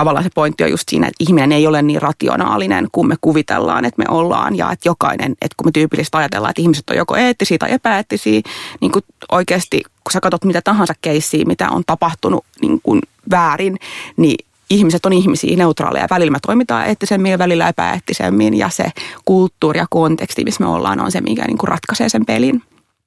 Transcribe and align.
tavallaan 0.00 0.24
se 0.24 0.30
pointti 0.34 0.64
on 0.64 0.70
just 0.70 0.88
siinä, 0.88 1.06
että 1.06 1.24
ihminen 1.24 1.52
ei 1.52 1.66
ole 1.66 1.82
niin 1.82 2.02
rationaalinen 2.02 2.88
kuin 2.92 3.08
me 3.08 3.16
kuvitellaan, 3.20 3.84
että 3.84 3.98
me 3.98 4.04
ollaan. 4.08 4.56
Ja 4.56 4.72
että 4.72 4.88
jokainen, 4.88 5.32
että 5.32 5.54
kun 5.56 5.66
me 5.66 5.70
tyypillisesti 5.72 6.16
ajatellaan, 6.16 6.50
että 6.50 6.62
ihmiset 6.62 6.90
on 6.90 6.96
joko 6.96 7.16
eettisiä 7.16 7.58
tai 7.58 7.72
epäeettisiä, 7.72 8.40
niin 8.80 8.92
kuin 8.92 9.04
oikeasti 9.32 9.82
kun 9.84 10.12
sä 10.12 10.20
katsot 10.20 10.44
mitä 10.44 10.62
tahansa 10.62 10.94
keissiä, 11.02 11.44
mitä 11.44 11.70
on 11.70 11.82
tapahtunut 11.86 12.44
niin 12.62 12.80
kuin 12.82 13.00
väärin, 13.30 13.76
niin 14.16 14.46
ihmiset 14.70 15.06
on 15.06 15.12
ihmisiä, 15.12 15.56
neutraaleja. 15.56 16.06
Välillä 16.10 16.30
me 16.30 16.38
toimitaan 16.46 16.86
eettisemmin 16.86 17.32
ja 17.32 17.38
välillä 17.38 17.68
epäeettisemmin 17.68 18.54
ja 18.58 18.68
se 18.68 18.84
kulttuuri 19.24 19.78
ja 19.78 19.86
konteksti, 19.90 20.44
missä 20.44 20.64
me 20.64 20.70
ollaan, 20.70 21.00
on 21.00 21.12
se, 21.12 21.20
mikä 21.20 21.44
niin 21.46 21.58
kuin 21.58 21.68
ratkaisee 21.68 22.08
sen 22.08 22.26
pelin. 22.26 22.62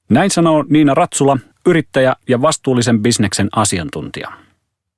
Näin 0.10 0.30
sanoo 0.30 0.66
Niina 0.70 0.94
Ratsula, 0.94 1.38
yrittäjä 1.66 2.16
ja 2.30 2.42
vastuullisen 2.42 3.02
bisneksen 3.02 3.50
asiantuntija. 3.56 4.32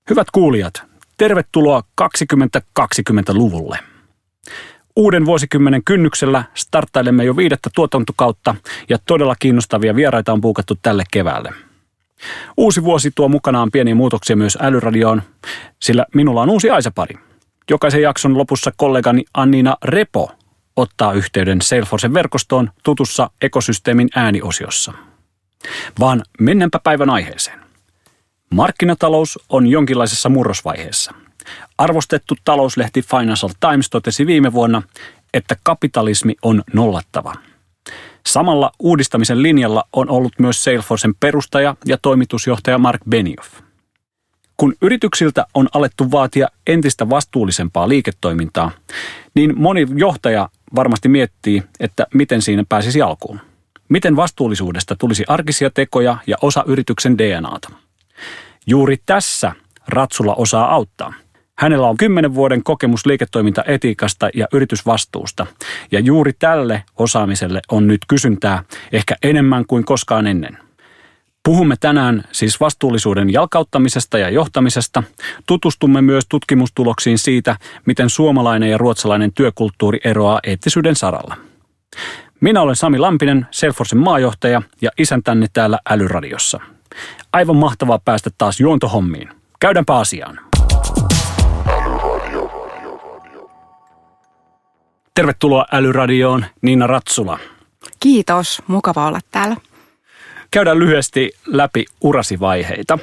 Hyvät 0.09 0.31
kuulijat, 0.31 0.83
tervetuloa 1.17 1.83
2020-luvulle. 2.01 3.79
Uuden 4.95 5.25
vuosikymmenen 5.25 5.83
kynnyksellä 5.83 6.43
starttailemme 6.53 7.23
jo 7.23 7.37
viidettä 7.37 7.69
tuotantokautta 7.75 8.55
ja 8.89 8.97
todella 9.07 9.35
kiinnostavia 9.39 9.95
vieraita 9.95 10.33
on 10.33 10.41
puukattu 10.41 10.77
tälle 10.81 11.03
keväälle– 11.11 11.53
Uusi 12.57 12.83
vuosi 12.83 13.11
tuo 13.15 13.27
mukanaan 13.27 13.71
pieniä 13.71 13.95
muutoksia 13.95 14.35
myös 14.35 14.57
älyradioon, 14.61 15.21
sillä 15.81 16.05
minulla 16.13 16.41
on 16.41 16.49
uusi 16.49 16.69
Aisa-pari. 16.69 17.15
Jokaisen 17.69 18.01
jakson 18.01 18.37
lopussa 18.37 18.71
kollegani 18.77 19.23
Annina 19.33 19.77
Repo 19.83 20.31
ottaa 20.75 21.13
yhteyden 21.13 21.61
Salesforcen 21.61 22.13
verkostoon 22.13 22.71
tutussa 22.83 23.29
ekosysteemin 23.41 24.09
ääniosiossa. 24.15 24.93
Vaan 25.99 26.23
mennäänpä 26.39 26.79
päivän 26.83 27.09
aiheeseen. 27.09 27.64
Markkinatalous 28.53 29.39
on 29.49 29.67
jonkinlaisessa 29.67 30.29
murrosvaiheessa. 30.29 31.13
Arvostettu 31.77 32.35
talouslehti 32.45 33.01
Financial 33.01 33.51
Times 33.59 33.89
totesi 33.89 34.27
viime 34.27 34.53
vuonna, 34.53 34.81
että 35.33 35.55
kapitalismi 35.63 36.35
on 36.41 36.63
nollattava– 36.73 37.33
Samalla 38.27 38.71
uudistamisen 38.79 39.43
linjalla 39.43 39.83
on 39.93 40.09
ollut 40.09 40.33
myös 40.39 40.63
Salesforcen 40.63 41.15
perustaja 41.19 41.75
ja 41.85 41.97
toimitusjohtaja 42.01 42.77
Mark 42.77 43.01
Benioff. 43.09 43.53
Kun 44.57 44.75
yrityksiltä 44.81 45.45
on 45.53 45.67
alettu 45.73 46.11
vaatia 46.11 46.47
entistä 46.67 47.09
vastuullisempaa 47.09 47.89
liiketoimintaa, 47.89 48.71
niin 49.35 49.53
moni 49.55 49.87
johtaja 49.95 50.49
varmasti 50.75 51.09
miettii, 51.09 51.63
että 51.79 52.07
miten 52.13 52.41
siinä 52.41 52.63
pääsisi 52.69 53.01
alkuun. 53.01 53.39
Miten 53.89 54.15
vastuullisuudesta 54.15 54.95
tulisi 54.95 55.23
arkisia 55.27 55.69
tekoja 55.69 56.17
ja 56.27 56.37
osa 56.41 56.63
yrityksen 56.67 57.17
DNAta. 57.17 57.69
Juuri 58.67 58.97
tässä 59.05 59.51
Ratsula 59.87 60.35
osaa 60.35 60.73
auttaa– 60.73 61.13
Hänellä 61.57 61.87
on 61.87 61.97
kymmenen 61.97 62.35
vuoden 62.35 62.63
kokemus 62.63 63.05
liiketoimintaetiikasta 63.05 64.29
ja 64.33 64.47
yritysvastuusta. 64.53 65.47
Ja 65.91 65.99
juuri 65.99 66.33
tälle 66.33 66.83
osaamiselle 66.97 67.61
on 67.71 67.87
nyt 67.87 68.01
kysyntää 68.07 68.63
ehkä 68.91 69.15
enemmän 69.23 69.65
kuin 69.67 69.85
koskaan 69.85 70.27
ennen. 70.27 70.57
Puhumme 71.43 71.75
tänään 71.79 72.23
siis 72.31 72.59
vastuullisuuden 72.59 73.33
jalkauttamisesta 73.33 74.17
ja 74.17 74.29
johtamisesta. 74.29 75.03
Tutustumme 75.47 76.01
myös 76.01 76.25
tutkimustuloksiin 76.29 77.17
siitä, 77.17 77.57
miten 77.85 78.09
suomalainen 78.09 78.69
ja 78.69 78.77
ruotsalainen 78.77 79.33
työkulttuuri 79.33 79.99
eroaa 80.03 80.39
eettisyyden 80.43 80.95
saralla. 80.95 81.35
Minä 82.41 82.61
olen 82.61 82.75
Sami 82.75 82.97
Lampinen, 82.97 83.47
Salesforcen 83.51 83.99
maajohtaja 83.99 84.61
ja 84.81 84.91
isäntänne 84.97 85.47
täällä 85.53 85.79
Älyradiossa. 85.89 86.59
Aivan 87.33 87.55
mahtavaa 87.55 87.99
päästä 88.05 88.29
taas 88.37 88.59
juontohommiin. 88.59 89.29
Käydäänpä 89.59 89.97
asiaan. 89.97 90.39
Tervetuloa 95.15 95.65
Älyradioon, 95.71 96.45
Niina 96.61 96.87
Ratsula. 96.87 97.39
Kiitos, 97.99 98.61
mukava 98.67 99.07
olla 99.07 99.19
täällä. 99.31 99.55
Käydään 100.51 100.79
lyhyesti 100.79 101.31
läpi 101.45 101.85
urasivaiheita. 102.01 102.99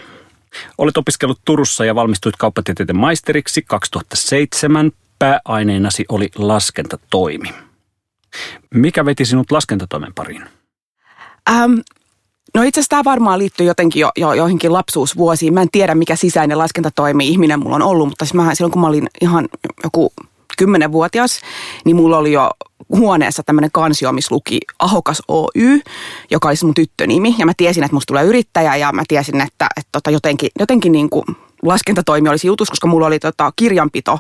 Olet 0.79 0.97
opiskellut 0.97 1.41
Turussa 1.45 1.85
ja 1.85 1.95
valmistuit 1.95 2.37
kauppatieteiden 2.37 2.97
maisteriksi 2.97 3.63
2007. 3.63 4.93
Pääaineenasi 5.19 6.05
oli 6.09 6.29
laskentatoimi. 6.37 7.49
Mikä 8.75 9.05
veti 9.05 9.25
sinut 9.25 9.51
laskentatoimen 9.51 10.15
pariin? 10.15 10.45
Ähm, 11.51 11.73
No 12.55 12.63
itse 12.63 12.81
asiassa 12.81 12.91
tämä 12.91 13.05
varmaan 13.05 13.39
liittyy 13.39 13.67
jotenkin 13.67 14.01
jo, 14.01 14.11
jo 14.17 14.33
joihinkin 14.33 14.73
lapsuusvuosiin. 14.73 15.55
Mä 15.55 15.63
en 15.63 15.69
tiedä, 15.73 15.95
mikä 15.95 16.17
sisäinen 16.17 16.59
laskentatoimi 16.59 17.29
ihminen 17.29 17.61
mulla 17.61 17.77
on 17.77 17.83
ollut, 17.83 18.09
mutta 18.09 18.25
siis 18.25 18.35
mä, 18.35 18.55
silloin 18.55 18.73
kun 18.73 18.81
mä 18.83 18.89
olin 18.89 19.09
ihan 19.21 19.49
joku 19.85 20.13
kymmenenvuotias, 20.59 21.41
niin 21.85 21.97
mulla 21.97 22.19
oli 22.19 22.33
jo 22.33 22.51
huoneessa 22.89 23.43
tämmöinen 23.43 23.71
kansio, 23.73 24.13
missä 24.13 24.35
luki 24.35 24.61
Ahokas 24.79 25.23
Oy, 25.29 25.81
joka 26.31 26.49
oli 26.49 26.55
mun 26.65 26.75
tyttönimi. 26.75 27.35
Ja 27.39 27.47
mä 27.47 27.53
tiesin, 27.57 27.85
että 27.85 27.97
musta 27.97 28.07
tulee 28.07 28.25
yrittäjä 28.25 28.77
ja 28.77 28.93
mä 28.93 29.03
tiesin, 29.09 29.41
että, 29.41 29.67
että 29.77 29.89
tota 29.93 30.11
jotenkin, 30.11 30.51
jotenkin 30.59 30.93
niin 30.93 31.11
kuin 31.11 31.25
laskentatoimi 31.63 32.29
olisi 32.29 32.47
jutus, 32.47 32.71
koska 32.71 32.87
mulla 32.87 33.07
oli 33.07 33.19
tota 33.19 33.53
kirjanpito 33.57 34.19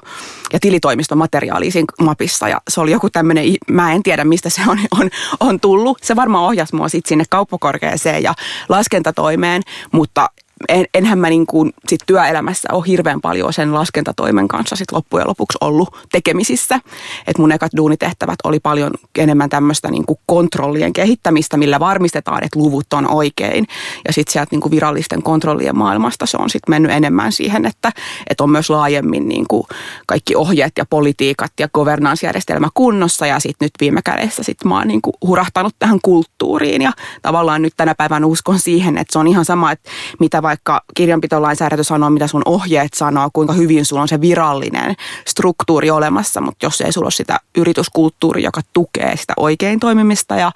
ja 0.52 0.60
tilitoimiston 0.60 1.18
materiaali 1.18 1.70
siinä 1.70 1.86
mapissa 2.00 2.48
ja 2.48 2.60
se 2.68 2.80
oli 2.80 2.90
joku 2.90 3.10
tämmöinen, 3.10 3.44
mä 3.70 3.92
en 3.92 4.02
tiedä 4.02 4.24
mistä 4.24 4.50
se 4.50 4.62
on, 4.68 4.78
on, 5.00 5.10
on 5.40 5.60
tullut. 5.60 5.98
Se 6.02 6.16
varmaan 6.16 6.44
ohjasi 6.44 6.76
mua 6.76 6.88
sitten 6.88 7.08
sinne 7.08 7.24
kauppakorkeeseen 7.30 8.22
ja 8.22 8.34
laskentatoimeen, 8.68 9.62
mutta 9.92 10.30
en, 10.68 10.86
enhän 10.94 11.18
mä 11.18 11.28
niin 11.28 11.46
kuin 11.46 11.72
sit 11.88 12.00
työelämässä 12.06 12.68
ole 12.72 12.84
hirveän 12.86 13.20
paljon 13.20 13.52
sen 13.52 13.74
laskentatoimen 13.74 14.48
kanssa 14.48 14.76
sit 14.76 14.92
loppujen 14.92 15.28
lopuksi 15.28 15.58
ollut 15.60 15.96
tekemisissä. 16.12 16.80
Et 17.26 17.38
mun 17.38 17.52
ekat 17.52 17.72
duunitehtävät 17.76 18.38
oli 18.44 18.60
paljon 18.60 18.90
enemmän 19.18 19.50
tämmöistä 19.50 19.90
niin 19.90 20.06
kuin 20.06 20.18
kontrollien 20.26 20.92
kehittämistä, 20.92 21.56
millä 21.56 21.80
varmistetaan, 21.80 22.44
että 22.44 22.58
luvut 22.58 22.92
on 22.92 23.10
oikein. 23.10 23.66
Ja 24.06 24.12
sitten 24.12 24.32
sieltä 24.32 24.48
niin 24.50 24.60
kuin 24.60 24.70
virallisten 24.70 25.22
kontrollien 25.22 25.78
maailmasta 25.78 26.26
se 26.26 26.36
on 26.40 26.50
sitten 26.50 26.72
mennyt 26.72 26.92
enemmän 26.92 27.32
siihen, 27.32 27.66
että, 27.66 27.92
että 28.30 28.44
on 28.44 28.50
myös 28.50 28.70
laajemmin 28.70 29.28
niin 29.28 29.44
kuin 29.48 29.62
kaikki 30.06 30.36
ohjeet 30.36 30.72
ja 30.78 30.84
politiikat 30.90 31.52
ja 31.60 31.68
governance-järjestelmä 31.68 32.68
kunnossa. 32.74 33.26
Ja 33.26 33.40
sitten 33.40 33.66
nyt 33.66 33.72
viime 33.80 34.00
kädessä 34.04 34.42
sit 34.42 34.64
mä 34.64 34.78
oon 34.78 34.88
niin 34.88 35.02
kuin 35.02 35.14
hurahtanut 35.26 35.74
tähän 35.78 35.98
kulttuuriin 36.02 36.82
ja 36.82 36.92
tavallaan 37.22 37.62
nyt 37.62 37.72
tänä 37.76 37.94
päivänä 37.94 38.26
uskon 38.26 38.58
siihen, 38.58 38.98
että 38.98 39.12
se 39.12 39.18
on 39.18 39.26
ihan 39.28 39.44
sama, 39.44 39.72
että 39.72 39.90
mitä 40.20 40.42
vaikka 40.52 40.80
kirjanpitolainsäädäntö 40.94 41.84
sanoo, 41.84 42.10
mitä 42.10 42.26
sun 42.26 42.42
ohjeet 42.44 42.94
sanoo, 42.94 43.30
kuinka 43.32 43.52
hyvin 43.52 43.84
sulla 43.84 44.02
on 44.02 44.08
se 44.08 44.20
virallinen 44.20 44.94
struktuuri 45.26 45.90
olemassa, 45.90 46.40
mutta 46.40 46.66
jos 46.66 46.80
ei 46.80 46.92
sulla 46.92 47.04
ole 47.04 47.10
sitä 47.10 47.40
yrityskulttuuria, 47.56 48.44
joka 48.44 48.60
tukee 48.72 49.16
sitä 49.16 49.32
oikein 49.36 49.80
toimimista 49.80 50.36
ja 50.36 50.52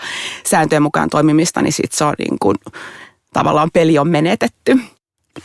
sääntöjen 0.46 0.82
mukaan 0.82 1.10
toimimista, 1.10 1.62
niin 1.62 1.72
sit 1.72 1.92
se 1.92 2.04
on 2.04 2.14
niin 2.18 2.38
kuin, 2.40 2.56
tavallaan 3.32 3.70
peli 3.72 3.98
on 3.98 4.08
menetetty. 4.08 4.80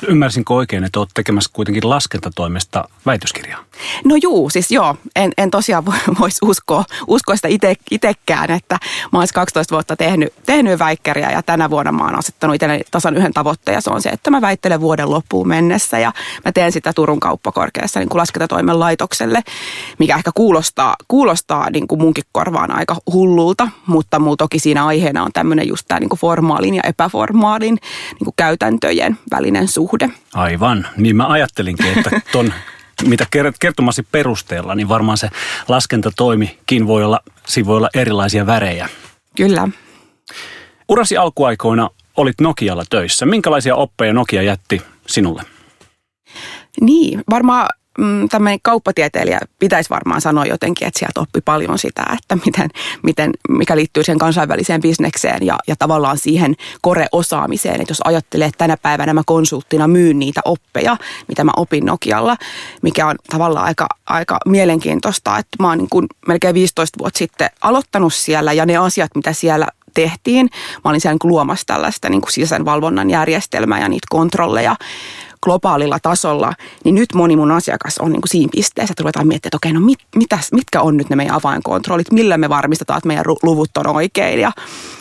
Ymmärsinkö 0.07 0.53
oikein, 0.53 0.84
että 0.84 1.00
olet 1.00 1.09
tekemässä 1.13 1.50
kuitenkin 1.53 1.90
laskentatoimesta 1.90 2.90
väitöskirjaa? 3.06 3.63
No 4.06 4.16
juu, 4.24 4.50
siis 4.50 4.72
joo. 4.72 4.96
En, 5.16 5.31
en 5.38 5.52
tosiaan 5.52 5.85
voisi 6.19 6.38
uskoa, 6.41 6.85
uskoa 7.07 7.35
sitä 7.35 7.47
ite, 7.47 7.75
itekään, 7.91 8.51
että 8.51 8.78
mä 9.12 9.19
olisin 9.19 9.34
12 9.34 9.75
vuotta 9.75 9.96
tehnyt, 9.96 10.33
tehnyt 10.45 10.80
väikkäriä 10.80 11.31
ja 11.31 11.44
tänä 11.44 11.69
vuonna 11.69 11.92
mä 11.92 12.04
oon 12.04 12.19
asettanut 12.19 12.56
itselleni 12.56 12.83
tasan 12.92 13.18
yhden 13.18 13.33
tavoitteen 13.33 13.75
ja 13.75 13.81
se 13.81 13.89
on 13.89 14.01
se, 14.01 14.10
että 14.10 14.31
mä 14.31 14.42
väittelen 14.42 14.81
vuoden 14.81 15.12
loppuun 15.12 15.48
mennessä 15.48 16.00
ja 16.00 16.12
mä 16.45 16.51
teen 16.51 16.71
sitä 16.71 16.94
Turun 16.94 17.19
kauppakorkeassa 17.19 18.00
niin 18.00 18.10
kuin 18.10 18.19
laskentatoimen 18.19 18.80
laitokselle, 18.80 19.42
mikä 20.00 20.15
ehkä 20.15 20.31
kuulostaa, 20.36 20.95
kuulostaa 21.07 21.69
niin 21.69 21.88
kuin 21.88 22.01
munkin 22.01 22.24
korvaan 22.31 22.71
aika 22.71 22.95
hullulta, 23.13 23.68
mutta 23.88 24.19
muu 24.19 24.38
toki 24.38 24.60
siinä 24.60 24.86
aiheena 24.86 25.24
on 25.24 25.31
tämmöinen 25.33 25.68
just 25.68 25.86
tämä 25.88 26.00
niin 26.00 26.10
kuin 26.10 26.19
formaalin 26.19 26.75
ja 26.75 26.83
epäformaalin 26.88 27.77
niin 28.12 28.25
kuin 28.25 28.33
käytäntöjen 28.38 29.18
välinen 29.31 29.68
suhde 29.68 29.81
suhde. 29.81 30.10
Aivan, 30.33 30.88
niin 30.98 31.16
mä 31.16 31.28
ajattelinkin, 31.28 31.98
että 31.98 32.22
ton 32.31 32.54
mitä 33.04 33.25
kertomasi 33.60 34.04
perusteella, 34.12 34.75
niin 34.75 34.89
varmaan 34.89 35.18
se 35.18 35.30
laskentatoimikin 35.68 36.88
voi 36.88 37.04
olla, 37.04 37.19
siinä 37.48 37.68
voi 37.68 37.78
olla 37.78 37.89
erilaisia 37.95 38.45
värejä. 38.45 38.89
Kyllä. 39.38 39.68
Urasi 40.89 41.18
alkuaikoina 41.18 41.89
olit 42.18 42.42
Nokialla 42.42 42.83
töissä. 42.89 43.25
Minkälaisia 43.25 43.75
oppeja 43.75 44.13
Nokia 44.13 44.42
jätti 44.42 44.81
sinulle? 45.07 45.44
Niin, 46.81 47.24
varmaan 47.30 47.69
mm, 48.01 48.30
tämmöinen 48.30 48.59
kauppatieteilijä 48.62 49.39
pitäisi 49.59 49.89
varmaan 49.89 50.21
sanoa 50.21 50.45
jotenkin, 50.45 50.88
että 50.88 51.00
sieltä 51.00 51.19
oppi 51.19 51.42
paljon 51.42 51.80
sitä, 51.80 52.03
että 52.13 52.38
miten, 52.45 52.69
miten, 53.03 53.31
mikä 53.50 53.75
liittyy 53.75 54.03
siihen 54.03 54.19
kansainväliseen 54.19 54.81
bisnekseen 54.81 55.45
ja, 55.45 55.57
ja 55.68 55.75
tavallaan 55.75 56.18
siihen 56.18 56.56
kore-osaamiseen. 56.81 57.81
Että 57.81 57.92
jos 57.92 58.01
ajattelee, 58.06 58.48
että 58.48 58.57
tänä 58.57 58.77
päivänä 58.77 59.13
mä 59.13 59.21
konsulttina 59.25 59.88
myyn 59.88 60.19
niitä 60.19 60.42
oppeja, 60.45 60.98
mitä 61.27 61.44
mä 61.44 61.51
opin 61.57 61.86
Nokialla, 61.86 62.38
mikä 62.81 63.07
on 63.07 63.15
tavallaan 63.31 63.65
aika, 63.65 63.88
aika 64.06 64.38
mielenkiintoista, 64.45 65.38
että 65.38 65.57
mä 65.59 65.69
oon 65.69 65.77
niin 65.77 65.89
kuin 65.89 66.07
melkein 66.27 66.53
15 66.53 67.00
vuotta 67.00 67.18
sitten 67.18 67.50
aloittanut 67.62 68.13
siellä 68.13 68.53
ja 68.53 68.65
ne 68.65 68.77
asiat, 68.77 69.12
mitä 69.15 69.33
siellä 69.33 69.68
tehtiin. 69.94 70.50
Mä 70.86 70.89
olin 70.89 71.01
siellä 71.01 71.18
niin 71.24 71.31
luomassa 71.31 71.65
tällaista 71.68 72.09
niin 72.09 72.21
kuin 72.21 72.31
sisäisen 72.31 72.65
valvonnan 72.65 73.09
järjestelmää 73.09 73.80
ja 73.80 73.89
niitä 73.89 74.07
kontrolleja 74.09 74.75
globaalilla 75.43 75.99
tasolla, 75.99 76.53
niin 76.85 76.95
nyt 76.95 77.13
moni 77.13 77.35
mun 77.35 77.51
asiakas 77.51 77.97
on 77.97 78.11
niin 78.11 78.21
kuin 78.21 78.29
siinä 78.29 78.49
pisteessä, 78.51 78.91
että 78.91 79.03
ruvetaan 79.03 79.27
miettimään, 79.27 79.49
että 79.49 79.57
okei, 79.57 79.73
no 79.73 79.79
mit, 79.79 79.99
mitäs, 80.15 80.51
mitkä 80.51 80.81
on 80.81 80.97
nyt 80.97 81.09
ne 81.09 81.15
meidän 81.15 81.35
avainkontrollit, 81.35 82.11
millä 82.11 82.38
me 82.38 82.49
varmistetaan, 82.49 82.97
että 82.97 83.07
meidän 83.07 83.25
luvut 83.43 83.77
on 83.77 83.88
oikein 83.88 84.39
ja 84.39 84.51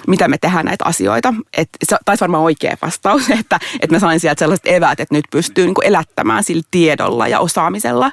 mitä 0.07 0.29
me 0.29 0.39
tehdään 0.39 0.65
näitä 0.65 0.85
asioita. 0.85 1.35
Että 1.57 1.79
se 1.85 1.97
taisi 2.05 2.21
varmaan 2.21 2.45
oikea 2.45 2.77
vastaus, 2.83 3.31
että, 3.41 3.61
että 3.81 3.97
mä 3.97 4.01
sain 4.01 4.21
sieltä 4.21 4.39
sellaiset 4.39 4.67
eväät, 4.67 5.01
että 5.01 5.15
nyt 5.15 5.25
pystyy 5.31 5.65
niin 5.65 5.75
kuin 5.75 5.87
elättämään 5.87 6.45
sillä 6.45 6.63
tiedolla 6.71 7.29
ja 7.29 7.41
osaamisella. 7.41 8.13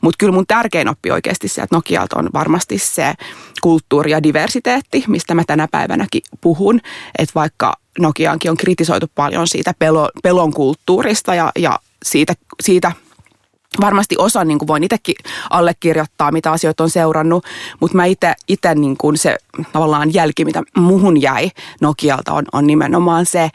Mutta 0.00 0.16
kyllä 0.18 0.32
mun 0.32 0.46
tärkein 0.46 0.88
oppi 0.88 1.10
oikeasti 1.10 1.48
sieltä 1.48 1.76
Nokialta 1.76 2.18
on 2.18 2.28
varmasti 2.34 2.78
se 2.78 3.14
kulttuuri 3.60 4.10
ja 4.10 4.22
diversiteetti, 4.22 5.04
mistä 5.06 5.34
mä 5.34 5.42
tänä 5.46 5.68
päivänäkin 5.70 6.22
puhun. 6.40 6.80
Että 7.18 7.32
vaikka 7.34 7.76
Nokiaankin 7.98 8.50
on 8.50 8.56
kritisoitu 8.56 9.06
paljon 9.14 9.48
siitä 9.48 9.74
pelo, 9.78 10.08
pelon 10.22 10.52
kulttuurista 10.52 11.34
ja, 11.34 11.52
ja 11.58 11.78
siitä, 12.04 12.34
siitä 12.62 12.92
varmasti 13.80 14.14
osa 14.18 14.44
niin 14.44 14.58
kuin 14.58 14.66
voin 14.66 14.84
itsekin 14.84 15.14
allekirjoittaa, 15.50 16.32
mitä 16.32 16.52
asioita 16.52 16.84
on 16.84 16.90
seurannut, 16.90 17.44
mutta 17.80 17.96
mä 17.96 18.04
itse 18.48 18.74
niin 18.74 18.96
kuin 18.96 19.16
se 19.18 19.36
tavallaan 19.72 20.14
jälki, 20.14 20.44
mitä 20.44 20.62
muhun 20.76 21.22
jäi 21.22 21.50
Nokialta 21.80 22.32
on, 22.32 22.44
on 22.52 22.66
nimenomaan 22.66 23.26
se, 23.26 23.50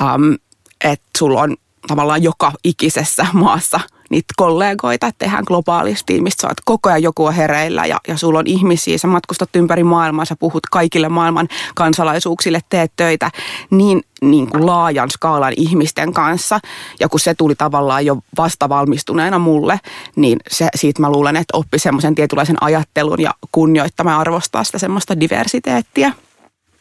um, 0.00 0.36
että 0.84 1.06
sulla 1.18 1.40
on 1.40 1.56
tavallaan 1.88 2.22
joka 2.22 2.52
ikisessä 2.64 3.26
maassa– 3.32 3.80
niitä 4.10 4.34
kollegoita, 4.36 5.06
että 5.06 5.24
tehdään 5.24 5.44
globaalisti, 5.46 6.20
mistä 6.20 6.42
sä 6.42 6.48
oot 6.48 6.60
koko 6.64 6.88
ajan 6.88 7.02
joku 7.02 7.30
hereillä 7.30 7.86
ja, 7.86 8.00
ja 8.08 8.16
sulla 8.16 8.38
on 8.38 8.46
ihmisiä, 8.46 8.98
sä 8.98 9.08
matkustat 9.08 9.56
ympäri 9.56 9.84
maailmaa, 9.84 10.24
sä 10.24 10.36
puhut 10.36 10.66
kaikille 10.70 11.08
maailman 11.08 11.48
kansalaisuuksille, 11.74 12.60
teet 12.68 12.92
töitä 12.96 13.30
niin, 13.70 14.02
niin 14.22 14.50
kuin 14.50 14.66
laajan 14.66 15.10
skaalan 15.10 15.52
ihmisten 15.56 16.12
kanssa. 16.12 16.60
Ja 17.00 17.08
kun 17.08 17.20
se 17.20 17.34
tuli 17.34 17.54
tavallaan 17.54 18.06
jo 18.06 18.18
vastavalmistuneena 18.36 19.38
mulle, 19.38 19.80
niin 20.16 20.38
se, 20.48 20.68
siitä 20.74 21.00
mä 21.00 21.10
luulen, 21.10 21.36
että 21.36 21.56
oppi 21.56 21.78
semmoisen 21.78 22.14
tietynlaisen 22.14 22.62
ajattelun 22.62 23.20
ja 23.20 23.34
kunnioittamaan 23.52 24.20
arvostaa 24.20 24.64
sitä 24.64 24.78
semmoista 24.78 25.20
diversiteettiä. 25.20 26.12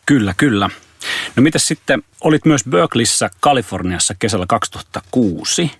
Kyllä, 0.05 0.33
kyllä. 0.37 0.69
No 1.35 1.43
mitä 1.43 1.59
sitten, 1.59 2.03
olit 2.21 2.45
myös 2.45 2.63
Berkeleyssä 2.69 3.29
Kaliforniassa 3.39 4.15
kesällä 4.19 4.45
2006 4.49 5.71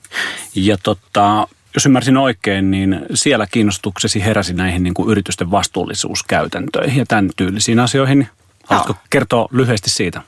ja 0.56 0.78
tota, 0.84 1.48
jos 1.74 1.86
ymmärsin 1.86 2.18
oikein, 2.18 2.72
niin 2.72 3.06
siellä 3.14 3.48
kiinnostuksesi 3.52 4.26
heräsi 4.26 4.54
näihin 4.54 4.84
niin 4.84 4.94
kuin 4.94 5.10
yritysten 5.10 5.52
vastuullisuuskäytäntöihin 5.52 6.98
ja 6.98 7.06
tämän 7.06 7.30
tyylisiin 7.36 7.80
asioihin. 7.80 8.28
Haluatko 8.64 8.94
Joo. 8.94 9.04
kertoa 9.10 9.48
lyhyesti 9.52 9.90
siitä? 9.90 10.22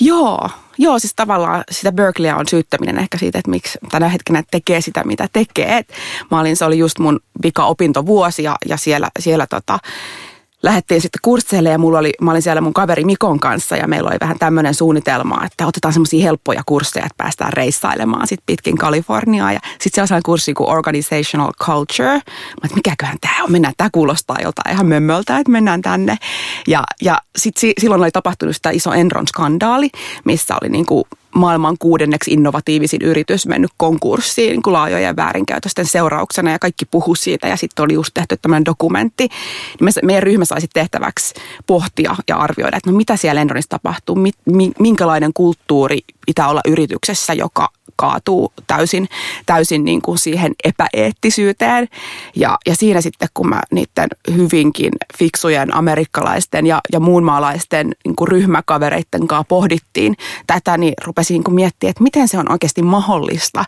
Joo, 0.00 0.50
joo, 0.78 0.98
siis 0.98 1.14
tavallaan 1.14 1.64
sitä 1.70 1.92
Berkeleyä 1.92 2.36
on 2.36 2.48
syyttäminen 2.48 2.98
ehkä 2.98 3.18
siitä, 3.18 3.38
että 3.38 3.50
miksi 3.50 3.78
tänä 3.90 4.08
hetkenä 4.08 4.42
tekee 4.50 4.80
sitä, 4.80 5.04
mitä 5.04 5.28
tekee. 5.32 5.84
mä 6.30 6.40
olin, 6.40 6.56
se 6.56 6.64
oli 6.64 6.78
just 6.78 6.98
mun 6.98 7.20
vika 7.42 7.64
opintovuosi 7.64 8.42
ja, 8.42 8.56
ja 8.66 8.76
siellä, 8.76 9.10
siellä 9.18 9.46
tota, 9.46 9.78
lähdettiin 10.62 11.00
sitten 11.00 11.18
kursseille 11.22 11.68
ja 11.68 11.78
mulla 11.78 11.98
oli, 11.98 12.12
mä 12.20 12.30
olin 12.30 12.42
siellä 12.42 12.60
mun 12.60 12.74
kaveri 12.74 13.04
Mikon 13.04 13.40
kanssa 13.40 13.76
ja 13.76 13.88
meillä 13.88 14.08
oli 14.08 14.16
vähän 14.20 14.38
tämmöinen 14.38 14.74
suunnitelma, 14.74 15.44
että 15.44 15.66
otetaan 15.66 15.92
semmoisia 15.92 16.22
helppoja 16.22 16.62
kursseja, 16.66 17.06
että 17.06 17.16
päästään 17.16 17.52
reissailemaan 17.52 18.26
sitten 18.26 18.46
pitkin 18.46 18.78
Kaliforniaa. 18.78 19.52
Ja 19.52 19.60
sitten 19.80 20.08
se 20.08 20.14
on 20.14 20.20
kurssi 20.24 20.54
kuin 20.54 20.70
Organizational 20.70 21.52
Culture. 21.62 22.12
Mä 22.12 22.64
että 22.64 22.74
mikäköhän 22.74 23.16
tämä 23.20 23.44
on, 23.44 23.52
mennään, 23.52 23.74
tämä 23.76 23.90
kuulostaa 23.92 24.36
joltain 24.42 24.74
ihan 24.74 24.86
mömmöltä, 24.86 25.38
että 25.38 25.52
mennään 25.52 25.82
tänne. 25.82 26.16
Ja, 26.66 26.84
ja 27.02 27.18
sitten 27.38 27.72
silloin 27.78 28.02
oli 28.02 28.10
tapahtunut 28.10 28.56
sitä 28.56 28.70
iso 28.70 28.90
Enron-skandaali, 28.90 29.90
missä 30.24 30.54
oli 30.62 30.68
niin 30.68 30.86
kuin 30.86 31.04
maailman 31.34 31.76
kuudenneksi 31.78 32.32
innovatiivisin 32.32 33.02
yritys 33.02 33.46
mennyt 33.46 33.70
konkurssiin 33.76 34.52
niin 34.52 34.72
laajojen 34.72 35.16
väärinkäytösten 35.16 35.86
seurauksena 35.86 36.50
ja 36.50 36.58
kaikki 36.58 36.84
puhu 36.84 37.14
siitä 37.14 37.48
ja 37.48 37.56
sitten 37.56 37.84
oli 37.84 37.92
just 37.94 38.14
tehty 38.14 38.36
tämmöinen 38.36 38.64
dokumentti. 38.64 39.28
Niin 39.80 39.92
meidän 40.02 40.22
ryhmä 40.22 40.44
saisi 40.44 40.68
tehtäväksi 40.74 41.34
pohtia 41.66 42.16
ja 42.28 42.36
arvioida, 42.36 42.76
että 42.76 42.90
no 42.90 42.96
mitä 42.96 43.16
siellä 43.16 43.40
Enronissa 43.40 43.70
tapahtuu, 43.70 44.16
minkälainen 44.78 45.30
kulttuuri 45.34 45.98
pitää 46.26 46.48
olla 46.48 46.60
yrityksessä, 46.68 47.32
joka 47.32 47.68
kaatuu 47.96 48.52
täysin, 48.66 49.08
täysin 49.46 49.84
niin 49.84 50.02
kuin 50.02 50.18
siihen 50.18 50.52
epäeettisyyteen. 50.64 51.88
Ja, 52.36 52.58
ja 52.66 52.76
siinä 52.76 53.00
sitten, 53.00 53.28
kun 53.34 53.48
mä 53.48 53.62
niiden 53.70 54.08
hyvinkin 54.36 54.92
fiksujen 55.18 55.74
amerikkalaisten 55.74 56.66
ja, 56.66 56.80
ja 56.92 57.00
muunmaalaisten 57.00 57.92
niin 58.04 58.16
kuin 58.16 58.28
ryhmäkavereiden 58.28 59.26
kanssa 59.26 59.44
pohdittiin 59.48 60.16
tätä, 60.46 60.78
niin 60.78 60.94
rupesin 61.22 61.34
niin 61.34 61.44
kuin 61.44 61.54
miettimään, 61.54 61.90
että 61.90 62.02
miten 62.02 62.28
se 62.28 62.38
on 62.38 62.52
oikeasti 62.52 62.82
mahdollista, 62.82 63.64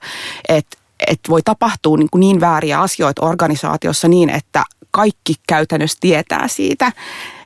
että 0.48 0.76
että 1.08 1.28
voi 1.30 1.42
tapahtua 1.44 1.96
niin, 1.96 2.08
kuin 2.10 2.20
niin 2.20 2.40
vääriä 2.40 2.80
asioita 2.80 3.26
organisaatiossa 3.26 4.08
niin, 4.08 4.30
että 4.30 4.64
kaikki 4.90 5.34
käytännössä 5.46 5.98
tietää 6.00 6.48
siitä, 6.48 6.92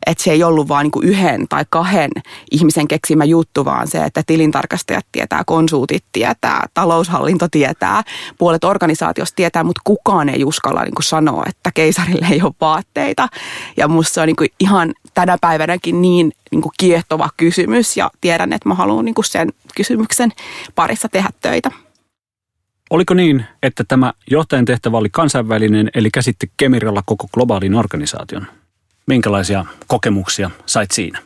että 0.07 0.25
se 0.25 0.31
ei 0.31 0.43
ollut 0.43 0.69
vain 0.69 0.91
niin 0.95 1.13
yhden 1.13 1.49
tai 1.49 1.65
kahden 1.71 2.11
ihmisen 2.51 2.89
keksimä 2.89 3.25
juttu, 3.25 3.65
vaan 3.65 3.89
se, 3.89 4.05
että 4.05 4.23
tilintarkastajat 4.27 5.07
tietää, 5.13 5.43
konsultit 5.47 6.05
tietää, 6.13 6.67
taloushallinto 6.75 7.49
tietää, 7.49 8.03
puolet 8.39 8.65
organisaatiosta 8.65 9.37
tietää, 9.37 9.65
mutta 9.65 9.81
kukaan 9.85 10.29
ei 10.29 10.45
uskalla 10.45 10.83
niin 10.83 10.93
sanoa, 11.03 11.43
että 11.49 11.71
keisarille 11.75 12.27
ei 12.31 12.43
ole 12.43 12.53
vaatteita. 12.61 13.29
Ja 13.77 13.89
musta 13.89 14.15
se 14.15 14.21
on 14.21 14.27
niin 14.27 14.51
ihan 14.61 14.95
tänä 15.19 15.38
päivänäkin 15.41 16.03
niin, 16.03 16.32
niin 16.50 16.62
kiehtova 16.79 17.29
kysymys 17.37 17.97
ja 17.97 18.11
tiedän, 18.20 18.53
että 18.53 18.69
mä 18.69 18.75
haluan 18.75 19.05
niin 19.05 19.15
sen 19.25 19.53
kysymyksen 19.76 20.32
parissa 20.75 21.09
tehdä 21.09 21.29
töitä. 21.41 21.70
Oliko 22.91 23.15
niin, 23.15 23.44
että 23.62 23.85
tämä 23.88 24.12
johtajan 24.31 24.65
tehtävä 24.65 24.97
oli 24.97 25.09
kansainvälinen, 25.12 25.91
eli 25.94 26.11
käsitti 26.11 26.50
Kemiralla 26.56 27.03
koko 27.06 27.29
globaalin 27.35 27.75
organisaation? 27.75 28.47
Minkälaisia 29.06 29.65
kokemuksia 29.87 30.50
sait 30.67 30.91
siinä? 30.91 31.19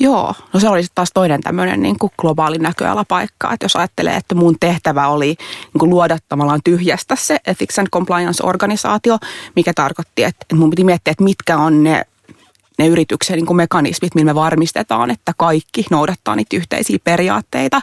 Joo, 0.00 0.34
no 0.52 0.60
se 0.60 0.68
oli 0.68 0.82
taas 0.94 1.10
toinen 1.14 1.40
tämmöinen 1.40 1.82
niin 1.82 1.98
kuin 1.98 2.12
globaali 2.18 2.58
näköalapaikka. 2.58 3.52
Että 3.52 3.64
jos 3.64 3.76
ajattelee, 3.76 4.16
että 4.16 4.34
mun 4.34 4.56
tehtävä 4.60 5.08
oli 5.08 5.26
niin 5.26 5.78
kuin 5.78 5.90
luoda 5.90 6.18
tavallaan 6.28 6.60
tyhjästä 6.64 7.16
se 7.16 7.38
Ethics 7.46 7.78
and 7.78 7.88
Compliance-organisaatio, 7.88 9.18
mikä 9.56 9.72
tarkoitti, 9.74 10.24
että 10.24 10.56
mun 10.56 10.70
piti 10.70 10.84
miettiä, 10.84 11.10
että 11.10 11.24
mitkä 11.24 11.58
on 11.58 11.84
ne 11.84 12.04
ne 12.80 12.86
yrityksen 12.86 13.36
niin 13.36 13.46
kuin 13.46 13.56
mekanismit, 13.56 14.14
millä 14.14 14.30
me 14.30 14.34
varmistetaan, 14.34 15.10
että 15.10 15.32
kaikki 15.36 15.84
noudattaa 15.90 16.36
niitä 16.36 16.56
yhteisiä 16.56 16.98
periaatteita. 17.04 17.80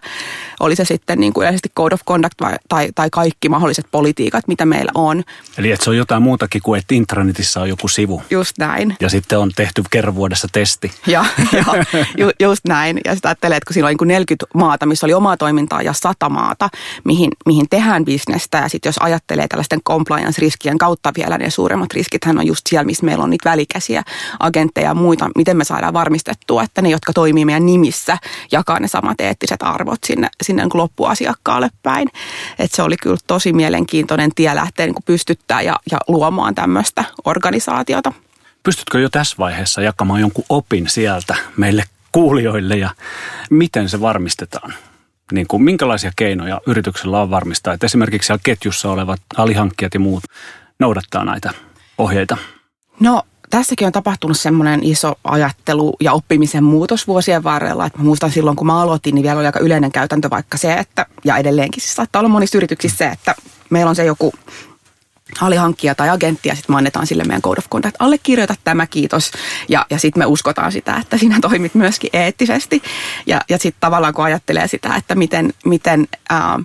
Oli 0.60 0.76
se 0.76 0.86
sitten 0.86 1.20
niin 1.20 1.34
kuin 1.34 1.44
yleisesti 1.44 1.70
code 1.78 1.94
of 1.96 2.02
conduct 2.08 2.42
vai, 2.42 2.56
tai, 2.70 2.90
tai 2.96 3.10
kaikki 3.12 3.50
mahdolliset 3.50 3.86
politiikat, 3.92 4.48
mitä 4.48 4.66
meillä 4.66 4.92
on. 4.96 5.24
Eli 5.58 5.72
että 5.72 5.84
se 5.84 5.90
on 5.90 5.98
jotain 5.98 6.24
muutakin 6.24 6.62
kuin, 6.62 6.80
että 6.80 6.96
intranetissä 6.96 7.62
on 7.62 7.70
joku 7.70 7.88
sivu. 7.88 8.22
Just 8.30 8.58
näin. 8.58 8.96
Ja 9.00 9.10
sitten 9.10 9.40
on 9.40 9.52
tehty 9.56 9.84
kerran 9.92 10.16
vuodessa 10.16 10.48
testi. 10.52 10.92
Ja, 11.08 11.26
ja 11.52 11.66
ju, 12.18 12.32
just 12.40 12.62
näin. 12.68 13.00
Ja 13.06 13.14
sitten 13.14 13.30
ajattelee, 13.30 13.58
että 13.58 13.68
kun 13.68 13.74
siinä 13.74 13.88
oli 13.88 13.96
niin 14.00 14.08
40 14.08 14.46
maata, 14.54 14.86
missä 14.86 15.06
oli 15.06 15.14
omaa 15.14 15.38
toimintaa 15.38 15.82
ja 15.82 15.94
100 15.94 16.30
maata, 16.30 16.70
mihin, 17.04 17.32
mihin 17.46 17.70
tehdään 17.70 18.06
bisnestä. 18.06 18.58
Ja 18.58 18.70
sitten 18.70 18.90
jos 18.90 18.98
ajattelee 19.00 19.48
tällaisten 19.48 19.80
compliance-riskien 19.84 20.78
kautta 20.78 21.12
vielä, 21.18 21.38
ne 21.38 21.50
suuremmat 21.50 21.94
riskithän 21.94 22.38
on 22.38 22.48
just 22.48 22.68
siellä, 22.70 22.86
missä 22.86 23.06
meillä 23.06 23.24
on 23.24 23.30
niitä 23.30 23.50
välikäsiä 23.50 24.04
agentteja 24.40 24.87
ja 24.88 24.94
muita, 24.94 25.30
miten 25.36 25.58
me 25.58 25.64
saadaan 25.64 25.94
varmistettua, 25.94 26.64
että 26.64 26.82
ne, 26.82 26.90
jotka 26.90 27.14
toimii 27.14 27.46
meidän 27.46 27.66
nimissä, 27.66 28.18
jakaa 28.52 28.80
ne 28.80 28.88
samat 28.88 29.22
eettiset 29.22 29.64
arvot 29.64 30.04
sinne, 30.04 30.30
sinne 30.44 30.64
niin 30.64 30.72
loppuasiakkaalle 30.74 31.70
päin. 31.84 32.10
Et 32.60 32.72
se 32.72 32.84
oli 32.84 32.98
kyllä 32.98 33.18
tosi 33.28 33.54
mielenkiintoinen 33.54 34.32
tie 34.36 34.56
lähteä 34.56 34.86
niin 34.86 34.96
pystyttää 35.06 35.62
ja, 35.62 35.80
ja 35.92 35.98
luomaan 36.08 36.56
tämmöistä 36.56 37.04
organisaatiota. 37.26 38.14
Pystytkö 38.64 39.00
jo 39.00 39.10
tässä 39.10 39.36
vaiheessa 39.40 39.82
jakamaan 39.82 40.22
jonkun 40.22 40.46
opin 40.50 40.90
sieltä 40.90 41.36
meille 41.58 41.84
kuulijoille 42.12 42.76
ja 42.76 42.90
miten 43.50 43.90
se 43.90 44.02
varmistetaan? 44.02 44.74
Niin 45.32 45.48
kuin, 45.48 45.64
minkälaisia 45.64 46.12
keinoja 46.16 46.62
yrityksellä 46.66 47.22
on 47.22 47.30
varmistaa, 47.30 47.74
että 47.74 47.86
esimerkiksi 47.86 48.28
siellä 48.28 48.42
ketjussa 48.44 48.92
olevat 48.92 49.22
alihankkijat 49.38 49.94
ja 49.94 50.00
muut 50.00 50.24
noudattaa 50.80 51.26
näitä 51.26 51.54
ohjeita? 51.98 52.38
No 53.00 53.24
tässäkin 53.58 53.88
on 53.88 53.92
tapahtunut 53.92 54.40
semmoinen 54.40 54.84
iso 54.84 55.16
ajattelu 55.24 55.96
ja 56.02 56.14
oppimisen 56.14 56.64
muutos 56.64 57.08
vuosien 57.08 57.44
varrella. 57.44 57.86
Että 57.86 58.00
mä 58.00 58.06
muistan 58.06 58.32
silloin, 58.32 58.58
kun 58.58 58.68
mä 58.68 58.82
aloitin, 58.82 59.16
niin 59.16 59.24
vielä 59.24 59.40
oli 59.40 59.46
aika 59.46 59.60
yleinen 59.60 59.92
käytäntö 59.92 60.30
vaikka 60.30 60.58
se, 60.58 60.74
että, 60.74 61.06
ja 61.26 61.38
edelleenkin 61.38 61.82
siis 61.82 61.96
saattaa 61.96 62.20
olla 62.20 62.30
monissa 62.30 62.58
yrityksissä 62.58 62.98
se, 62.98 63.08
että 63.08 63.36
meillä 63.70 63.90
on 63.90 63.96
se 63.96 64.06
joku 64.06 64.34
alihankkija 65.42 65.96
tai 65.96 66.10
agentti 66.10 66.50
ja 66.50 66.56
sitten 66.56 66.74
me 66.74 66.78
annetaan 66.78 67.08
sille 67.08 67.24
meidän 67.24 67.42
code 67.42 67.60
of 67.60 67.70
conduct, 67.70 67.96
allekirjoita 68.00 68.56
tämä, 68.64 68.88
kiitos. 68.88 69.32
Ja, 69.70 69.86
ja 69.90 70.00
sitten 70.00 70.22
me 70.22 70.26
uskotaan 70.26 70.72
sitä, 70.72 70.98
että 71.02 71.18
sinä 71.28 71.38
toimit 71.42 71.76
myöskin 71.76 72.10
eettisesti. 72.14 72.82
Ja, 73.26 73.42
ja 73.50 73.58
sitten 73.58 73.80
tavallaan 73.80 74.14
kun 74.14 74.26
ajattelee 74.26 74.68
sitä, 74.68 74.96
että 74.96 75.16
miten, 75.16 75.54
miten 75.66 76.08
ää, 76.30 76.60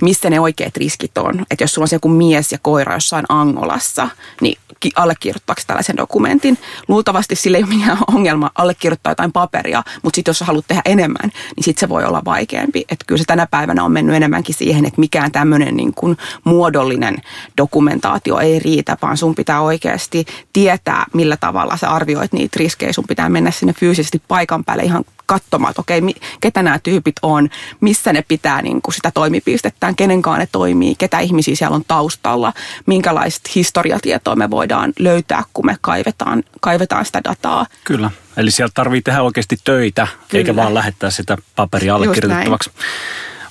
missä 0.00 0.30
ne 0.30 0.40
oikeat 0.40 0.76
riskit 0.76 1.18
on. 1.18 1.46
Että 1.50 1.64
jos 1.64 1.74
sulla 1.74 1.84
on 1.84 1.88
se 1.88 1.96
joku 1.96 2.08
mies 2.08 2.52
ja 2.52 2.58
koira 2.62 2.94
jossain 2.94 3.24
Angolassa, 3.28 4.08
niin 4.40 4.58
allekirjoittaako 4.96 5.62
tällaisen 5.66 5.96
dokumentin. 5.96 6.58
Luultavasti 6.88 7.36
sille 7.36 7.56
ei 7.56 7.64
ole 7.64 7.74
mikään 7.74 7.98
ongelma 8.14 8.50
allekirjoittaa 8.54 9.10
jotain 9.10 9.32
paperia, 9.32 9.82
mutta 10.02 10.16
sitten 10.16 10.30
jos 10.30 10.38
sä 10.38 10.44
haluat 10.44 10.64
tehdä 10.68 10.82
enemmän, 10.84 11.32
niin 11.56 11.64
sitten 11.64 11.80
se 11.80 11.88
voi 11.88 12.04
olla 12.04 12.22
vaikeampi. 12.24 12.84
Että 12.88 13.04
kyllä 13.06 13.18
se 13.18 13.24
tänä 13.24 13.46
päivänä 13.46 13.84
on 13.84 13.92
mennyt 13.92 14.16
enemmänkin 14.16 14.54
siihen, 14.54 14.84
että 14.84 15.00
mikään 15.00 15.32
tämmöinen 15.32 15.76
niin 15.76 15.94
kuin 15.94 16.16
muodollinen 16.44 17.16
dokumentaatio 17.56 18.38
ei 18.38 18.58
riitä, 18.58 18.96
vaan 19.02 19.16
sun 19.16 19.34
pitää 19.34 19.60
oikeasti 19.60 20.24
tietää, 20.52 21.04
millä 21.12 21.36
tavalla 21.36 21.76
sä 21.76 21.90
arvioit 21.90 22.32
niitä 22.32 22.58
riskejä. 22.58 22.92
Sun 22.92 23.04
pitää 23.08 23.28
mennä 23.28 23.50
sinne 23.50 23.72
fyysisesti 23.72 24.22
paikan 24.28 24.64
päälle 24.64 24.82
ihan 24.82 25.04
katsomaan, 25.26 25.70
että 25.70 25.80
okei, 25.80 26.02
ketä 26.40 26.62
nämä 26.62 26.78
tyypit 26.78 27.16
on, 27.22 27.48
missä 27.80 28.12
ne 28.12 28.24
pitää 28.28 28.62
niin 28.62 28.82
kuin 28.82 28.94
sitä 28.94 29.10
toimipistettään, 29.14 29.96
kenenkaan 29.96 30.38
ne 30.38 30.48
toimii, 30.52 30.94
ketä 30.94 31.18
ihmisiä 31.18 31.56
siellä 31.56 31.74
on 31.74 31.84
taustalla, 31.88 32.52
minkälaista 32.86 33.50
historiatietoa 33.54 34.36
me 34.36 34.50
voidaan 34.50 34.92
löytää, 34.98 35.42
kun 35.52 35.66
me 35.66 35.76
kaivetaan, 35.80 36.44
kaivetaan 36.60 37.04
sitä 37.04 37.20
dataa. 37.24 37.66
Kyllä, 37.84 38.10
eli 38.36 38.50
sieltä 38.50 38.72
tarvii 38.74 39.02
tehdä 39.02 39.22
oikeasti 39.22 39.56
töitä, 39.64 40.06
Kyllä. 40.06 40.40
eikä 40.40 40.56
vaan 40.56 40.74
lähettää 40.74 41.10
sitä 41.10 41.36
paperia 41.56 41.94
allekirjoitettavaksi. 41.94 42.70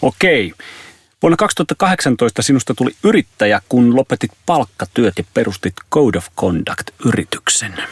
Okei. 0.01 0.53
Vuonna 1.21 1.37
2018 1.37 2.41
sinusta 2.41 2.73
tuli 2.73 2.95
yrittäjä, 3.03 3.61
kun 3.69 3.95
lopetit 3.95 4.31
palkkatyöt 4.45 5.13
ja 5.17 5.23
perustit 5.33 5.73
Code 5.93 6.17
of 6.17 6.27
Conduct-yrityksen. 6.39 7.83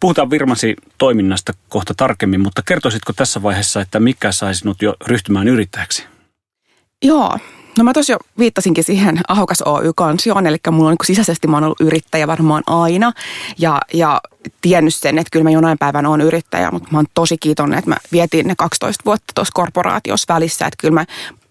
Puhutaan 0.00 0.30
Virmasi 0.30 0.76
toiminnasta 0.98 1.52
kohta 1.68 1.94
tarkemmin, 1.96 2.40
mutta 2.40 2.62
kertoisitko 2.62 3.12
tässä 3.12 3.42
vaiheessa, 3.42 3.80
että 3.80 4.00
mikä 4.00 4.32
sai 4.32 4.54
sinut 4.54 4.82
jo 4.82 4.94
ryhtymään 5.06 5.48
yrittäjäksi? 5.48 6.04
Joo, 7.04 7.38
No 7.78 7.84
mä 7.84 7.92
tosiaan 7.92 8.20
viittasinkin 8.38 8.84
siihen 8.84 9.20
Ahokas 9.28 9.62
Oy-kansioon, 9.62 10.46
eli 10.46 10.56
mulla 10.70 10.88
on 10.88 10.96
niin 11.00 11.06
sisäisesti 11.06 11.48
mä 11.48 11.56
oon 11.56 11.64
ollut 11.64 11.80
yrittäjä 11.80 12.26
varmaan 12.26 12.62
aina 12.66 13.12
ja, 13.58 13.80
ja 13.94 14.20
tiennyt 14.60 14.94
sen, 14.94 15.18
että 15.18 15.30
kyllä 15.32 15.44
mä 15.44 15.50
jonain 15.50 15.78
päivänä 15.78 16.08
on 16.08 16.20
yrittäjä, 16.20 16.70
mutta 16.70 16.88
mä 16.90 16.98
oon 16.98 17.06
tosi 17.14 17.36
kiitollinen, 17.38 17.78
että 17.78 17.90
mä 17.90 17.96
vietin 18.12 18.46
ne 18.46 18.54
12 18.58 19.04
vuotta 19.04 19.32
tuossa 19.34 19.52
korporaatiossa 19.54 20.34
välissä, 20.34 20.66
että 20.66 20.76
kyllä 20.80 20.94
mä 20.94 21.04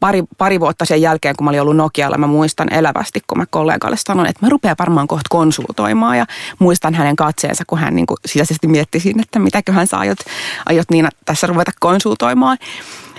pari, 0.05 0.23
pari 0.37 0.59
vuotta 0.59 0.85
sen 0.85 1.01
jälkeen, 1.01 1.35
kun 1.35 1.45
mä 1.45 1.49
olin 1.49 1.61
ollut 1.61 1.75
Nokialla, 1.75 2.17
mä 2.17 2.27
muistan 2.27 2.73
elävästi, 2.73 3.21
kun 3.27 3.37
mä 3.37 3.45
kollegalle 3.49 3.97
sanoin, 3.99 4.29
että 4.29 4.45
mä 4.45 4.49
rupean 4.49 4.75
varmaan 4.79 5.07
kohta 5.07 5.27
konsultoimaan 5.29 6.17
ja 6.17 6.25
muistan 6.59 6.93
hänen 6.93 7.15
katseensa, 7.15 7.63
kun 7.67 7.77
hän 7.77 7.95
niin 7.95 8.05
kuin 8.05 8.17
sisäisesti 8.25 8.67
mietti 8.67 8.99
siinä, 8.99 9.21
että 9.21 9.39
mitäköhän 9.39 9.87
sä 9.87 9.97
aiot, 9.97 10.17
aiot 10.65 10.89
Niina 10.91 11.09
tässä 11.25 11.47
ruveta 11.47 11.71
konsultoimaan. 11.79 12.57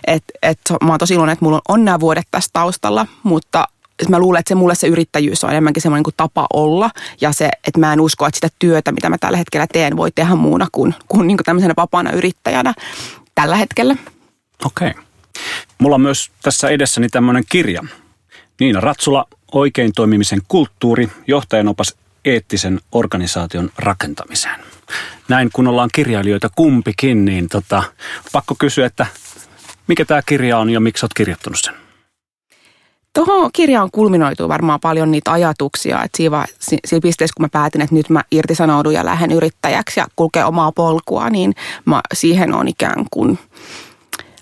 Et, 0.06 0.24
et, 0.42 0.58
mä 0.84 0.90
oon 0.90 0.98
tosi 0.98 1.14
iloinen, 1.14 1.32
että 1.32 1.44
mulla 1.44 1.60
on 1.68 1.84
nämä 1.84 2.00
vuodet 2.00 2.26
tässä 2.30 2.50
taustalla, 2.52 3.06
mutta 3.22 3.68
mä 4.08 4.18
luulen, 4.18 4.38
että 4.40 4.48
se 4.48 4.54
mulle 4.54 4.74
se 4.74 4.86
yrittäjyys 4.86 5.44
on 5.44 5.50
enemmänkin 5.50 5.82
semmoinen 5.82 6.04
kuin 6.04 6.14
tapa 6.16 6.46
olla 6.52 6.90
ja 7.20 7.32
se, 7.32 7.50
että 7.66 7.80
mä 7.80 7.92
en 7.92 8.00
usko, 8.00 8.26
että 8.26 8.36
sitä 8.36 8.48
työtä, 8.58 8.92
mitä 8.92 9.10
mä 9.10 9.18
tällä 9.18 9.38
hetkellä 9.38 9.66
teen, 9.72 9.96
voi 9.96 10.10
tehdä 10.14 10.34
muuna 10.34 10.66
kuin, 10.72 10.94
kuin, 11.08 11.26
niin 11.26 11.36
kuin 11.36 11.44
tämmöisenä 11.44 11.74
vapaana 11.76 12.10
yrittäjänä 12.10 12.74
tällä 13.34 13.56
hetkellä. 13.56 13.96
Okei. 14.64 14.90
Okay. 14.90 15.05
Mulla 15.78 15.94
on 15.94 16.00
myös 16.00 16.30
tässä 16.42 16.68
edessäni 16.68 17.08
tämmöinen 17.08 17.44
kirja. 17.48 17.84
Niina 18.60 18.80
Ratsula, 18.80 19.24
oikein 19.52 19.92
toimimisen 19.96 20.40
kulttuuri, 20.48 21.08
johtajan 21.26 21.68
opas 21.68 21.94
eettisen 22.24 22.80
organisaation 22.92 23.70
rakentamiseen. 23.78 24.60
Näin 25.28 25.50
kun 25.52 25.68
ollaan 25.68 25.90
kirjailijoita 25.92 26.48
kumpikin, 26.56 27.24
niin 27.24 27.48
tota, 27.48 27.82
pakko 28.32 28.54
kysyä, 28.58 28.86
että 28.86 29.06
mikä 29.86 30.04
tämä 30.04 30.22
kirja 30.22 30.58
on 30.58 30.70
ja 30.70 30.80
miksi 30.80 31.04
olet 31.04 31.14
kirjoittanut 31.14 31.58
sen? 31.62 31.74
Tuohon 33.16 33.50
kirjaan 33.52 33.90
kulminoituu 33.92 34.48
varmaan 34.48 34.80
paljon 34.80 35.10
niitä 35.10 35.32
ajatuksia, 35.32 36.02
että 36.02 36.16
siinä, 36.16 36.46
siinä 36.84 37.00
pisteessä 37.02 37.34
kun 37.36 37.44
mä 37.44 37.48
päätin, 37.52 37.80
että 37.80 37.94
nyt 37.94 38.10
mä 38.10 38.22
irtisanoudun 38.30 38.94
ja 38.94 39.04
lähden 39.04 39.32
yrittäjäksi 39.32 40.00
ja 40.00 40.06
kulkee 40.16 40.44
omaa 40.44 40.72
polkua, 40.72 41.30
niin 41.30 41.54
mä 41.84 42.00
siihen 42.14 42.54
on 42.54 42.68
ikään 42.68 43.04
kuin 43.10 43.38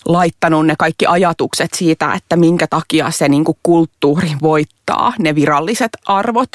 laittanut 0.06 0.66
ne 0.66 0.75
kaikki 0.78 1.06
ajatukset 1.06 1.75
siitä, 1.75 2.12
että 2.14 2.37
minkä 2.37 2.66
takia 2.66 3.11
se 3.11 3.28
niin 3.28 3.44
kuin 3.44 3.58
kulttuuri 3.62 4.30
voittaa 4.42 5.12
ne 5.18 5.34
viralliset 5.34 5.90
arvot. 6.06 6.49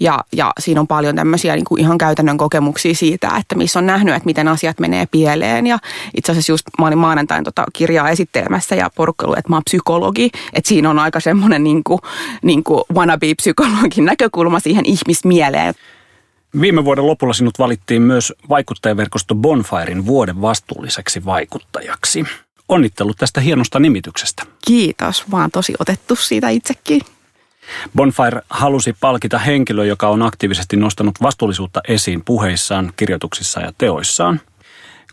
Ja, 0.00 0.20
ja 0.32 0.52
siinä 0.60 0.80
on 0.80 0.86
paljon 0.86 1.16
tämmöisiä 1.16 1.54
niin 1.54 1.64
kuin 1.64 1.80
ihan 1.80 1.98
käytännön 1.98 2.38
kokemuksia 2.38 2.94
siitä, 2.94 3.36
että 3.36 3.54
missä 3.54 3.78
on 3.78 3.86
nähnyt, 3.86 4.14
että 4.14 4.26
miten 4.26 4.48
asiat 4.48 4.80
menee 4.80 5.06
pieleen. 5.06 5.66
Ja 5.66 5.78
itse 6.16 6.32
asiassa 6.32 6.52
just 6.52 6.66
mä 6.78 6.86
olin 6.86 6.98
maanantain 6.98 7.44
tota 7.44 7.64
kirjaa 7.72 8.10
esittelemässä 8.10 8.74
ja 8.74 8.90
porukka 8.94 9.26
että 9.36 9.48
mä 9.48 9.56
oon 9.56 9.64
psykologi. 9.64 10.30
Että 10.52 10.68
siinä 10.68 10.90
on 10.90 10.98
aika 10.98 11.20
semmoinen 11.20 11.64
niin 11.64 11.84
kuin, 11.84 11.98
niin 12.42 12.64
kuin 12.64 12.82
wannabe-psykologin 12.94 14.04
näkökulma 14.04 14.60
siihen 14.60 14.86
ihmismieleen. 14.86 15.74
Viime 16.60 16.84
vuoden 16.84 17.06
lopulla 17.06 17.32
sinut 17.32 17.58
valittiin 17.58 18.02
myös 18.02 18.32
vaikuttajaverkosto 18.48 19.34
Bonfirein 19.34 20.06
vuoden 20.06 20.42
vastuulliseksi 20.42 21.24
vaikuttajaksi. 21.24 22.24
Onnittelut 22.68 23.16
tästä 23.16 23.40
hienosta 23.40 23.78
nimityksestä. 23.78 24.42
Kiitos, 24.66 25.30
vaan 25.30 25.50
tosi 25.50 25.74
otettu 25.78 26.16
siitä 26.16 26.48
itsekin. 26.48 27.00
Bonfire 27.96 28.42
halusi 28.50 28.96
palkita 29.00 29.38
henkilö, 29.38 29.84
joka 29.84 30.08
on 30.08 30.22
aktiivisesti 30.22 30.76
nostanut 30.76 31.14
vastuullisuutta 31.22 31.80
esiin 31.88 32.22
puheissaan, 32.24 32.92
kirjoituksissa 32.96 33.60
ja 33.60 33.72
teoissaan. 33.78 34.40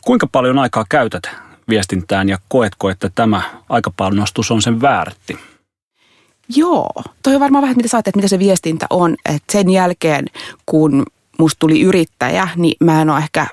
Kuinka 0.02 0.28
paljon 0.28 0.60
aikaa 0.60 0.86
käytät 0.90 1.24
viestintään 1.70 2.30
ja 2.30 2.38
koetko, 2.48 2.90
että 2.90 3.10
tämä 3.16 3.42
aikapanostus 3.70 4.52
on 4.52 4.62
sen 4.62 4.82
väärti? 4.82 5.40
Joo, 6.56 6.90
toi 7.24 7.36
on 7.36 7.40
varmaan 7.42 7.62
vähän, 7.62 7.78
mitä 7.78 7.90
sä 7.90 7.98
että 7.98 8.12
mitä 8.16 8.28
se 8.28 8.40
viestintä 8.40 8.86
on. 8.90 9.16
Et 9.26 9.44
sen 9.52 9.70
jälkeen, 9.70 10.26
kun 10.66 11.06
musta 11.40 11.60
tuli 11.60 11.82
yrittäjä, 11.82 12.48
niin 12.56 12.76
mä 12.80 13.02
en 13.02 13.10
ole 13.10 13.18
ehkä 13.20 13.48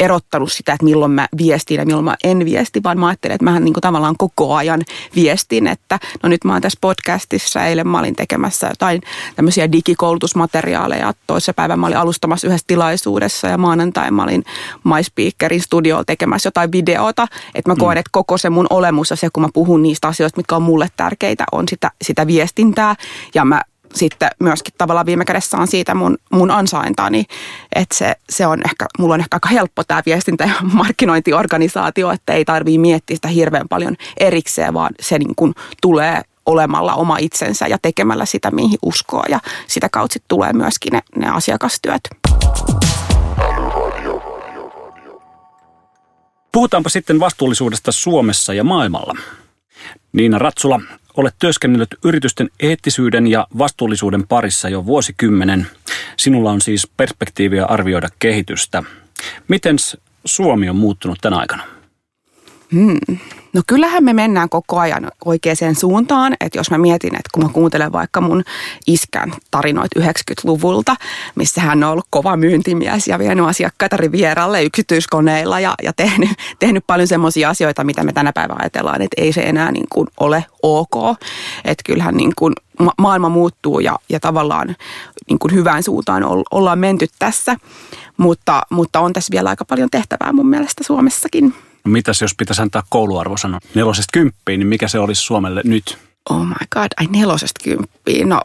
erottanut 0.00 0.52
sitä, 0.52 0.72
että 0.72 0.84
milloin 0.84 1.12
mä 1.12 1.26
viestin 1.38 1.76
ja 1.76 1.86
milloin 1.86 2.04
mä 2.04 2.16
en 2.24 2.44
viesti, 2.44 2.82
vaan 2.82 2.98
mä 2.98 3.06
ajattelen, 3.06 3.34
että 3.34 3.44
mä 3.44 3.60
niin 3.60 3.72
kuin 3.72 3.82
tavallaan 3.82 4.14
koko 4.18 4.54
ajan 4.54 4.80
viestin, 5.14 5.66
että 5.66 5.98
no 6.22 6.28
nyt 6.28 6.44
mä 6.44 6.52
oon 6.52 6.62
tässä 6.62 6.78
podcastissa, 6.80 7.64
eilen 7.64 7.88
mä 7.88 7.98
olin 7.98 8.16
tekemässä 8.16 8.66
jotain 8.66 9.02
tämmöisiä 9.36 9.72
digikoulutusmateriaaleja, 9.72 11.14
toisessa 11.26 11.54
päivänä 11.54 11.76
mä 11.76 11.86
olin 11.86 11.98
alustamassa 11.98 12.46
yhdessä 12.46 12.64
tilaisuudessa 12.66 13.48
ja 13.48 13.58
maanantai 13.58 14.10
mä 14.10 14.22
olin 14.22 14.44
MySpeakerin 14.84 15.62
studiolla 15.62 16.04
tekemässä 16.04 16.46
jotain 16.46 16.72
videota, 16.72 17.26
että 17.54 17.70
mä 17.70 17.74
mm. 17.74 17.78
koen, 17.78 17.98
että 17.98 18.10
koko 18.12 18.38
se 18.38 18.50
mun 18.50 18.66
olemus 18.70 19.10
ja 19.10 19.16
se, 19.16 19.28
kun 19.32 19.42
mä 19.42 19.48
puhun 19.54 19.82
niistä 19.82 20.08
asioista, 20.08 20.38
mitkä 20.38 20.56
on 20.56 20.62
mulle 20.62 20.88
tärkeitä, 20.96 21.44
on 21.52 21.68
sitä, 21.68 21.90
sitä 22.02 22.26
viestintää 22.26 22.94
ja 23.34 23.44
mä 23.44 23.62
sitten 23.96 24.30
myöskin 24.40 24.74
tavallaan 24.78 25.06
viime 25.06 25.24
kädessä 25.24 25.56
on 25.56 25.66
siitä 25.66 25.94
mun, 25.94 26.18
mun 26.32 26.50
ansaintani, 26.50 27.24
että 27.74 27.94
se, 27.94 28.14
se 28.30 28.46
on 28.46 28.60
ehkä, 28.64 28.86
mulla 28.98 29.14
on 29.14 29.20
ehkä 29.20 29.36
aika 29.36 29.48
helppo 29.48 29.84
tämä 29.84 30.02
viestintä- 30.06 30.44
ja 30.44 30.54
markkinointiorganisaatio, 30.72 32.10
että 32.10 32.32
ei 32.32 32.44
tarvii 32.44 32.78
miettiä 32.78 33.16
sitä 33.16 33.28
hirveän 33.28 33.68
paljon 33.68 33.96
erikseen, 34.16 34.74
vaan 34.74 34.94
se 35.00 35.18
niin 35.18 35.34
kuin 35.36 35.54
tulee 35.82 36.22
olemalla 36.46 36.94
oma 36.94 37.16
itsensä 37.18 37.66
ja 37.66 37.78
tekemällä 37.82 38.24
sitä, 38.24 38.50
mihin 38.50 38.78
uskoo 38.82 39.22
ja 39.28 39.40
sitä 39.66 39.88
kautta 39.88 40.18
tulee 40.28 40.52
myöskin 40.52 40.92
ne, 40.92 41.02
ne 41.16 41.28
asiakastyöt. 41.28 42.00
Puhutaanpa 46.52 46.88
sitten 46.88 47.20
vastuullisuudesta 47.20 47.92
Suomessa 47.92 48.54
ja 48.54 48.64
maailmalla. 48.64 49.14
Niina 50.12 50.38
Ratsula, 50.38 50.80
Olet 51.16 51.34
työskennellyt 51.38 51.94
yritysten 52.04 52.50
eettisyyden 52.60 53.26
ja 53.26 53.46
vastuullisuuden 53.58 54.26
parissa 54.26 54.68
jo 54.68 54.86
vuosikymmenen. 54.86 55.66
Sinulla 56.16 56.50
on 56.50 56.60
siis 56.60 56.86
perspektiiviä 56.96 57.64
arvioida 57.64 58.08
kehitystä. 58.18 58.82
Miten 59.48 59.76
Suomi 60.24 60.68
on 60.68 60.76
muuttunut 60.76 61.18
tänä 61.20 61.36
aikana? 61.36 61.75
Hmm. 62.72 63.18
No 63.52 63.62
kyllähän 63.66 64.04
me 64.04 64.12
mennään 64.12 64.48
koko 64.48 64.78
ajan 64.78 65.10
oikeaan 65.24 65.74
suuntaan, 65.78 66.36
että 66.40 66.58
jos 66.58 66.70
mä 66.70 66.78
mietin, 66.78 67.14
että 67.14 67.30
kun 67.34 67.42
mä 67.42 67.48
kuuntelen 67.52 67.92
vaikka 67.92 68.20
mun 68.20 68.44
iskän 68.86 69.32
tarinoita 69.50 70.00
90-luvulta, 70.00 70.96
missä 71.34 71.60
hän 71.60 71.84
on 71.84 71.90
ollut 71.90 72.06
kova 72.10 72.36
myyntimies 72.36 73.08
ja 73.08 73.18
vienyt 73.18 73.46
asiakkaita 73.46 73.96
rivieralle 73.96 74.62
yksityiskoneilla 74.62 75.60
ja, 75.60 75.74
ja 75.82 75.92
tehnyt, 75.92 76.30
tehnyt 76.58 76.84
paljon 76.86 77.08
semmoisia 77.08 77.50
asioita, 77.50 77.84
mitä 77.84 78.04
me 78.04 78.12
tänä 78.12 78.32
päivänä 78.32 78.60
ajatellaan, 78.62 79.02
että 79.02 79.22
ei 79.22 79.32
se 79.32 79.40
enää 79.40 79.72
niin 79.72 79.86
kuin 79.92 80.08
ole 80.20 80.44
ok. 80.62 81.16
Että 81.64 81.82
kyllähän 81.86 82.16
niin 82.16 82.32
kuin 82.36 82.52
ma- 82.80 82.94
maailma 82.98 83.28
muuttuu 83.28 83.80
ja, 83.80 83.98
ja 84.08 84.20
tavallaan 84.20 84.76
niin 85.28 85.38
kuin 85.38 85.54
hyvään 85.54 85.82
suuntaan 85.82 86.22
ollaan 86.50 86.78
menty 86.78 87.06
tässä, 87.18 87.56
mutta, 88.16 88.62
mutta 88.70 89.00
on 89.00 89.12
tässä 89.12 89.32
vielä 89.32 89.48
aika 89.48 89.64
paljon 89.64 89.90
tehtävää 89.90 90.32
mun 90.32 90.48
mielestä 90.48 90.84
Suomessakin. 90.84 91.54
No 91.86 91.92
mitäs 91.92 92.22
jos 92.22 92.34
pitäisi 92.34 92.62
antaa 92.62 92.82
kouluarvosana 92.88 93.60
nelosesta 93.74 94.10
kymppiin, 94.12 94.60
niin 94.60 94.66
mikä 94.68 94.88
se 94.88 94.98
olisi 94.98 95.22
Suomelle 95.22 95.60
nyt? 95.64 95.98
Oh 96.30 96.46
my 96.46 96.54
god, 96.70 96.86
ai 97.00 97.06
nelosesta 97.06 97.60
kymppiin. 97.64 98.28
No, 98.28 98.40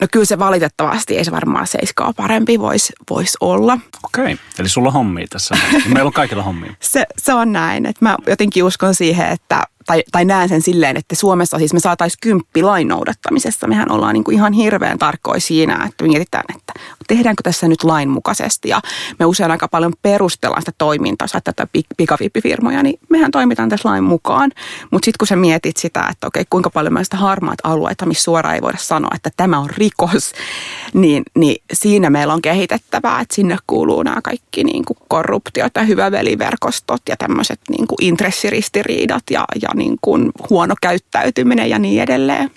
no 0.00 0.06
kyllä 0.12 0.24
se 0.24 0.38
valitettavasti 0.38 1.16
ei 1.16 1.24
se 1.24 1.30
varmaan 1.30 1.66
seiskaa 1.66 2.12
parempi 2.12 2.60
voisi 2.60 2.92
vois 3.10 3.36
olla. 3.40 3.78
Okei, 4.04 4.24
okay. 4.24 4.36
eli 4.58 4.68
sulla 4.68 4.88
on 4.88 4.92
hommia 4.92 5.26
tässä. 5.30 5.54
Meillä 5.94 6.08
on 6.08 6.12
kaikilla 6.12 6.42
hommia. 6.42 6.74
se, 6.80 7.06
se 7.18 7.34
on 7.34 7.52
näin, 7.52 7.86
että 7.86 8.04
mä 8.04 8.16
jotenkin 8.26 8.64
uskon 8.64 8.94
siihen, 8.94 9.28
että 9.28 9.62
tai, 9.86 10.02
tai 10.12 10.24
näen 10.24 10.48
sen 10.48 10.62
silleen, 10.62 10.96
että 10.96 11.14
Suomessa 11.14 11.58
siis 11.58 11.72
me 11.72 11.80
saataisiin 11.80 12.18
kymppi 12.22 12.62
lain 12.62 12.88
noudattamisessa. 12.88 13.66
Mehän 13.66 13.90
ollaan 13.90 14.14
niin 14.14 14.24
kuin 14.24 14.34
ihan 14.34 14.52
hirveän 14.52 14.98
tarkkoja 14.98 15.40
siinä, 15.40 15.84
että 15.88 16.04
mietitään, 16.04 16.44
että 16.56 16.72
tehdäänkö 17.08 17.42
tässä 17.42 17.68
nyt 17.68 17.84
lainmukaisesti. 17.84 18.68
Ja 18.68 18.80
me 19.18 19.24
usein 19.24 19.50
aika 19.50 19.68
paljon 19.68 19.92
perustellaan 20.02 20.62
sitä 20.62 20.72
toimintaa, 20.78 21.24
jos 21.24 21.42
tätä 21.44 21.66
pikavippifirmoja, 21.96 22.82
niin 22.82 22.98
mehän 23.08 23.30
toimitaan 23.30 23.68
tässä 23.68 23.88
lain 23.88 24.04
mukaan. 24.04 24.50
Mutta 24.90 25.04
sitten 25.04 25.18
kun 25.18 25.26
sä 25.26 25.36
mietit 25.36 25.76
sitä, 25.76 26.06
että 26.10 26.26
okei, 26.26 26.44
kuinka 26.50 26.70
paljon 26.70 26.92
meillä 26.92 27.04
sitä 27.04 27.16
harmaat 27.16 27.58
alueita, 27.64 28.06
missä 28.06 28.24
suoraan 28.24 28.54
ei 28.54 28.62
voida 28.62 28.78
sanoa, 28.78 29.10
että 29.14 29.30
tämä 29.36 29.58
on 29.58 29.70
rikos, 29.70 30.32
niin, 30.94 31.22
niin 31.36 31.62
siinä 31.72 32.10
meillä 32.10 32.34
on 32.34 32.42
kehitettävää, 32.42 33.20
että 33.20 33.34
sinne 33.34 33.56
kuuluu 33.66 34.02
nämä 34.02 34.20
kaikki 34.22 34.64
niin 34.64 34.84
kuin 34.84 34.96
korruptiot 35.08 35.72
ja 35.74 35.82
hyväveliverkostot 35.82 37.02
ja 37.08 37.16
tämmöiset 37.16 37.60
niin 37.68 37.86
kuin 37.86 37.96
intressiristiriidat 38.00 39.22
ja, 39.30 39.44
ja 39.62 39.68
niin 39.80 39.96
kuin 40.00 40.30
huono 40.50 40.74
käyttäytyminen 40.80 41.70
ja 41.70 41.78
niin 41.78 42.02
edelleen. 42.02 42.50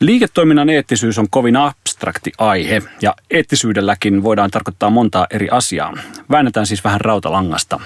Liiketoiminnan 0.00 0.70
eettisyys 0.70 1.18
on 1.18 1.26
kovin 1.30 1.56
abstrakti 1.56 2.32
aihe 2.38 2.82
ja 3.02 3.14
eettisyydelläkin 3.30 4.22
voidaan 4.22 4.50
tarkoittaa 4.50 4.90
montaa 4.90 5.26
eri 5.30 5.48
asiaa. 5.50 5.92
Väännetään 6.30 6.66
siis 6.66 6.84
vähän 6.84 7.00
rautalangasta. 7.00 7.80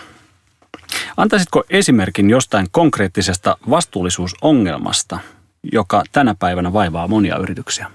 Antaisitko 1.17 1.65
esimerkin 1.71 2.31
jostain 2.31 2.67
konkreettisesta 2.71 3.57
vastuullisuusongelmasta, 3.71 5.19
joka 5.73 6.03
tänä 6.13 6.35
päivänä 6.39 6.73
vaivaa 6.73 7.09
monia 7.09 7.37
yrityksiä? 7.37 7.91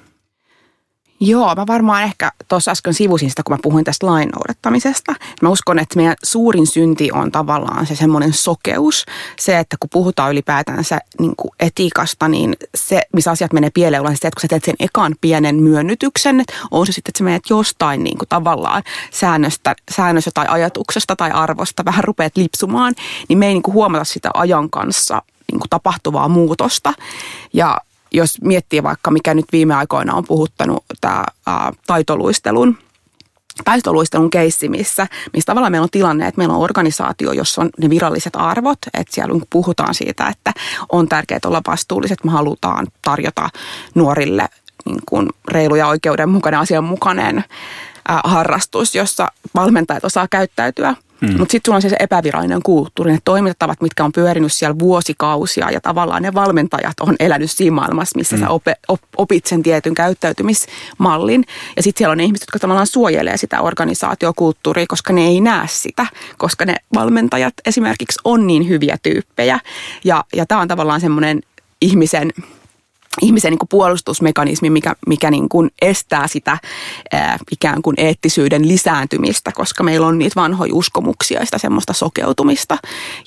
Joo, 1.22 1.56
mä 1.56 1.68
varmaan 1.68 2.04
ehkä 2.04 2.32
tuossa 2.48 2.72
äsken 2.72 2.94
sivusin 2.94 3.30
sitä, 3.30 3.44
kun 3.44 3.54
mä 3.54 3.60
puhuin 3.62 3.86
tästä 3.86 4.06
lain 4.06 4.30
noudattamisesta. 4.30 5.16
Mä 5.42 5.50
uskon, 5.50 5.80
että 5.80 5.96
meidän 5.96 6.16
suurin 6.24 6.68
synti 6.68 7.12
on 7.12 7.32
tavallaan 7.32 7.86
se 7.86 7.96
semmoinen 7.96 8.34
sokeus. 8.34 9.06
Se, 9.40 9.60
että 9.60 9.76
kun 9.80 9.90
puhutaan 9.90 10.32
ylipäätänsä 10.32 11.00
niin 11.20 11.34
kuin 11.38 11.52
etiikasta, 11.60 12.28
niin 12.28 12.56
se, 12.76 13.02
missä 13.14 13.32
asiat 13.32 13.54
menee 13.54 13.70
pieleen, 13.74 14.02
on 14.02 14.08
se, 14.08 14.14
että 14.14 14.30
kun 14.30 14.42
sä 14.42 14.48
teet 14.48 14.64
sen 14.64 14.76
ekan 14.80 15.16
pienen 15.22 15.56
myönnytyksen, 15.56 16.40
että 16.40 16.54
on 16.72 16.86
se 16.86 16.92
sitten, 16.92 17.12
että 17.12 17.18
sä 17.18 17.24
menet 17.24 17.50
jostain 17.50 18.04
niin 18.04 18.18
kuin 18.18 18.30
tavallaan 18.30 18.84
säännöstä, 19.12 19.76
säännöstä 19.92 20.32
tai 20.34 20.46
ajatuksesta 20.50 21.16
tai 21.16 21.32
arvosta, 21.32 21.86
vähän 21.86 22.04
rupeat 22.04 22.38
lipsumaan, 22.38 22.94
niin 23.30 23.40
me 23.40 23.48
ei 23.48 23.54
niin 23.54 23.64
kuin 23.64 23.74
huomata 23.74 24.04
sitä 24.04 24.30
ajan 24.34 24.70
kanssa 24.70 25.22
niin 25.52 25.60
kuin 25.60 25.70
tapahtuvaa 25.70 26.28
muutosta. 26.28 26.94
Ja 27.54 27.82
jos 28.12 28.42
miettii 28.42 28.84
vaikka, 28.84 29.12
mikä 29.12 29.34
nyt 29.34 29.46
viime 29.52 29.76
aikoina 29.76 30.14
on 30.14 30.24
puhuttanut 30.26 30.84
tämä 31.02 31.24
taitoluistelun 31.88 32.78
taistoluistelun 33.66 34.30
keissi, 34.30 34.70
missä, 34.70 35.08
missä 35.34 35.46
tavallaan 35.46 35.72
meillä 35.72 35.84
on 35.84 35.90
tilanne, 35.90 36.28
että 36.28 36.40
meillä 36.40 36.56
on 36.56 36.62
organisaatio, 36.62 37.32
jossa 37.32 37.62
on 37.62 37.70
ne 37.78 37.90
viralliset 37.90 38.36
arvot, 38.36 38.78
että 38.94 39.16
siellä 39.16 39.42
puhutaan 39.50 39.96
siitä, 39.96 40.28
että 40.28 40.54
on 40.92 41.10
tärkeää 41.10 41.40
olla 41.46 41.62
vastuulliset, 41.68 42.24
me 42.24 42.32
halutaan 42.32 42.88
tarjota 43.02 43.50
nuorille 43.96 44.50
niin 44.86 45.02
kuin 45.10 45.30
reilu 45.48 45.76
ja 45.76 45.88
oikeudenmukainen 45.88 46.60
asianmukainen 46.60 47.44
harrastus, 48.06 48.96
jossa 48.96 49.28
valmentajat 49.56 50.06
osaa 50.06 50.28
käyttäytyä– 50.28 50.96
Mm. 51.22 51.38
Mutta 51.38 51.52
sitten 51.52 51.70
sulla 51.70 51.76
on 51.76 51.82
se, 51.82 51.90
se 51.90 51.96
epävirallinen 52.00 52.64
kulttuuri, 52.64 53.12
ne 53.12 53.20
toimintatavat, 53.26 53.82
mitkä 53.82 54.06
on 54.06 54.12
pyörinyt 54.12 54.54
siellä 54.54 54.80
vuosikausia 54.80 55.72
ja 55.72 55.82
tavallaan 55.82 56.24
ne 56.24 56.34
valmentajat 56.34 57.00
on 57.00 57.16
elänyt 57.20 57.52
siinä 57.52 57.76
maailmassa, 57.76 58.18
missä 58.18 58.36
mm. 58.36 58.40
sä 58.40 58.50
op, 58.50 58.64
op, 58.88 59.02
opit 59.18 59.46
sen 59.46 59.64
tietyn 59.64 59.94
käyttäytymismallin. 59.94 61.44
Ja 61.76 61.84
sitten 61.84 61.98
siellä 61.98 62.12
on 62.12 62.18
ne 62.18 62.24
ihmiset, 62.24 62.44
jotka 62.44 62.60
tavallaan 62.60 62.88
suojelee 62.88 63.38
sitä 63.38 63.62
organisaatiokulttuuria, 63.62 64.86
koska 64.88 65.14
ne 65.14 65.22
ei 65.22 65.42
näe 65.42 65.68
sitä, 65.68 66.06
koska 66.38 66.66
ne 66.66 66.76
valmentajat 66.96 67.54
esimerkiksi 67.66 68.20
on 68.24 68.48
niin 68.48 68.70
hyviä 68.70 68.98
tyyppejä. 69.04 69.60
Ja, 70.04 70.24
ja 70.36 70.46
tämä 70.46 70.62
on 70.62 70.68
tavallaan 70.68 71.02
semmoinen 71.02 71.42
ihmisen 71.82 72.34
ihmisen 73.22 73.52
niin 73.52 73.60
kuin 73.60 73.70
puolustusmekanismi, 73.70 74.70
mikä, 74.70 74.96
mikä 75.08 75.32
niin 75.32 75.50
kuin 75.50 75.72
estää 75.82 76.28
sitä 76.28 76.58
ää, 77.12 77.38
ikään 77.52 77.82
kuin 77.82 77.94
eettisyyden 78.00 78.68
lisääntymistä, 78.68 79.52
koska 79.52 79.84
meillä 79.84 80.08
on 80.08 80.20
niitä 80.20 80.42
vanhoja 80.42 80.74
uskomuksia 80.74 81.40
ja 81.40 81.46
sitä 81.46 81.58
semmoista 81.58 81.94
sokeutumista. 81.94 82.78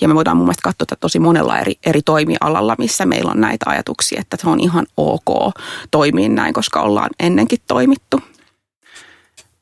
Ja 0.00 0.08
me 0.08 0.14
voidaan 0.14 0.36
mun 0.36 0.46
mielestä 0.46 0.62
katsoa 0.62 0.86
tätä 0.86 1.00
tosi 1.00 1.18
monella 1.18 1.58
eri, 1.58 1.74
eri 1.86 2.02
toimialalla, 2.02 2.76
missä 2.78 3.06
meillä 3.06 3.30
on 3.30 3.40
näitä 3.40 3.64
ajatuksia, 3.68 4.20
että 4.20 4.36
se 4.40 4.48
on 4.48 4.60
ihan 4.60 4.86
ok 4.96 5.54
toimia 5.90 6.28
näin, 6.28 6.54
koska 6.54 6.80
ollaan 6.80 7.10
ennenkin 7.20 7.58
toimittu. 7.66 8.20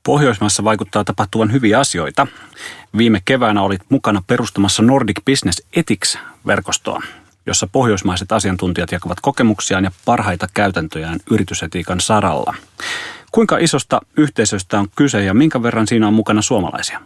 Pohjoismaissa 0.02 0.64
vaikuttaa 0.64 1.04
tapahtuvan 1.04 1.52
hyviä 1.52 1.78
asioita. 1.78 2.26
Viime 2.96 3.22
keväänä 3.24 3.62
olit 3.62 3.80
mukana 3.88 4.22
perustamassa 4.26 4.82
Nordic 4.82 5.16
Business 5.24 5.62
Ethics-verkostoa 5.76 7.02
jossa 7.46 7.68
pohjoismaiset 7.72 8.32
asiantuntijat 8.32 8.92
jakavat 8.92 9.20
kokemuksiaan 9.20 9.84
ja 9.84 9.90
parhaita 10.04 10.46
käytäntöjään 10.54 11.20
yritysetiikan 11.30 12.00
saralla. 12.00 12.54
Kuinka 13.32 13.58
isosta 13.58 14.00
yhteisöstä 14.16 14.78
on 14.78 14.88
kyse 14.96 15.24
ja 15.24 15.34
minkä 15.34 15.62
verran 15.62 15.86
siinä 15.86 16.08
on 16.08 16.14
mukana 16.14 16.42
suomalaisia? 16.42 17.00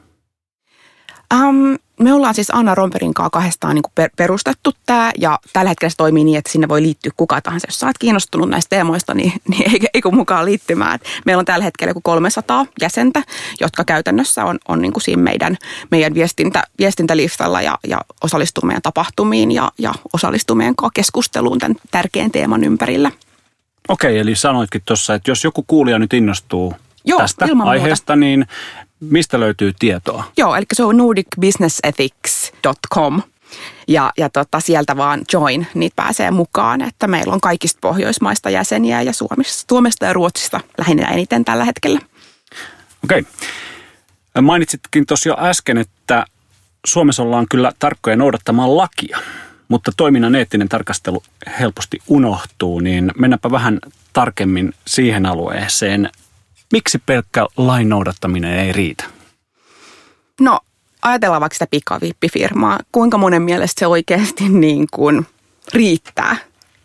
Um, 1.35 1.79
me 2.01 2.13
ollaan 2.13 2.35
siis 2.35 2.51
Anna 2.51 2.75
Romperin 2.75 3.15
kanssa 3.15 3.31
kahdestaan 3.31 3.75
niin 3.75 4.09
perustettu 4.17 4.73
tämä 4.87 5.13
ja 5.19 5.39
tällä 5.53 5.69
hetkellä 5.69 5.91
se 5.91 5.97
toimii 5.97 6.25
niin, 6.25 6.39
että 6.39 6.53
sinne 6.53 6.69
voi 6.69 6.83
liittyä 6.83 7.13
kuka 7.17 7.41
tahansa. 7.41 7.67
Jos 7.69 7.81
sä 7.81 7.87
oot 7.87 7.99
kiinnostunut 7.99 8.49
näistä 8.49 8.69
teemoista, 8.69 9.15
niin, 9.15 9.33
niin 9.49 9.73
ei, 9.73 9.81
ei 9.95 10.01
kun 10.03 10.15
mukaan 10.15 10.45
liittymään. 10.45 10.99
Meillä 11.25 11.41
on 11.41 11.45
tällä 11.45 11.65
hetkellä 11.65 11.91
joku 11.91 12.01
300 12.01 12.67
jäsentä, 12.81 13.23
jotka 13.61 13.85
käytännössä 13.85 14.45
on, 14.45 14.59
on 14.69 14.83
niin 14.83 14.93
kuin 14.93 15.03
siinä 15.03 15.23
meidän, 15.23 15.57
meidän 15.91 16.15
viestintä, 16.15 16.63
viestintälistalla 16.79 17.63
ja, 17.63 17.79
ja 17.87 18.01
osallistuu 18.23 18.67
meidän 18.67 18.83
tapahtumiin 18.83 19.53
ja, 19.53 19.73
ja 19.79 19.95
osallistuu 20.13 20.57
meidän 20.57 20.75
keskusteluun 20.95 21.59
tämän 21.59 21.77
tärkeän 21.91 22.31
teeman 22.31 22.65
ympärillä. 22.65 23.11
Okei, 23.89 24.19
eli 24.19 24.37
sanoitkin 24.37 24.83
tuossa, 24.85 25.15
että 25.15 25.31
jos 25.31 25.45
joku 25.45 25.65
kuulija 25.67 25.99
nyt 25.99 26.13
innostuu 26.13 26.75
Joo, 27.05 27.19
tästä 27.19 27.47
aiheesta, 27.65 28.13
muuta. 28.13 28.21
niin 28.21 28.47
Mistä 29.11 29.41
löytyy 29.41 29.73
tietoa? 29.79 30.25
Joo, 30.37 30.55
eli 30.55 30.65
se 30.73 30.85
on 30.85 30.97
nordicbusinessethics.com. 30.97 33.23
Ja, 33.89 34.13
ja 34.19 34.31
tota, 34.31 34.61
sieltä 34.61 34.97
vaan 34.97 35.21
join, 35.33 35.67
niin 35.75 35.93
pääsee 35.97 36.31
mukaan, 36.31 36.83
että 36.83 37.07
meillä 37.07 37.33
on 37.33 37.41
kaikista 37.41 37.79
Pohjoismaista 37.81 38.51
jäseniä 38.51 39.03
ja 39.03 39.13
Suomesta, 39.13 39.65
Suomesta 39.69 40.07
ja 40.07 40.13
Ruotsista 40.13 40.61
lähinnä 40.79 41.09
eniten 41.09 41.45
tällä 41.45 41.65
hetkellä. 41.65 42.01
Okei. 43.05 43.21
Okay. 43.21 43.33
Mainitsitkin 44.43 45.07
tosiaan 45.07 45.49
äsken, 45.49 45.79
että 45.79 46.27
Suomessa 46.87 47.23
ollaan 47.23 47.47
kyllä 47.51 47.73
tarkkoja 47.79 48.17
noudattamaan 48.17 48.77
lakia, 48.77 49.19
mutta 49.69 49.93
toiminnan 49.97 50.35
eettinen 50.35 50.69
tarkastelu 50.69 51.23
helposti 51.61 51.99
unohtuu, 52.09 52.81
niin 52.81 53.13
mennäpä 53.19 53.51
vähän 53.51 53.79
tarkemmin 54.13 54.75
siihen 54.87 55.27
alueeseen. 55.27 56.11
Miksi 56.73 56.99
pelkkä 57.07 57.47
lain 57.57 57.89
noudattaminen 57.89 58.59
ei 58.59 58.73
riitä? 58.73 59.05
No, 60.41 60.61
ajatellaan 61.03 61.41
vaikka 61.41 61.55
sitä 61.55 61.67
pikavippifirmaa. 61.71 62.79
Kuinka 62.93 63.19
monen 63.19 63.43
mielestä 63.43 63.81
se 63.81 63.87
oikeasti 63.87 64.49
niin 64.65 64.87
kuin 64.91 65.27
riittää, 65.75 66.37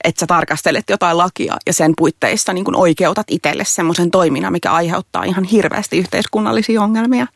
että 0.04 0.20
sä 0.20 0.28
tarkastelet 0.28 0.90
jotain 0.90 1.18
lakia 1.18 1.58
ja 1.68 1.74
sen 1.74 1.94
puitteissa 1.98 2.54
niin 2.54 2.66
kuin 2.66 2.76
oikeutat 2.76 3.28
itselle 3.30 3.66
semmoisen 3.66 4.12
toiminnan, 4.12 4.52
mikä 4.52 4.72
aiheuttaa 4.72 5.24
ihan 5.24 5.44
hirveästi 5.44 5.98
yhteiskunnallisia 5.98 6.82
ongelmia. 6.82 7.28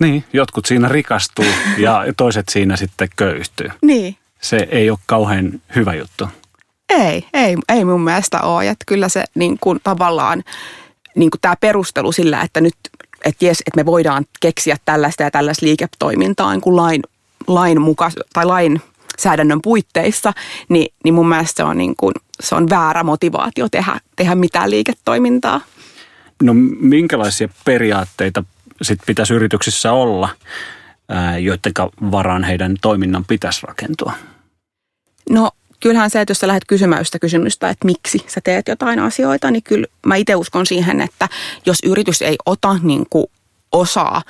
Niin, 0.00 0.24
jotkut 0.32 0.66
siinä 0.66 0.88
rikastuu 0.88 1.44
ja 1.78 2.04
toiset 2.16 2.48
siinä 2.48 2.76
sitten 2.76 3.08
köyhtyy. 3.16 3.68
Niin. 3.82 4.16
Se 4.40 4.68
ei 4.70 4.90
ole 4.90 4.98
kauhean 5.06 5.60
hyvä 5.76 5.94
juttu. 5.94 6.28
Ei, 6.88 7.26
ei, 7.32 7.56
ei 7.68 7.84
mun 7.84 8.00
mielestä 8.00 8.40
ole. 8.40 8.68
Että 8.68 8.84
kyllä 8.86 9.08
se 9.08 9.24
niin 9.34 9.58
kuin 9.60 9.80
tavallaan 9.84 10.44
niin 11.16 11.30
kuin 11.30 11.40
tämä 11.40 11.56
perustelu 11.56 12.12
sillä, 12.12 12.42
että 12.42 12.60
nyt 12.60 12.74
että 13.24 13.44
jes, 13.44 13.60
että 13.60 13.76
me 13.80 13.86
voidaan 13.86 14.24
keksiä 14.40 14.76
tällaista 14.84 15.22
ja 15.22 15.30
tällaista 15.30 15.66
liiketoimintaa 15.66 16.52
niin 16.52 16.60
kuin 16.60 16.76
lain, 16.76 17.02
lain 17.46 17.80
muka, 17.80 18.10
tai 18.32 18.46
lain 18.46 18.80
säädännön 19.18 19.62
puitteissa, 19.62 20.32
niin, 20.68 20.94
niin 21.04 21.14
mun 21.14 21.28
mielestä 21.28 21.56
se 21.56 21.64
on, 21.64 21.78
niin 21.78 21.94
kuin, 21.96 22.14
se 22.40 22.54
on 22.54 22.70
väärä 22.70 23.02
motivaatio 23.02 23.68
tehdä, 23.68 24.00
tehdä 24.16 24.34
mitään 24.34 24.70
liiketoimintaa. 24.70 25.60
No 26.42 26.54
minkälaisia 26.80 27.48
periaatteita 27.64 28.44
sit 28.82 28.98
pitäisi 29.06 29.34
yrityksissä 29.34 29.92
olla, 29.92 30.28
joiden 31.40 31.72
varaan 32.10 32.44
heidän 32.44 32.76
toiminnan 32.82 33.24
pitäisi 33.24 33.66
rakentua? 33.66 34.12
No 35.30 35.50
kyllähän 35.84 36.10
se, 36.10 36.20
että 36.20 36.30
jos 36.30 36.38
sä 36.38 36.46
lähdet 36.46 36.64
kysymään 36.66 37.04
sitä 37.04 37.18
kysymystä, 37.18 37.68
että 37.68 37.86
miksi 37.86 38.24
sä 38.26 38.40
teet 38.44 38.68
jotain 38.68 38.98
asioita, 38.98 39.50
niin 39.50 39.62
kyllä 39.62 39.86
mä 40.06 40.16
itse 40.16 40.36
uskon 40.36 40.66
siihen, 40.66 41.00
että 41.00 41.28
jos 41.66 41.78
yritys 41.84 42.22
ei 42.22 42.36
ota 42.46 42.76
niin 42.82 43.06
kuin 43.10 43.26
osaa 43.72 44.22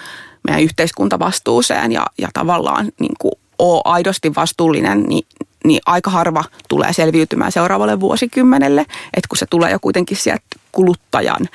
meidän 0.45 0.62
yhteiskuntavastuuseen 0.62 1.93
ja, 1.93 2.07
ja 2.19 2.29
tavallaan 2.33 2.93
niin 3.01 3.14
kuin 3.19 3.33
ole 3.59 3.83
aidosti 3.85 4.35
vastuullinen, 4.35 5.03
niin, 5.03 5.27
niin 5.64 5.81
aika 5.87 6.11
harva 6.11 6.45
tulee 6.69 6.93
selviytymään 6.93 7.53
seuraavalle 7.53 8.01
vuosikymmenelle, 8.01 8.81
että 9.14 9.29
kun 9.29 9.38
se 9.38 9.47
tulee 9.51 9.71
jo 9.71 9.79
kuitenkin 9.81 10.17
sieltä 10.17 10.45
kuluttajan 10.73 11.49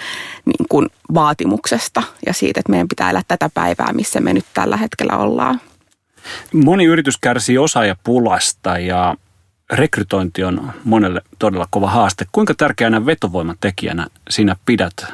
niin 0.46 0.66
kuin 0.70 0.88
vaatimuksesta 1.14 2.04
ja 2.26 2.34
siitä, 2.34 2.60
että 2.60 2.72
meidän 2.72 2.88
pitää 2.88 3.10
elää 3.10 3.22
tätä 3.28 3.50
päivää, 3.54 3.94
missä 3.94 4.20
me 4.20 4.34
nyt 4.34 4.46
tällä 4.54 4.78
hetkellä 4.78 5.18
ollaan. 5.18 5.62
Moni 6.54 6.86
yritys 6.86 7.18
kärsii 7.18 7.58
osaajapulasta 7.58 8.78
ja 8.78 9.16
rekrytointi 9.72 10.44
on 10.44 10.74
monelle 10.84 11.22
todella 11.40 11.68
kova 11.70 11.90
haaste. 11.90 12.26
Kuinka 12.32 12.54
tärkeänä 12.54 13.06
vetovoimatekijänä 13.06 14.08
sinä 14.30 14.56
pidät 14.66 15.06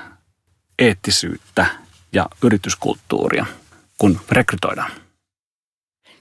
eettisyyttä 0.79 1.65
ja 2.13 2.29
yrityskulttuuria, 2.43 3.45
kun 3.97 4.19
rekrytoidaan? 4.31 4.91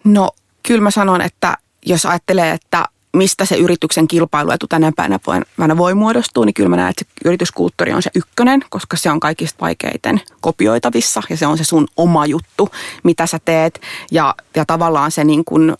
No 0.04 0.30
kyllä 0.62 0.80
mä 0.80 0.90
sanon, 0.90 1.20
että 1.20 1.56
jos 1.86 2.06
ajattelee, 2.06 2.50
että 2.50 2.84
mistä 3.14 3.44
se 3.44 3.56
yrityksen 3.56 4.08
kilpailuetu 4.08 4.66
tänä 4.66 4.92
päivänä 4.96 5.76
voi 5.76 5.94
muodostua, 5.94 6.44
niin 6.44 6.54
kyllä 6.54 6.68
mä 6.68 6.76
näen, 6.76 6.90
että 6.90 7.04
se 7.04 7.28
yrityskulttuuri 7.28 7.92
on 7.92 8.02
se 8.02 8.10
ykkönen, 8.14 8.64
koska 8.70 8.96
se 8.96 9.10
on 9.10 9.20
kaikista 9.20 9.60
vaikeiten 9.60 10.20
kopioitavissa 10.40 11.22
ja 11.30 11.36
se 11.36 11.46
on 11.46 11.58
se 11.58 11.64
sun 11.64 11.88
oma 11.96 12.26
juttu, 12.26 12.70
mitä 13.02 13.26
sä 13.26 13.38
teet. 13.44 13.80
Ja, 14.10 14.34
ja 14.56 14.64
tavallaan 14.64 15.10
se 15.10 15.24
niin 15.24 15.44
kuin 15.44 15.74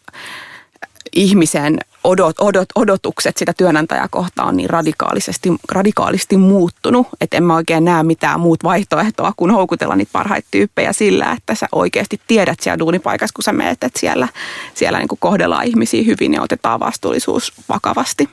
ihmisen 1.12 1.78
odot, 2.04 2.36
odot, 2.40 2.68
odotukset 2.74 3.36
sitä 3.36 3.52
työnantajaa 3.56 4.08
kohtaan 4.08 4.48
on 4.48 4.56
niin 4.56 4.70
radikaalisesti, 4.70 5.48
radikaalisti 5.72 6.36
muuttunut, 6.36 7.06
että 7.20 7.36
en 7.36 7.44
mä 7.44 7.54
oikein 7.54 7.84
näe 7.84 8.02
mitään 8.02 8.40
muut 8.40 8.64
vaihtoehtoa 8.64 9.32
kuin 9.36 9.50
houkutella 9.50 9.96
niitä 9.96 10.12
parhaita 10.12 10.48
tyyppejä 10.50 10.92
sillä, 10.92 11.32
että 11.32 11.54
sä 11.54 11.66
oikeasti 11.72 12.20
tiedät 12.26 12.60
siellä 12.60 12.78
duunipaikassa, 12.78 13.34
kun 13.34 13.44
sä 13.44 13.52
meet, 13.52 13.84
että 13.84 14.00
siellä, 14.00 14.28
siellä 14.74 14.98
niin 14.98 15.08
kohdellaan 15.18 15.64
ihmisiä 15.64 16.02
hyvin 16.02 16.34
ja 16.34 16.42
otetaan 16.42 16.80
vastuullisuus 16.80 17.52
vakavasti. 17.68 18.28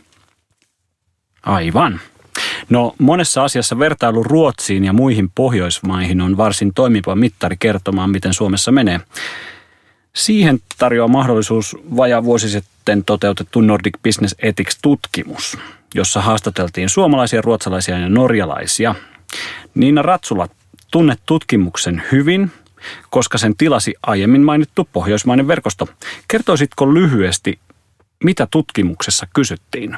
Aivan. 1.44 2.00
No 2.70 2.96
monessa 2.98 3.44
asiassa 3.44 3.80
vertailu 3.80 4.24
Ruotsiin 4.24 4.86
ja 4.86 4.94
muihin 4.94 5.30
Pohjoismaihin 5.36 6.22
on 6.22 6.38
varsin 6.38 6.74
toimiva 6.74 7.16
mittari 7.16 7.56
kertomaan, 7.60 8.10
miten 8.10 8.34
Suomessa 8.34 8.72
menee. 8.72 9.00
Siihen 10.15 10.60
tarjoaa 10.78 11.08
mahdollisuus 11.08 11.78
vajaa 11.97 12.24
vuosi 12.24 12.50
sitten 12.50 13.04
toteutettu 13.04 13.62
Nordic 13.62 13.97
Business 14.04 14.36
Ethics-tutkimus, 14.39 15.58
jossa 15.95 16.21
haastateltiin 16.21 16.89
suomalaisia, 16.89 17.41
ruotsalaisia 17.41 18.00
ja 18.00 18.10
norjalaisia. 18.10 18.95
Niina 19.76 20.02
Ratsula, 20.02 20.47
tunnet 20.91 21.19
tutkimuksen 21.26 22.04
hyvin, 22.12 22.52
koska 23.10 23.38
sen 23.38 23.56
tilasi 23.58 23.93
aiemmin 24.04 24.41
mainittu 24.41 24.89
pohjoismainen 24.93 25.47
verkosto. 25.47 25.88
Kertoisitko 26.28 26.93
lyhyesti, 26.93 27.60
mitä 28.24 28.47
tutkimuksessa 28.52 29.28
kysyttiin? 29.34 29.97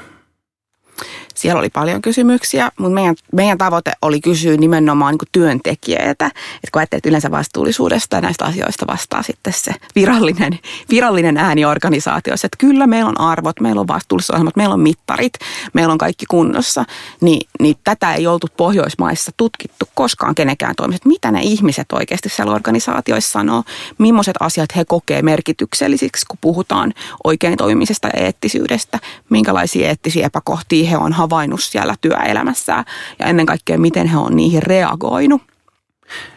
Siellä 1.34 1.60
oli 1.60 1.70
paljon 1.70 2.02
kysymyksiä, 2.02 2.72
mutta 2.80 2.94
meidän, 2.94 3.16
meidän 3.32 3.58
tavoite 3.58 3.92
oli 4.02 4.22
kysyä 4.22 4.58
nimenomaan 4.58 5.16
niin 5.16 5.30
työntekijöitä. 5.32 6.26
Että 6.26 6.70
kun 6.72 6.80
ajattelet 6.80 7.06
yleensä 7.06 7.32
vastuullisuudesta 7.32 8.16
ja 8.16 8.22
näistä 8.22 8.46
asioista 8.46 8.88
vastaa 8.88 9.24
sitten 9.24 9.54
se 9.54 9.74
virallinen, 9.96 10.60
virallinen 10.90 11.38
ääni 11.38 11.66
organisaatiossa. 11.66 12.46
Että 12.46 12.58
kyllä 12.58 12.88
meillä 12.88 13.10
on 13.10 13.20
arvot, 13.20 13.60
meillä 13.60 13.82
on 13.82 13.88
vastuullisuusohjelmat, 13.88 14.56
meillä 14.56 14.74
on 14.74 14.80
mittarit, 14.80 15.34
meillä 15.74 15.92
on 15.92 15.98
kaikki 15.98 16.26
kunnossa. 16.26 16.86
Niin, 17.22 17.48
niin 17.60 17.76
tätä 17.84 18.14
ei 18.14 18.28
oltu 18.28 18.48
Pohjoismaissa 18.58 19.32
tutkittu 19.38 19.86
koskaan 19.96 20.36
kenenkään 20.36 20.76
toimesta. 20.76 21.10
Mitä 21.10 21.32
ne 21.32 21.40
ihmiset 21.42 21.92
oikeasti 21.92 22.30
siellä 22.30 22.54
organisaatioissa 22.54 23.32
sanoo, 23.32 23.64
millaiset 23.98 24.36
asiat 24.40 24.76
he 24.76 24.86
kokee 24.86 25.22
merkityksellisiksi, 25.22 26.26
kun 26.28 26.38
puhutaan 26.42 26.94
oikein 27.24 27.58
toimimisesta 27.58 28.08
ja 28.08 28.24
eettisyydestä, 28.24 29.00
minkälaisia 29.30 29.88
eettisiä 29.88 30.26
epäkohtia 30.26 30.90
he 30.90 30.98
on 30.98 31.14
havainnut 31.24 31.64
siellä 31.64 31.96
työelämässä 32.02 32.84
ja 33.20 33.26
ennen 33.26 33.46
kaikkea 33.46 33.78
miten 33.78 34.08
he 34.08 34.18
on 34.18 34.36
niihin 34.36 34.64
reagoinut. 34.64 35.42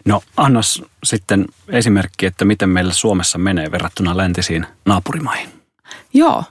No 0.05 0.23
annas 0.37 0.83
sitten 1.05 1.47
esimerkki, 1.69 2.27
että 2.27 2.45
miten 2.45 2.69
meillä 2.69 2.93
Suomessa 2.93 3.39
menee 3.39 3.71
verrattuna 3.71 4.17
läntisiin 4.17 4.67
naapurimaihin. 4.85 5.49
Joo, 6.15 6.45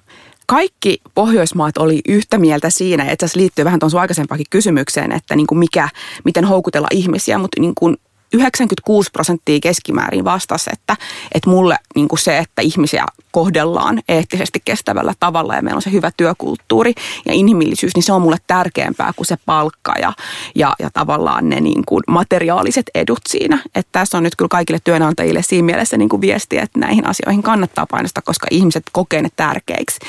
kaikki 0.48 1.02
Pohjoismaat 1.14 1.78
oli 1.78 2.02
yhtä 2.08 2.38
mieltä 2.38 2.70
siinä, 2.70 3.04
että 3.04 3.28
se 3.28 3.40
liittyy 3.40 3.66
vähän 3.66 3.80
tuon 3.80 3.90
sun 3.92 4.02
aikaisempaakin 4.02 4.46
kysymykseen, 4.50 5.12
että 5.12 5.36
niin 5.36 5.48
kuin 5.48 5.60
mikä, 5.60 5.90
miten 6.26 6.46
houkutella 6.46 6.88
ihmisiä, 6.92 7.38
mutta 7.38 7.62
niin 7.62 7.76
kuin 7.76 7.98
96 8.34 9.10
prosenttia 9.14 9.60
keskimäärin 9.60 10.26
vastasi, 10.26 10.70
että, 10.74 10.98
että 11.34 11.50
mulle 11.50 11.78
niin 11.96 12.08
kuin 12.08 12.20
se, 12.20 12.38
että 12.38 12.62
ihmisiä 12.62 13.06
kohdellaan 13.32 14.02
eettisesti 14.10 14.62
kestävällä 14.66 15.14
tavalla 15.20 15.56
ja 15.56 15.62
meillä 15.62 15.78
on 15.78 15.82
se 15.82 15.92
hyvä 15.92 16.12
työkulttuuri 16.18 16.94
ja 17.26 17.34
inhimillisyys, 17.34 17.96
niin 17.96 18.04
se 18.04 18.14
on 18.14 18.22
mulle 18.22 18.38
tärkeämpää 18.48 19.12
kuin 19.16 19.26
se 19.26 19.36
palkka 19.46 19.94
ja, 20.02 20.14
ja, 20.56 20.76
ja 20.80 20.90
tavallaan 20.94 21.50
ne 21.50 21.62
niin 21.62 21.86
kuin 21.86 22.04
materiaaliset 22.08 22.86
edut 22.96 23.20
siinä. 23.30 23.60
Että 23.76 23.90
tässä 23.92 24.18
on 24.18 24.24
nyt 24.24 24.36
kyllä 24.36 24.50
kaikille 24.50 24.80
työnantajille 24.84 25.42
siinä 25.42 25.66
mielessä 25.66 25.98
niin 25.98 26.10
kuin 26.10 26.22
viesti, 26.22 26.58
että 26.58 26.80
näihin 26.80 27.08
asioihin 27.08 27.44
kannattaa 27.44 27.86
painostaa, 27.92 28.24
koska 28.26 28.48
ihmiset 28.52 28.84
kokee 28.92 29.22
ne 29.22 29.30
tärkeiksi. 29.36 30.00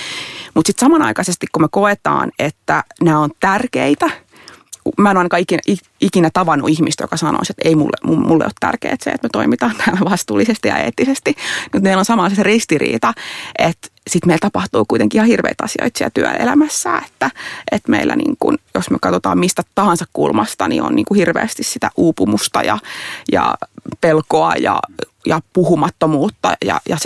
Mutta 0.55 0.69
sitten 0.69 0.87
samanaikaisesti, 0.87 1.47
kun 1.53 1.63
me 1.63 1.69
koetaan, 1.71 2.33
että 2.39 2.85
nämä 3.03 3.19
on 3.19 3.31
tärkeitä– 3.41 4.11
mä 4.99 5.11
en 5.11 5.17
ole 5.17 5.21
ainakaan 5.21 5.43
ikinä, 5.43 5.61
ikinä 6.01 6.31
tavannut 6.33 6.71
ihmistä, 6.71 7.05
joka 7.05 7.17
sanoisi, 7.17 7.53
että 7.53 7.69
ei 7.69 7.75
mulle, 7.75 7.97
mulle 8.27 8.45
ole 8.45 8.53
tärkeää 8.61 8.97
se, 9.03 9.11
että 9.11 9.25
me 9.25 9.29
toimitaan 9.33 9.77
täällä 9.77 10.11
vastuullisesti 10.11 10.69
ja 10.69 10.79
eettisesti. 10.79 11.37
Mutta 11.63 11.81
meillä 11.81 11.99
on 11.99 12.05
sama 12.05 12.31
se 12.31 12.43
ristiriita, 12.43 13.15
että 13.59 13.89
sitten 14.11 14.29
meillä 14.29 14.41
tapahtuu 14.41 14.85
kuitenkin 14.85 15.19
ihan 15.19 15.29
hirveitä 15.29 15.65
asioita 15.65 15.99
siellä 15.99 16.11
työelämässä, 16.15 16.99
että, 17.07 17.31
että 17.73 17.91
meillä 17.91 18.17
niin 18.17 18.37
kun, 18.41 18.59
jos 18.75 18.91
me 18.91 18.99
katsotaan 19.01 19.39
mistä 19.39 19.63
tahansa 19.75 20.05
kulmasta, 20.13 20.69
niin 20.69 20.83
on 20.83 20.95
niin 20.95 21.07
kuin 21.07 21.19
hirveästi 21.19 21.63
sitä 21.63 21.91
uupumusta 21.97 22.63
ja, 22.63 22.79
ja 23.33 23.55
pelkoa 24.01 24.55
ja, 24.55 24.81
ja 25.27 25.41
puhumattomuutta 25.53 26.55
ja, 26.65 26.81
ja 26.89 26.97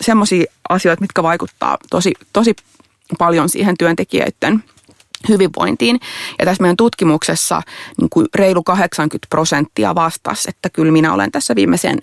semmoisia 0.00 0.44
asioita, 0.68 1.00
mitkä 1.00 1.22
vaikuttaa 1.22 1.76
tosi, 1.90 2.14
tosi 2.32 2.56
paljon 3.18 3.48
siihen 3.48 3.74
työntekijöiden– 3.78 4.64
hyvinvointiin. 5.28 6.00
Ja 6.38 6.44
tässä 6.44 6.62
meidän 6.62 6.76
tutkimuksessa 6.76 7.62
niin 8.00 8.10
kuin 8.10 8.26
reilu 8.34 8.62
80 8.62 9.26
prosenttia 9.30 9.94
vastasi, 9.94 10.48
että 10.48 10.70
kyllä 10.70 10.92
minä 10.92 11.12
olen 11.12 11.32
tässä 11.32 11.54
viimeisen 11.54 11.98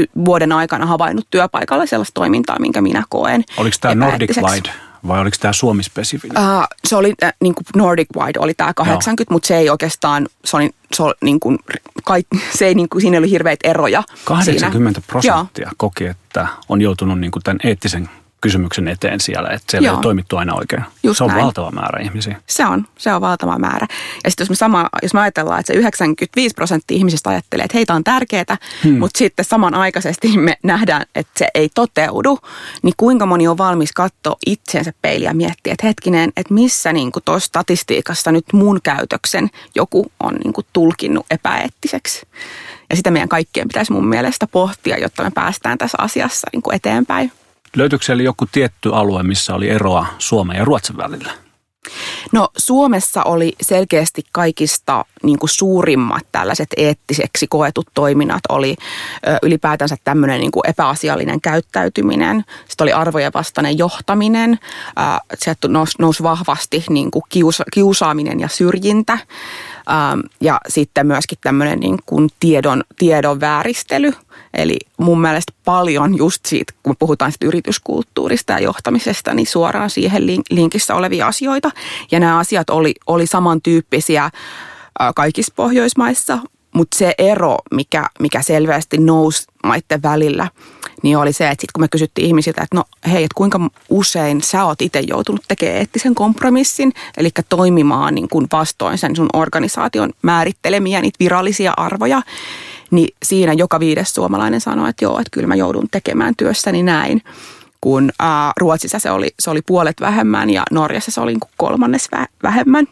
ty- 0.00 0.10
vuoden 0.24 0.52
aikana 0.52 0.86
havainnut 0.86 1.26
työpaikalla 1.30 1.86
sellaista 1.86 2.14
toimintaa, 2.14 2.58
minkä 2.58 2.80
minä 2.80 3.04
koen. 3.08 3.44
Oliko 3.56 3.76
tämä 3.80 3.94
Nordic 3.94 4.36
Wide 4.36 4.70
vai 5.08 5.20
oliko 5.20 5.36
tämä 5.40 5.52
Suomi-spesifinen? 5.52 6.38
Uh, 6.38 6.64
se 6.84 6.96
oli 6.96 7.14
äh, 7.22 7.32
niin 7.40 7.54
kuin 7.54 7.64
Nordic 7.76 8.08
Wide 8.16 8.38
oli 8.38 8.54
tämä 8.54 8.74
80, 8.74 9.22
Joo. 9.30 9.34
mutta 9.34 9.46
se 9.46 9.56
ei 9.56 9.70
oikeastaan, 9.70 10.28
se 10.44 10.56
oli, 10.56 10.70
se 10.92 11.02
oli 11.02 11.14
niin 11.22 11.40
kuin, 11.40 11.58
kaik, 12.04 12.26
se 12.58 12.66
ei 12.66 12.74
niin 12.74 12.88
kuin, 12.88 13.02
siinä 13.02 13.18
oli 13.18 13.30
hirveitä 13.30 13.68
eroja 13.68 14.02
80 14.24 15.00
siinä. 15.00 15.06
prosenttia 15.06 15.62
Joo. 15.62 15.72
koki, 15.76 16.06
että 16.06 16.48
on 16.68 16.80
joutunut 16.80 17.20
niin 17.20 17.30
kuin 17.30 17.42
tämän 17.42 17.58
eettisen 17.64 18.08
kysymyksen 18.44 18.88
eteen 18.88 19.20
siellä, 19.20 19.48
että 19.48 19.70
siellä 19.70 19.86
Joo. 19.86 19.96
ei 19.96 20.02
toimittu 20.02 20.36
aina 20.36 20.54
oikein. 20.54 20.82
Just 21.02 21.18
se 21.18 21.24
on 21.24 21.30
näin. 21.30 21.42
valtava 21.42 21.70
määrä 21.70 22.00
ihmisiä. 22.02 22.36
Se 22.46 22.66
on, 22.66 22.86
se 22.98 23.14
on 23.14 23.20
valtava 23.20 23.58
määrä. 23.58 23.86
Ja 24.24 24.30
sitten 24.30 24.44
jos 24.44 24.50
me, 24.50 24.56
sama, 24.56 24.88
jos 25.02 25.14
me 25.14 25.20
ajatellaan, 25.20 25.60
että 25.60 25.72
se 25.72 25.78
95 25.78 26.54
prosenttia 26.54 26.96
ihmisistä 26.96 27.30
ajattelee, 27.30 27.64
että 27.64 27.78
heitä 27.78 27.94
on 27.94 28.04
tärkeää, 28.04 28.56
hmm. 28.84 28.98
mutta 28.98 29.18
sitten 29.18 29.44
samanaikaisesti 29.44 30.38
me 30.38 30.56
nähdään, 30.62 31.02
että 31.14 31.32
se 31.36 31.48
ei 31.54 31.68
toteudu, 31.74 32.38
niin 32.82 32.94
kuinka 32.96 33.26
moni 33.26 33.48
on 33.48 33.58
valmis 33.58 33.92
katsoa 33.92 34.36
itseensä 34.46 34.92
peiliä 35.02 35.30
ja 35.30 35.34
miettiä, 35.34 35.72
että 35.72 35.86
hetkinen, 35.86 36.32
että 36.36 36.54
missä 36.54 36.92
niin 36.92 37.10
tuossa 37.24 37.46
statistiikassa 37.46 38.32
nyt 38.32 38.44
mun 38.52 38.80
käytöksen 38.82 39.50
joku 39.74 40.12
on 40.20 40.34
niin 40.34 40.52
kuin 40.52 40.66
tulkinnut 40.72 41.26
epäeettiseksi. 41.30 42.26
Ja 42.90 42.96
sitä 42.96 43.10
meidän 43.10 43.28
kaikkien 43.28 43.68
pitäisi 43.68 43.92
mun 43.92 44.06
mielestä 44.06 44.46
pohtia, 44.46 44.98
jotta 44.98 45.22
me 45.22 45.30
päästään 45.34 45.78
tässä 45.78 45.98
asiassa 46.00 46.46
niin 46.52 46.62
kuin 46.62 46.76
eteenpäin. 46.76 47.32
Löytyykö 47.76 48.04
siellä 48.04 48.22
joku 48.22 48.46
tietty 48.52 48.94
alue, 48.94 49.22
missä 49.22 49.54
oli 49.54 49.68
eroa 49.68 50.06
Suomen 50.18 50.56
ja 50.56 50.64
Ruotsin 50.64 50.96
välillä? 50.96 51.32
No 52.32 52.48
Suomessa 52.56 53.22
oli 53.22 53.52
selkeästi 53.60 54.22
kaikista 54.32 55.04
niin 55.22 55.38
kuin 55.38 55.50
suurimmat 55.50 56.26
tällaiset 56.32 56.68
eettiseksi 56.76 57.46
koetut 57.46 57.86
toiminnat 57.94 58.40
oli 58.48 58.76
ö, 59.26 59.38
ylipäätänsä 59.42 59.96
tämmöinen 60.04 60.40
niin 60.40 60.50
kuin 60.50 60.70
epäasiallinen 60.70 61.40
käyttäytyminen. 61.40 62.44
Sitten 62.68 62.84
oli 62.84 62.92
arvojen 62.92 63.32
vastainen 63.34 63.78
johtaminen. 63.78 64.58
Sieltä 65.34 65.68
nousi, 65.68 65.94
nousi 65.98 66.22
vahvasti 66.22 66.84
niin 66.88 67.10
kuin 67.10 67.22
kiusa, 67.28 67.64
kiusaaminen 67.72 68.40
ja 68.40 68.48
syrjintä. 68.48 69.18
Ö, 69.88 70.28
ja 70.40 70.60
sitten 70.68 71.06
myöskin 71.06 71.38
tämmöinen 71.42 71.80
niin 71.80 71.98
kuin 72.06 72.28
tiedon, 72.40 72.84
tiedon 72.98 73.40
vääristely– 73.40 74.12
Eli 74.54 74.78
mun 74.96 75.20
mielestä 75.20 75.52
paljon 75.64 76.16
just 76.16 76.46
siitä, 76.46 76.72
kun 76.82 76.90
me 76.90 76.96
puhutaan 76.98 77.32
siitä 77.32 77.46
yrityskulttuurista 77.46 78.52
ja 78.52 78.58
johtamisesta, 78.58 79.34
niin 79.34 79.46
suoraan 79.46 79.90
siihen 79.90 80.26
linkissä 80.50 80.94
olevia 80.94 81.26
asioita. 81.26 81.70
Ja 82.10 82.20
nämä 82.20 82.38
asiat 82.38 82.70
oli, 82.70 82.94
oli 83.06 83.26
samantyyppisiä 83.26 84.30
kaikissa 85.14 85.52
Pohjoismaissa, 85.56 86.38
mutta 86.74 86.98
se 86.98 87.14
ero, 87.18 87.56
mikä, 87.70 88.06
mikä 88.20 88.42
selvästi 88.42 88.98
nousi 88.98 89.46
maiden 89.64 90.02
välillä, 90.02 90.48
niin 91.04 91.18
oli 91.18 91.32
se, 91.32 91.44
että 91.44 91.62
sitten 91.62 91.72
kun 91.72 91.84
me 91.84 91.88
kysyttiin 91.88 92.26
ihmisiltä, 92.26 92.62
että 92.62 92.76
no 92.76 92.84
hei, 93.12 93.24
että 93.24 93.34
kuinka 93.34 93.60
usein 93.88 94.42
sä 94.42 94.64
oot 94.64 94.82
itse 94.82 95.00
joutunut 95.00 95.42
tekemään 95.48 95.78
eettisen 95.78 96.14
kompromissin, 96.14 96.92
eli 97.16 97.30
toimimaan 97.48 98.14
niin 98.14 98.28
kuin 98.28 98.46
vastoin 98.52 98.98
sen 98.98 99.16
sun 99.16 99.28
organisaation 99.32 100.10
määrittelemiä 100.22 101.00
niitä 101.00 101.16
virallisia 101.20 101.72
arvoja, 101.76 102.22
niin 102.90 103.08
siinä 103.22 103.52
joka 103.52 103.80
viides 103.80 104.14
suomalainen 104.14 104.60
sanoi, 104.60 104.90
että 104.90 105.04
joo, 105.04 105.18
että 105.18 105.30
kyllä 105.30 105.46
mä 105.46 105.54
joudun 105.54 105.88
tekemään 105.90 106.34
työssäni 106.36 106.82
näin 106.82 107.22
kun 107.80 108.10
ää, 108.18 108.52
Ruotsissa 108.56 108.98
se 108.98 109.10
oli, 109.10 109.34
se 109.38 109.50
oli 109.50 109.62
puolet 109.62 110.00
vähemmän 110.00 110.50
ja 110.50 110.62
Norjassa 110.70 111.10
se 111.10 111.20
oli 111.20 111.32
niin 111.32 111.50
kolmannes 111.56 112.08
vähemmän. 112.42 112.86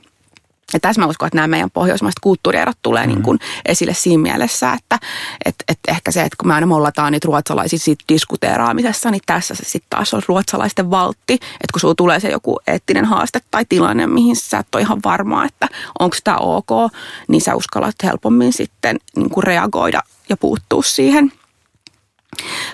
Ja 0.73 0.81
tässä 0.81 1.01
mä 1.01 1.07
uskon, 1.07 1.27
että 1.27 1.37
nämä 1.37 1.47
meidän 1.47 1.71
pohjoismaiset 1.71 2.21
kulttuurierot 2.21 2.79
tulee 2.83 3.03
mm-hmm. 3.03 3.15
niin 3.15 3.23
kuin 3.23 3.39
esille 3.67 3.95
siinä 3.95 4.23
mielessä, 4.23 4.73
että 4.73 4.99
et, 5.45 5.55
et 5.69 5.79
ehkä 5.89 6.11
se, 6.11 6.23
että 6.23 6.37
kun 6.39 6.49
me 6.49 6.55
aina 6.55 6.67
mollataan 6.67 7.13
niitä 7.13 7.27
ruotsalaisia 7.27 7.79
siitä 7.79 8.05
diskuteeraamisessa, 8.09 9.11
niin 9.11 9.23
tässä 9.27 9.55
se 9.55 9.65
sitten 9.65 9.91
taas 9.91 10.15
on 10.15 10.23
ruotsalaisten 10.29 10.91
valtti. 10.91 11.35
Että 11.35 11.73
kun 11.73 11.81
sulla 11.81 11.95
tulee 11.95 12.21
se 12.21 12.29
joku 12.29 12.61
eettinen 12.67 13.05
haaste 13.05 13.41
tai 13.51 13.65
tilanne, 13.69 14.07
mihin 14.07 14.37
sä 14.37 14.59
et 14.59 14.75
ole 14.75 14.83
ihan 14.83 15.01
varma, 15.05 15.45
että 15.45 15.69
onko 15.99 16.17
tämä 16.25 16.37
ok, 16.37 16.93
niin 17.29 17.41
sä 17.41 17.55
uskallat 17.55 17.95
helpommin 18.05 18.53
sitten 18.53 18.97
niin 19.17 19.31
kuin 19.31 19.45
reagoida 19.45 20.03
ja 20.29 20.37
puuttua 20.37 20.83
siihen. 20.83 21.33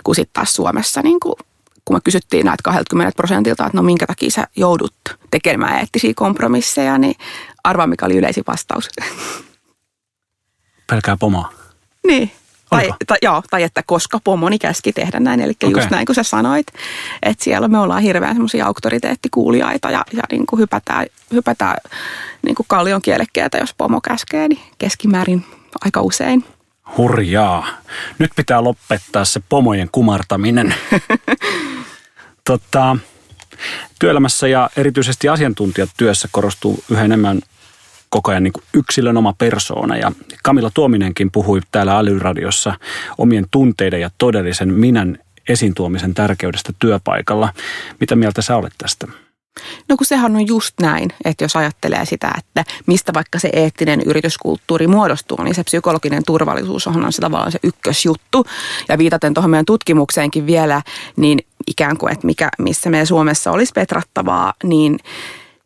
Kun 0.05 0.15
sitten 0.15 0.33
taas 0.33 0.55
Suomessa 0.55 1.03
niin 1.03 1.21
kuin 1.21 1.35
kun 1.89 1.97
me 1.97 2.01
kysyttiin 2.05 2.47
näitä 2.47 2.63
20 2.63 3.17
prosentilta, 3.17 3.67
että 3.67 3.79
no 3.79 3.83
minkä 3.83 4.07
takia 4.07 4.31
sä 4.31 4.47
joudut 4.57 4.95
tekemään 5.31 5.79
eettisiä 5.79 6.13
kompromisseja, 6.17 6.99
niin 6.99 7.15
arvaa 7.64 7.87
mikä 7.87 8.07
oli 8.07 8.16
yleisin 8.16 8.44
vastaus. 8.47 8.88
Pelkää 10.87 11.16
pomoa. 11.16 11.53
Niin. 12.07 12.33
Tai, 12.71 12.92
tai, 13.07 13.18
joo, 13.23 13.42
tai 13.51 13.62
että 13.62 13.83
koska 13.87 14.21
pomoni 14.25 14.59
käski 14.59 14.92
tehdä 14.92 15.21
näin, 15.21 15.40
eli 15.40 15.51
okay. 15.51 15.71
just 15.71 15.90
näin 15.90 16.07
kuin 16.07 16.16
sä 16.16 16.23
sanoit, 16.23 16.66
että 17.23 17.44
siellä 17.44 17.68
me 17.68 17.79
ollaan 17.79 18.03
hirveän 18.03 18.35
semmoisia 18.35 18.66
auktoriteettikuuliaita 18.66 19.90
ja, 19.90 20.05
ja 20.12 20.23
niin 20.31 20.47
kuin 20.47 20.61
hypätään, 20.61 21.07
hypätään 21.33 21.77
niin 22.42 22.55
kuin 22.55 22.66
kallion 22.68 23.03
kielekkeeltä, 23.03 23.59
jos 23.59 23.75
pomo 23.75 24.01
käskee, 24.01 24.49
niin 24.49 24.61
keskimäärin 24.79 25.44
aika 25.85 26.01
usein. 26.03 26.44
Hurjaa. 26.97 27.66
Nyt 28.18 28.31
pitää 28.37 28.64
lopettaa 28.64 29.25
se 29.25 29.40
pomojen 29.49 29.88
kumartaminen. 29.92 30.75
tota, 32.49 32.97
työelämässä 33.99 34.49
ja 34.49 34.71
erityisesti 34.77 35.29
asiantuntijatyössä 35.29 36.29
korostuu 36.33 36.85
yhä 36.90 37.05
enemmän 37.05 37.40
koko 38.09 38.31
ajan 38.31 38.42
niin 38.42 38.53
kuin 38.53 38.64
yksilön 38.75 39.16
oma 39.16 39.35
persoona. 39.38 39.97
Ja 39.97 40.12
Kamilla 40.42 40.71
Tuominenkin 40.75 41.31
puhui 41.31 41.61
täällä 41.73 41.99
Älyradiossa 41.99 42.75
omien 43.18 43.47
tunteiden 43.51 44.01
ja 44.01 44.11
todellisen 44.18 44.75
minän 44.75 45.18
esiin 45.49 45.75
tuomisen 45.75 46.14
tärkeydestä 46.14 46.73
työpaikalla. 46.79 47.53
Mitä 48.01 48.16
mieltä 48.16 48.42
sä 48.42 48.57
olet 48.57 48.73
tästä? 48.79 49.07
No 49.88 49.97
kun 49.97 50.07
sehän 50.07 50.37
on 50.37 50.47
just 50.47 50.75
näin, 50.81 51.12
että 51.25 51.44
jos 51.44 51.57
ajattelee 51.57 52.05
sitä, 52.05 52.33
että 52.38 52.64
mistä 52.87 53.12
vaikka 53.14 53.38
se 53.38 53.51
eettinen 53.53 54.01
yrityskulttuuri 54.01 54.87
muodostuu, 54.87 55.42
niin 55.42 55.55
se 55.55 55.64
psykologinen 55.64 56.23
turvallisuus 56.27 56.87
on 56.87 57.12
se 57.12 57.21
tavallaan 57.21 57.53
se 57.53 57.59
ykkösjuttu. 57.62 58.47
Ja 58.88 58.99
viitaten 58.99 59.35
tuohon 59.35 59.51
meidän 59.51 59.64
tutkimukseenkin 59.64 60.47
vielä, 60.47 60.83
niin 61.16 61.38
ikään 61.66 61.99
kuin, 61.99 62.12
että 62.12 62.27
mikä, 62.27 62.49
missä 62.59 62.90
meidän 62.90 63.07
Suomessa 63.07 63.51
olisi 63.51 63.73
petrattavaa, 63.73 64.55
niin 64.64 64.99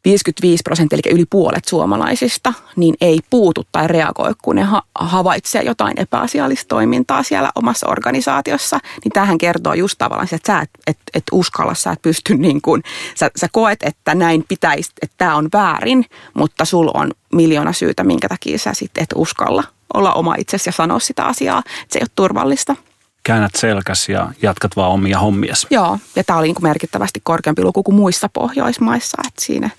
55 0.05 0.63
prosenttia, 0.63 0.99
eli 1.05 1.15
yli 1.15 1.25
puolet 1.31 1.65
suomalaisista, 1.65 2.53
niin 2.77 2.95
ei 3.01 3.21
puutu 3.31 3.65
tai 3.73 3.89
reagoi, 3.89 4.33
kun 4.43 4.57
ne 4.57 4.63
ha- 4.63 4.83
havaitsee 4.95 5.63
jotain 5.63 6.01
epäasiallista 6.01 6.69
toimintaa 6.69 7.23
siellä 7.23 7.53
omassa 7.55 7.89
organisaatiossa. 7.89 8.79
Niin 9.05 9.13
tähän 9.13 9.39
kertoo 9.39 9.75
just 9.75 9.99
tavallaan 9.99 10.29
että 10.33 10.53
sä 10.53 10.61
et, 10.61 10.71
et, 10.87 10.99
et 11.15 11.25
uskalla, 11.33 11.75
sä 11.75 11.91
et 11.91 12.03
pysty 12.03 12.35
niin 12.35 12.63
kuin, 12.63 12.83
sä, 13.15 13.31
sä 13.37 13.49
koet, 13.53 13.83
että 13.83 14.15
näin 14.15 14.45
pitäisi, 14.49 14.91
että 15.03 15.15
tämä 15.19 15.37
on 15.37 15.49
väärin, 15.53 16.05
mutta 16.35 16.65
sul 16.65 16.91
on 16.95 17.11
miljoona 17.33 17.73
syytä, 17.73 18.05
minkä 18.05 18.29
takia 18.29 18.59
sä 18.59 18.75
sitten 18.75 19.03
et 19.03 19.11
uskalla 19.15 19.65
olla 19.95 20.13
oma 20.13 20.35
itsesi 20.39 20.69
ja 20.69 20.73
sanoa 20.73 20.99
sitä 20.99 21.25
asiaa, 21.25 21.59
että 21.59 21.93
se 21.93 21.99
ei 21.99 22.03
ole 22.03 22.11
turvallista 22.17 22.77
käännät 23.23 23.55
selkäs 23.55 24.09
ja 24.09 24.29
jatkat 24.43 24.77
vaan 24.77 24.91
omia 24.91 25.19
hommias. 25.19 25.67
Joo, 25.71 25.99
ja 26.17 26.25
tämä 26.25 26.39
oli 26.39 26.47
niin 26.47 26.55
kuin 26.55 26.69
merkittävästi 26.69 27.21
korkeampi 27.23 27.63
luku 27.63 27.83
kuin 27.83 27.95
muissa 27.95 28.29
Pohjoismaissa. 28.29 29.23
Että 29.27 29.45
siinä, 29.45 29.71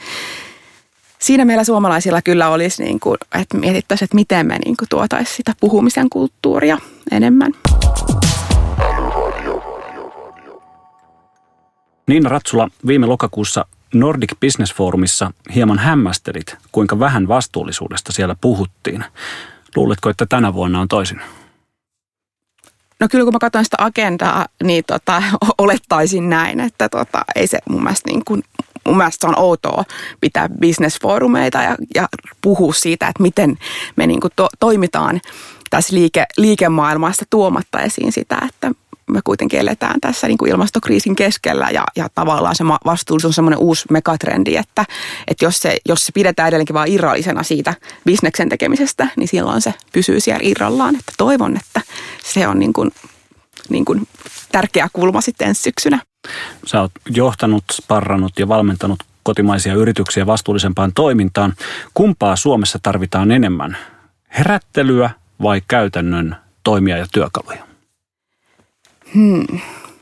siinä 1.19 1.45
meillä 1.45 1.63
suomalaisilla 1.63 2.21
kyllä 2.21 2.49
olisi, 2.49 2.83
niin 2.83 2.99
kuin, 2.99 3.17
että 3.35 3.57
mietittäisiin, 3.57 4.05
että 4.05 4.15
miten 4.15 4.47
me 4.47 4.59
niin 4.65 4.77
kuin 4.77 4.89
tuotaisiin 4.89 5.37
sitä 5.37 5.53
puhumisen 5.59 6.09
kulttuuria 6.09 6.77
enemmän. 7.11 7.51
Niina 12.07 12.29
Ratsula, 12.29 12.69
viime 12.87 13.05
lokakuussa 13.05 13.65
Nordic 13.93 14.31
Business 14.41 14.73
Forumissa 14.73 15.31
hieman 15.55 15.79
hämmästelit, 15.79 16.57
kuinka 16.71 16.99
vähän 16.99 17.27
vastuullisuudesta 17.27 18.11
siellä 18.11 18.35
puhuttiin. 18.41 19.05
Luuletko, 19.75 20.09
että 20.09 20.25
tänä 20.25 20.53
vuonna 20.53 20.81
on 20.81 20.87
toisin? 20.87 21.21
No 23.03 23.07
kyllä 23.11 23.23
kun 23.23 23.33
mä 23.33 23.39
katson 23.39 23.63
sitä 23.63 23.77
agendaa, 23.79 24.45
niin 24.63 24.83
tota, 24.87 25.23
olettaisin 25.57 26.29
näin, 26.29 26.59
että 26.59 26.89
tota, 26.89 27.25
ei 27.35 27.47
se 27.47 27.59
mun 27.69 27.83
mielestä 27.83 28.09
niin 28.09 28.25
kuin, 28.25 28.43
mun 28.85 28.97
mielestä 28.97 29.21
se 29.21 29.27
on 29.27 29.39
outoa 29.39 29.83
pitää 30.21 30.49
bisnesfoorumeita 30.49 31.61
ja, 31.61 31.75
ja 31.95 32.07
puhua 32.41 32.73
siitä, 32.73 33.07
että 33.07 33.23
miten 33.23 33.57
me 33.95 34.07
niin 34.07 34.19
to, 34.35 34.47
toimitaan 34.59 35.21
tässä 35.69 35.95
liike, 35.95 36.25
liikemaailmassa 36.37 37.25
tuomatta 37.29 37.81
esiin 37.81 38.11
sitä, 38.11 38.37
että 38.49 38.71
me 39.11 39.19
kuitenkin 39.23 39.59
eletään 39.59 40.01
tässä 40.01 40.27
niin 40.27 40.37
kuin 40.37 40.51
ilmastokriisin 40.51 41.15
keskellä 41.15 41.69
ja, 41.69 41.83
ja 41.95 42.07
tavallaan 42.15 42.55
se 42.55 42.63
vastuullisuus 42.85 43.29
on 43.29 43.33
semmoinen 43.33 43.59
uusi 43.59 43.85
megatrendi, 43.91 44.55
että, 44.55 44.85
että 45.27 45.45
jos, 45.45 45.59
se, 45.59 45.77
jos 45.85 46.05
se 46.05 46.11
pidetään 46.11 46.47
edelleenkin 46.47 46.73
vain 46.73 46.91
irrallisena 46.91 47.43
siitä 47.43 47.73
bisneksen 48.05 48.49
tekemisestä, 48.49 49.07
niin 49.15 49.27
silloin 49.27 49.61
se 49.61 49.73
pysyy 49.93 50.19
siellä 50.19 50.41
irrallaan. 50.43 50.95
Että 50.95 51.13
toivon, 51.17 51.57
että 51.57 51.81
se 52.23 52.47
on 52.47 52.59
niin 52.59 52.73
kuin, 52.73 52.91
niin 53.69 53.85
kuin 53.85 54.07
tärkeä 54.51 54.87
kulma 54.93 55.21
sitten 55.21 55.47
ensi 55.47 55.61
syksynä. 55.61 55.99
Sä 56.65 56.81
oot 56.81 56.91
johtanut, 57.09 57.63
sparrannut 57.71 58.39
ja 58.39 58.47
valmentanut 58.47 59.03
kotimaisia 59.23 59.73
yrityksiä 59.73 60.25
vastuullisempaan 60.25 60.91
toimintaan. 60.95 61.53
Kumpaa 61.93 62.35
Suomessa 62.35 62.79
tarvitaan 62.83 63.31
enemmän? 63.31 63.77
Herättelyä 64.37 65.09
vai 65.41 65.61
käytännön 65.67 66.35
toimia 66.63 66.97
ja 66.97 67.05
työkaluja? 67.13 67.72
Hmm. 69.15 69.59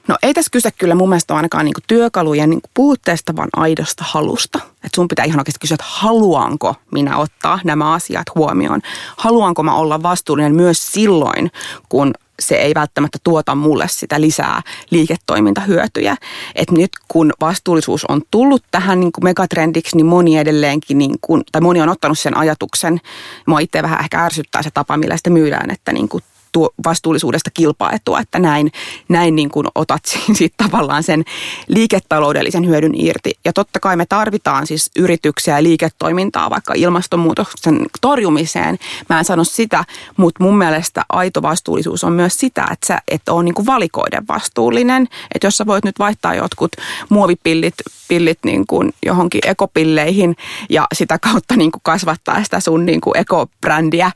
No 0.08 0.18
ei 0.24 0.34
tässä 0.34 0.50
kyse 0.52 0.72
kyllä 0.72 0.96
mun 0.96 1.10
mielestä 1.10 1.36
ainakaan 1.36 1.66
niinku 1.66 1.82
työkalujen 1.88 2.50
niinku 2.50 2.70
puutteesta, 2.74 3.36
vaan 3.36 3.50
aidosta 3.56 4.04
halusta. 4.08 4.60
Että 4.74 4.96
sun 4.96 5.08
pitää 5.08 5.26
ihan 5.26 5.40
oikeasti 5.40 5.60
kysyä, 5.60 5.76
että 5.76 5.86
haluanko 5.88 6.76
minä 6.92 7.18
ottaa 7.18 7.60
nämä 7.64 7.94
asiat 7.94 8.26
huomioon. 8.36 8.82
Haluanko 9.18 9.64
mä 9.64 9.76
olla 9.76 10.04
vastuullinen 10.04 10.56
myös 10.56 10.92
silloin, 10.92 11.52
kun 11.90 12.14
se 12.40 12.56
ei 12.56 12.74
välttämättä 12.76 13.18
tuota 13.24 13.56
mulle 13.56 13.88
sitä 13.88 14.22
lisää 14.22 14.62
liiketoimintahyötyjä. 14.90 16.16
Et 16.56 16.72
nyt 16.72 16.92
kun 17.08 17.34
vastuullisuus 17.42 18.06
on 18.06 18.22
tullut 18.32 18.64
tähän 18.72 19.00
niin 19.00 19.12
kuin 19.12 19.24
megatrendiksi, 19.24 19.96
niin 19.96 20.06
moni 20.06 20.38
edelleenkin, 20.38 20.98
niin 20.98 21.16
kuin, 21.22 21.44
tai 21.52 21.62
moni 21.62 21.82
on 21.82 21.90
ottanut 21.90 22.20
sen 22.20 22.38
ajatuksen, 22.38 23.02
mua 23.46 23.60
itse 23.60 23.84
vähän 23.84 24.00
ehkä 24.00 24.24
ärsyttää 24.24 24.64
se 24.64 24.70
tapa, 24.74 24.98
millä 24.98 25.18
sitä 25.18 25.30
myydään, 25.30 25.72
että 25.72 25.94
niin 25.94 26.10
kuin 26.10 26.24
tuo 26.52 26.70
vastuullisuudesta 26.86 27.50
kilpaetua, 27.54 28.20
että 28.20 28.40
näin, 28.40 28.72
näin 29.10 29.36
niin 29.36 29.50
kuin 29.50 29.68
otat 29.76 30.02
siitä 30.38 30.56
tavallaan 30.58 31.04
sen 31.04 31.24
liiketaloudellisen 31.68 32.68
hyödyn 32.68 32.92
irti. 32.96 33.34
Ja 33.46 33.54
totta 33.54 33.80
kai 33.80 33.96
me 33.96 34.06
tarvitaan 34.06 34.68
siis 34.68 34.92
yrityksiä 34.96 35.58
ja 35.58 35.64
liiketoimintaa 35.64 36.50
vaikka 36.50 36.74
ilmastonmuutoksen 36.76 37.86
torjumiseen. 38.02 38.78
Mä 39.10 39.20
en 39.20 39.26
sano 39.26 39.44
sitä, 39.44 39.86
mutta 40.18 40.44
mun 40.44 40.58
mielestä 40.58 41.06
aito 41.10 41.42
vastuullisuus 41.42 42.04
on 42.04 42.14
myös 42.14 42.38
sitä, 42.38 42.68
että 42.72 42.88
sä 42.88 43.00
et 43.08 43.30
ole 43.30 43.44
niin 43.44 43.56
kuin 43.56 43.66
valikoiden 43.66 44.28
vastuullinen. 44.28 45.08
Että 45.36 45.48
jos 45.48 45.58
sä 45.58 45.66
voit 45.66 45.86
nyt 45.86 46.00
vaihtaa 46.00 46.36
jotkut 46.36 46.72
muovipillit 47.10 47.76
pillit 48.08 48.40
niin 48.46 48.68
kuin 48.68 48.94
johonkin 49.06 49.42
ekopilleihin 49.46 50.36
ja 50.70 50.88
sitä 50.94 51.20
kautta 51.20 51.56
niin 51.56 51.72
kuin 51.72 51.82
kasvattaa 51.84 52.44
sitä 52.44 52.60
sun 52.60 52.86
niin 52.86 53.02
kuin 53.02 53.18
ekobrändiä, 53.18 54.12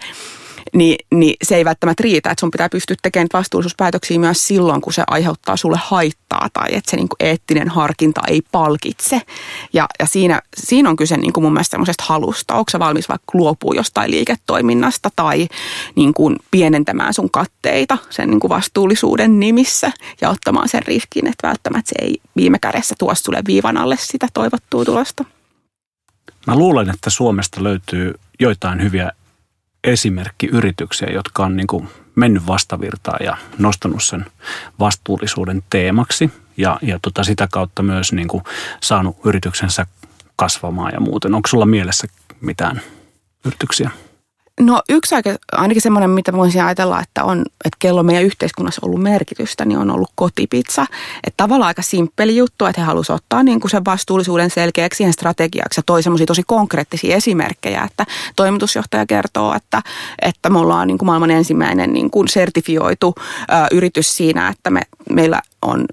niin, 0.76 0.96
niin 1.12 1.36
se 1.44 1.56
ei 1.56 1.66
välttämättä 1.66 2.04
riitä, 2.04 2.32
että 2.32 2.40
sun 2.40 2.52
pitää 2.52 2.70
pystyä 2.70 2.96
tekemään 3.02 3.28
vastuullisuuspäätöksiä 3.34 4.20
myös 4.20 4.48
silloin, 4.48 4.82
kun 4.82 4.94
se 4.94 5.04
aiheuttaa 5.08 5.58
sulle 5.58 5.80
haittaa 5.84 6.48
tai 6.54 6.76
että 6.76 6.92
se 6.92 6.98
niin 6.98 7.10
kuin 7.10 7.30
eettinen 7.30 7.70
harkinta 7.70 8.22
ei 8.28 8.42
palkitse. 8.52 9.22
Ja, 9.74 9.88
ja 10.00 10.06
siinä, 10.06 10.42
siinä 10.58 10.90
on 10.90 10.96
kyse 10.96 11.18
niin 11.18 11.34
kuin 11.34 11.44
mun 11.44 11.54
mielestä 11.54 11.72
semmoisesta 11.72 12.04
halusta. 12.08 12.54
Onko 12.54 12.72
sä 12.72 12.80
valmis 12.80 13.10
vaikka 13.10 13.32
luopua 13.34 13.74
jostain 13.76 14.12
liiketoiminnasta 14.12 15.10
tai 15.16 15.48
niin 15.96 16.14
kuin 16.14 16.36
pienentämään 16.52 17.14
sun 17.14 17.30
katteita 17.32 17.98
sen 18.10 18.30
niin 18.30 18.40
kuin 18.40 18.50
vastuullisuuden 18.50 19.40
nimissä 19.40 19.92
ja 20.22 20.30
ottamaan 20.30 20.70
sen 20.70 20.84
riskin, 20.84 21.28
että 21.28 21.48
välttämättä 21.48 21.90
se 21.90 22.06
ei 22.06 22.18
viime 22.36 22.60
kädessä 22.60 22.96
tuo 23.00 23.16
sulle 23.16 23.42
viivan 23.48 23.78
alle 23.78 23.98
sitä 24.00 24.28
toivottua 24.34 24.86
tulosta. 24.86 25.26
Mä 26.48 26.56
luulen, 26.56 26.90
että 26.90 27.10
Suomesta 27.10 27.64
löytyy 27.64 28.14
joitain 28.40 28.84
hyviä 28.84 29.12
esimerkkiyrityksiä, 29.86 31.08
jotka 31.12 31.46
on 31.46 31.58
niin 31.58 31.68
kuin 31.68 31.90
mennyt 32.16 32.48
vastavirtaan 32.48 33.26
ja 33.26 33.38
nostanut 33.58 34.04
sen 34.04 34.26
vastuullisuuden 34.80 35.64
teemaksi 35.70 36.32
ja, 36.58 36.80
ja 36.82 37.00
tota 37.02 37.24
sitä 37.24 37.48
kautta 37.52 37.84
myös 37.84 38.14
niin 38.14 38.28
kuin 38.28 38.44
saanut 38.84 39.18
yrityksensä 39.26 39.86
kasvamaan 40.36 40.94
ja 40.94 41.00
muuten. 41.00 41.36
Onko 41.36 41.48
sulla 41.48 41.66
mielessä 41.66 42.08
mitään 42.42 42.82
yrityksiä? 43.46 43.92
No 44.60 44.82
yksi 44.90 45.16
aika, 45.16 45.36
ainakin 45.52 45.82
semmoinen, 45.82 46.10
mitä 46.10 46.34
voisin 46.34 46.64
ajatella, 46.64 47.02
että 47.02 47.24
on, 47.24 47.40
että 47.40 47.78
kello 47.80 48.04
meidän 48.04 48.24
yhteiskunnassa 48.24 48.82
ollut 48.86 49.02
merkitystä, 49.02 49.66
niin 49.66 49.78
on 49.78 49.92
ollut 49.92 50.12
kotipizza. 50.16 50.86
Että 51.28 51.38
tavallaan 51.38 51.68
aika 51.68 51.82
simppeli 51.82 52.38
juttu, 52.38 52.66
että 52.66 52.82
he 52.82 52.86
halusivat 52.86 53.22
ottaa 53.22 53.44
niin 53.44 53.60
kuin 53.60 53.72
sen 53.72 53.86
vastuullisuuden 53.86 54.50
selkeäksi 54.50 54.98
siihen 54.98 55.14
strategiaksi 55.14 55.80
ja 55.80 55.84
toi 55.86 56.04
semmoisia 56.04 56.26
tosi 56.26 56.44
konkreettisia 56.44 57.16
esimerkkejä, 57.16 57.84
että 57.84 58.06
toimitusjohtaja 58.36 59.06
kertoo, 59.06 59.54
että, 59.54 59.82
että 60.22 60.50
me 60.50 60.60
ollaan 60.60 60.88
niin 60.88 60.98
kuin 60.98 61.08
maailman 61.08 61.32
ensimmäinen 61.32 61.94
niin 61.94 62.10
kuin 62.10 62.28
sertifioitu 62.28 63.16
ä, 63.18 63.68
yritys 63.72 64.18
siinä, 64.18 64.48
että 64.48 64.70
me, 64.70 64.82
meillä 65.10 65.42
on 65.62 65.86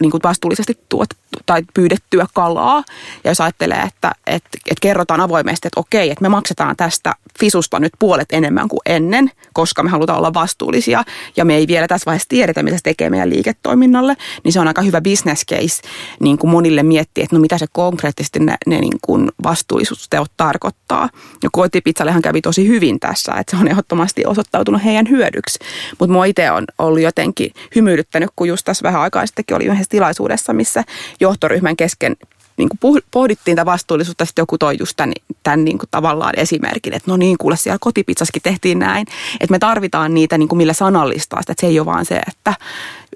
niin 0.00 0.10
kuin 0.10 0.22
vastuullisesti 0.22 0.78
tuot, 0.88 1.08
tai 1.46 1.62
pyydettyä 1.74 2.26
kalaa. 2.34 2.84
Ja 3.24 3.30
jos 3.30 3.40
ajattelee, 3.40 3.80
että, 3.80 4.12
että, 4.26 4.48
että 4.54 4.80
kerrotaan 4.80 5.20
avoimesti, 5.20 5.68
että 5.68 5.80
okei, 5.80 6.10
että 6.10 6.22
me 6.22 6.28
maksetaan 6.28 6.76
tästä 6.76 7.14
fisusta 7.40 7.80
nyt 7.80 7.92
puolet 7.98 8.28
enemmän 8.32 8.68
kuin 8.68 8.80
ennen, 8.86 9.30
koska 9.52 9.82
me 9.82 9.90
halutaan 9.90 10.18
olla 10.18 10.34
vastuullisia 10.34 11.04
ja 11.36 11.44
me 11.44 11.54
ei 11.56 11.66
vielä 11.66 11.88
tässä 11.88 12.06
vaiheessa 12.06 12.28
tiedetä, 12.28 12.62
mitä 12.62 12.76
se 12.76 12.82
tekee 12.82 13.10
meidän 13.10 13.30
liiketoiminnalle, 13.30 14.16
niin 14.44 14.52
se 14.52 14.60
on 14.60 14.68
aika 14.68 14.82
hyvä 14.82 15.00
business 15.00 15.44
case 15.50 15.82
niin 16.20 16.38
kuin 16.38 16.50
monille 16.50 16.82
miettiä, 16.82 17.24
että 17.24 17.36
no 17.36 17.40
mitä 17.40 17.58
se 17.58 17.66
konkreettisesti 17.72 18.38
ne, 18.38 18.56
ne 18.66 18.80
niin 18.80 18.98
kuin 19.02 19.30
vastuullisuusteot 19.42 20.30
tarkoittaa. 20.36 21.08
Ja 21.42 21.48
kotipizzallehan 21.52 22.22
kävi 22.22 22.42
tosi 22.42 22.68
hyvin 22.68 23.00
tässä, 23.00 23.32
että 23.32 23.56
se 23.56 23.62
on 23.62 23.68
ehdottomasti 23.68 24.26
osoittautunut 24.26 24.84
heidän 24.84 25.08
hyödyksi. 25.10 25.58
Mutta 25.98 26.12
mua 26.12 26.24
itse 26.24 26.50
on 26.50 26.64
ollut 26.78 27.00
jotenkin 27.00 27.50
hymyilyttänyt, 27.74 28.30
kun 28.36 28.48
just 28.48 28.64
tässä 28.64 28.82
vähän 28.82 29.00
aikaa 29.00 29.26
sittenkin 29.26 29.56
oli 29.56 29.64
yhdessä 29.64 29.90
tilaisuudessa, 29.90 30.52
missä 30.52 30.84
johtoryhmän 31.26 31.76
kesken 31.76 32.16
niin 32.56 32.68
kuin 32.68 33.02
pohdittiin 33.10 33.56
tätä 33.56 33.66
vastuullisuutta, 33.66 34.24
sitten 34.24 34.42
joku 34.42 34.58
toi 34.58 34.76
just 34.78 34.96
tämän, 34.96 35.12
tämän 35.42 35.64
niin 35.64 35.78
kuin 35.78 35.88
tavallaan 35.90 36.32
esimerkin, 36.36 36.94
että 36.94 37.10
no 37.10 37.16
niin, 37.16 37.38
kuule 37.38 37.56
siellä 37.56 37.78
kotipizzaskin 37.80 38.42
tehtiin 38.42 38.78
näin, 38.78 39.06
että 39.40 39.50
me 39.50 39.58
tarvitaan 39.58 40.14
niitä, 40.14 40.38
niin 40.38 40.48
kuin 40.48 40.56
millä 40.56 40.72
sanallistaa 40.72 41.42
sitä, 41.42 41.52
että 41.52 41.60
se 41.60 41.66
ei 41.66 41.80
ole 41.80 41.86
vaan 41.86 42.04
se, 42.04 42.20
että 42.28 42.54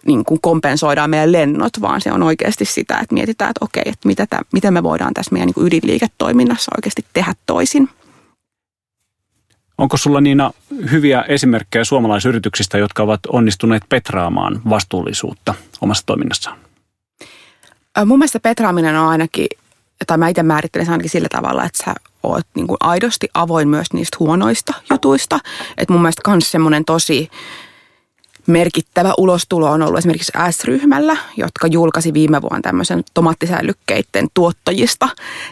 niin 0.07 0.25
kuin 0.25 0.41
kompensoidaan 0.41 1.11
meidän 1.11 1.33
lennot, 1.33 1.73
vaan 1.81 2.01
se 2.01 2.13
on 2.13 2.23
oikeasti 2.23 2.65
sitä, 2.65 2.99
että 2.99 3.15
mietitään, 3.15 3.51
että 3.51 3.65
okei, 3.65 3.83
että 3.87 4.09
mitä 4.09 4.27
tämä, 4.27 4.43
miten 4.53 4.75
me 4.75 4.83
voidaan 4.83 5.15
tässä 5.15 5.33
meidän 5.33 5.47
niin 5.47 5.55
kuin 5.55 5.67
ydinliiketoiminnassa 5.67 6.73
oikeasti 6.77 7.05
tehdä 7.13 7.35
toisin. 7.47 7.89
Onko 9.79 9.97
sulla 9.97 10.21
Niina 10.21 10.51
hyviä 10.91 11.25
esimerkkejä 11.29 11.85
suomalaisyrityksistä, 11.85 12.79
jotka 12.79 13.03
ovat 13.03 13.21
onnistuneet 13.29 13.83
petraamaan 13.89 14.61
vastuullisuutta 14.71 15.55
omassa 15.81 16.07
toiminnassaan? 16.07 16.70
Mun 18.07 18.19
mielestä 18.19 18.41
petraaminen 18.41 18.97
on 18.97 19.09
ainakin, 19.09 19.47
tai 20.07 20.19
mä 20.19 20.29
itse 20.29 20.43
määrittelen 20.43 20.87
sen 20.87 20.93
ainakin 20.93 21.11
sillä 21.11 21.29
tavalla, 21.29 21.65
että 21.65 21.85
sä 21.85 21.95
oot 22.23 22.47
niin 22.55 22.67
kuin 22.67 22.77
aidosti 22.81 23.29
avoin 23.35 23.69
myös 23.69 23.93
niistä 23.93 24.17
huonoista 24.21 24.75
jutuista. 24.91 25.39
Että 25.77 25.93
mun 25.93 26.03
mielestä 26.03 26.23
myös 26.23 26.51
semmoinen 26.51 26.85
tosi 26.85 27.31
merkittävä 28.51 29.15
ulostulo 29.19 29.71
on 29.71 29.83
ollut 29.83 29.99
esimerkiksi 29.99 30.33
S-ryhmällä, 30.51 31.17
jotka 31.37 31.67
julkaisi 31.67 32.15
viime 32.15 32.43
vuonna 32.43 32.61
tämmöisen 32.61 33.05
tomaattisäilykkeiden 33.15 34.29
tuottajista 34.35 35.09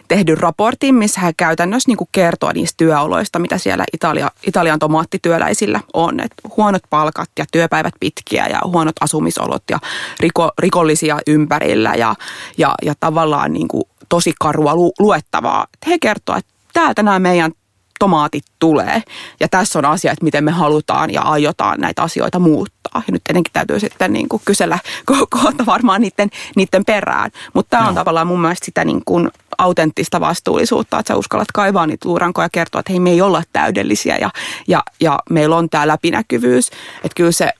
tehdyn 0.08 0.38
raportin, 0.38 0.94
missä 0.94 1.20
hän 1.20 1.32
käytännössä 1.36 1.90
niin 1.90 2.08
kertoo 2.12 2.52
niistä 2.52 2.76
työoloista, 2.76 3.38
mitä 3.38 3.58
siellä 3.58 3.84
Italia, 3.92 4.30
Italian 4.46 4.78
tomaattityöläisillä 4.78 5.80
on. 5.94 6.20
Et 6.20 6.32
huonot 6.56 6.82
palkat 6.90 7.30
ja 7.38 7.44
työpäivät 7.52 7.94
pitkiä 8.00 8.46
ja 8.46 8.60
huonot 8.64 8.96
asumisolot 9.00 9.62
ja 9.70 9.78
riko, 10.20 10.50
rikollisia 10.58 11.18
ympärillä 11.26 11.94
ja, 11.94 12.14
ja, 12.58 12.74
ja 12.82 12.94
tavallaan 13.00 13.52
niin 13.52 13.68
kuin 13.68 13.84
tosi 14.08 14.32
karua 14.40 14.74
lu, 14.74 14.92
luettavaa. 14.98 15.66
He 15.86 15.98
kertovat, 15.98 16.38
että 16.38 16.52
täältä 16.72 17.02
nämä 17.02 17.18
meidän 17.18 17.52
tomaatit 17.98 18.44
tulee. 18.58 19.02
Ja 19.40 19.48
tässä 19.48 19.78
on 19.78 19.84
asia, 19.84 20.12
että 20.12 20.24
miten 20.24 20.44
me 20.44 20.50
halutaan 20.50 21.12
ja 21.12 21.22
aiotaan 21.22 21.80
näitä 21.80 22.02
asioita 22.02 22.38
muuttaa. 22.38 23.02
Ja 23.06 23.12
nyt 23.12 23.24
tietenkin 23.24 23.52
täytyy 23.52 23.80
sitten 23.80 24.12
niin 24.12 24.28
kuin 24.28 24.42
kysellä 24.44 24.78
kohta 25.30 25.66
varmaan 25.66 26.00
niiden, 26.00 26.30
niiden 26.56 26.84
perään. 26.84 27.30
Mutta 27.54 27.70
tämä 27.70 27.88
on 27.88 27.94
no. 27.94 28.00
tavallaan 28.00 28.26
mun 28.26 28.40
mielestä 28.40 28.64
sitä 28.64 28.84
niin 28.84 29.02
kuin 29.04 29.30
autenttista 29.58 30.20
vastuullisuutta, 30.20 30.98
että 30.98 31.12
sä 31.12 31.16
uskallat 31.16 31.52
kaivaa 31.54 31.86
niitä 31.86 32.08
luurankoja 32.08 32.44
ja 32.44 32.50
kertoa, 32.52 32.78
että 32.80 32.92
hei 32.92 33.00
me 33.00 33.10
ei 33.10 33.20
olla 33.20 33.42
täydellisiä 33.52 34.16
ja, 34.16 34.30
ja, 34.68 34.82
ja 35.00 35.18
meillä 35.30 35.56
on 35.56 35.70
tämä 35.70 35.88
läpinäkyvyys. 35.88 36.70
Että 37.04 37.16
kyllä 37.16 37.32
se 37.32 37.50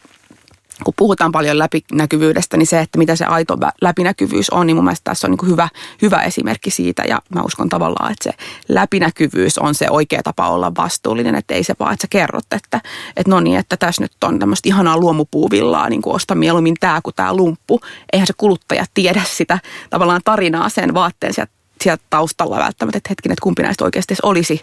kun 0.85 0.95
puhutaan 0.97 1.33
paljon 1.33 1.59
läpinäkyvyydestä, 1.59 2.57
niin 2.57 2.67
se, 2.67 2.81
että 2.81 2.99
mitä 2.99 3.17
se 3.17 3.25
aito 3.25 3.57
läpinäkyvyys 3.81 4.51
on, 4.51 4.67
niin 4.67 4.77
mun 4.77 4.85
mielestä 4.85 5.11
tässä 5.11 5.27
on 5.27 5.31
niin 5.31 5.51
hyvä, 5.51 5.69
hyvä 6.03 6.23
esimerkki 6.23 6.71
siitä. 6.71 7.03
Ja 7.09 7.23
mä 7.35 7.43
uskon 7.43 7.69
tavallaan, 7.69 8.13
että 8.13 8.31
se 8.31 8.45
läpinäkyvyys 8.69 9.59
on 9.59 9.75
se 9.75 9.91
oikea 9.91 10.23
tapa 10.23 10.49
olla 10.49 10.73
vastuullinen, 10.77 11.35
että 11.35 11.55
ei 11.55 11.65
se 11.65 11.75
vaan, 11.81 11.93
että 11.93 12.03
sä 12.03 12.09
kerrot, 12.11 12.45
että, 12.53 12.81
että 13.17 13.31
no 13.31 13.41
niin, 13.41 13.59
että 13.59 13.77
tässä 13.77 14.03
nyt 14.03 14.13
on 14.25 14.39
tämmöistä 14.39 14.69
ihanaa 14.69 14.99
luomupuuvillaa, 14.99 15.89
niin 15.89 16.03
kuin 16.03 16.17
osta 16.17 16.35
mieluummin 16.35 16.77
tämä 16.81 17.01
kuin 17.03 17.15
tämä 17.17 17.37
lumppu. 17.37 17.81
Eihän 18.13 18.27
se 18.27 18.35
kuluttaja 18.37 18.85
tiedä 18.95 19.23
sitä 19.27 19.59
tavallaan 19.91 20.21
tarinaa 20.25 20.69
sen 20.69 20.95
vaatteen 20.95 21.35
sieltä, 21.35 21.53
sieltä 21.83 22.03
taustalla 22.11 22.59
välttämättä, 22.59 22.99
että 22.99 23.09
hetkinen, 23.09 23.33
että 23.33 23.43
kumpi 23.43 23.63
näistä 23.63 23.85
oikeasti 23.85 24.15
olisi 24.23 24.63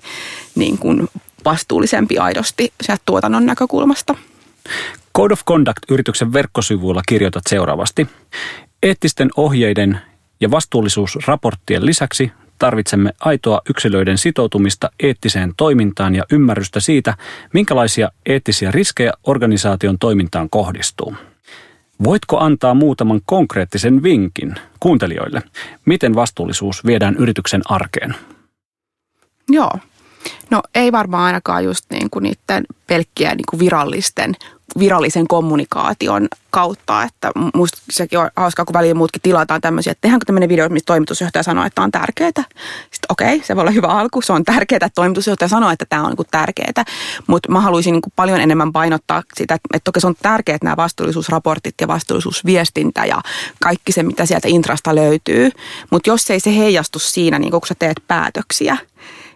niin 0.55 0.77
kuin 0.77 1.07
vastuullisempi 1.45 2.17
aidosti 2.17 2.73
sieltä 2.81 3.03
tuotannon 3.05 3.45
näkökulmasta. 3.45 4.15
Code 5.15 5.33
of 5.33 5.45
Conduct-yrityksen 5.45 6.33
verkkosivuilla 6.33 7.01
kirjoitat 7.07 7.43
seuraavasti. 7.49 8.07
Eettisten 8.83 9.29
ohjeiden 9.37 9.99
ja 10.41 10.51
vastuullisuusraporttien 10.51 11.85
lisäksi 11.85 12.31
tarvitsemme 12.59 13.11
aitoa 13.19 13.61
yksilöiden 13.69 14.17
sitoutumista 14.17 14.89
eettiseen 14.99 15.53
toimintaan 15.57 16.15
ja 16.15 16.23
ymmärrystä 16.31 16.79
siitä, 16.79 17.13
minkälaisia 17.53 18.09
eettisiä 18.25 18.71
riskejä 18.71 19.13
organisaation 19.23 19.99
toimintaan 19.99 20.49
kohdistuu. 20.49 21.15
Voitko 22.03 22.39
antaa 22.39 22.73
muutaman 22.73 23.21
konkreettisen 23.25 24.03
vinkin 24.03 24.55
kuuntelijoille, 24.79 25.41
miten 25.85 26.15
vastuullisuus 26.15 26.85
viedään 26.85 27.15
yrityksen 27.15 27.61
arkeen? 27.69 28.15
Joo. 29.49 29.71
No 30.49 30.61
ei 30.75 30.91
varmaan 30.91 31.23
ainakaan 31.23 31.63
just 31.63 31.85
niin 31.91 32.09
kuin 32.09 32.23
niiden 32.23 32.65
pelkkiä 32.87 33.35
niin 33.35 33.45
kuin 33.49 33.59
virallisten 33.59 34.35
virallisen 34.79 35.27
kommunikaation 35.27 36.27
kautta. 36.49 37.03
Että 37.03 37.31
musta 37.53 37.77
sekin 37.89 38.19
on 38.19 38.29
hauskaa, 38.35 38.65
kun 38.65 38.73
väliin 38.73 38.97
muutkin 38.97 39.21
tilataan 39.21 39.61
tämmöisiä, 39.61 39.91
että 39.91 40.01
tehdäänkö 40.01 40.25
tämmöinen 40.25 40.49
video, 40.49 40.69
missä 40.69 40.85
toimitusjohtaja 40.85 41.43
sanoo, 41.43 41.65
että 41.65 41.75
tämä 41.75 41.83
on 41.83 41.91
tärkeää. 41.91 42.29
Sitten 42.91 43.07
okei, 43.09 43.35
okay, 43.35 43.47
se 43.47 43.55
voi 43.55 43.61
olla 43.61 43.71
hyvä 43.71 43.87
alku, 43.87 44.21
se 44.21 44.33
on 44.33 44.43
tärkeää, 44.43 44.77
että 44.77 44.95
toimitusjohtaja 44.95 45.49
sanoo, 45.49 45.69
että 45.69 45.85
tämä 45.89 46.03
on 46.03 46.13
niin 46.17 46.27
tärkeää. 46.31 46.83
Mutta 47.27 47.51
mä 47.51 47.59
haluaisin 47.61 47.91
niin 47.91 48.01
paljon 48.15 48.41
enemmän 48.41 48.71
painottaa 48.71 49.23
sitä, 49.33 49.55
että 49.55 49.83
toki 49.83 49.99
se 49.99 50.07
on 50.07 50.15
tärkeää, 50.21 50.57
nämä 50.63 50.77
vastuullisuusraportit 50.77 51.75
ja 51.81 51.87
vastuullisuusviestintä 51.87 53.05
ja 53.05 53.21
kaikki 53.61 53.91
se, 53.91 54.03
mitä 54.03 54.25
sieltä 54.25 54.47
intrasta 54.47 54.95
löytyy. 54.95 55.51
Mutta 55.91 56.09
jos 56.09 56.29
ei 56.29 56.39
se 56.39 56.57
heijastu 56.57 56.99
siinä, 56.99 57.39
niin 57.39 57.51
kun 57.51 57.61
sä 57.67 57.75
teet 57.79 57.97
päätöksiä, 58.07 58.77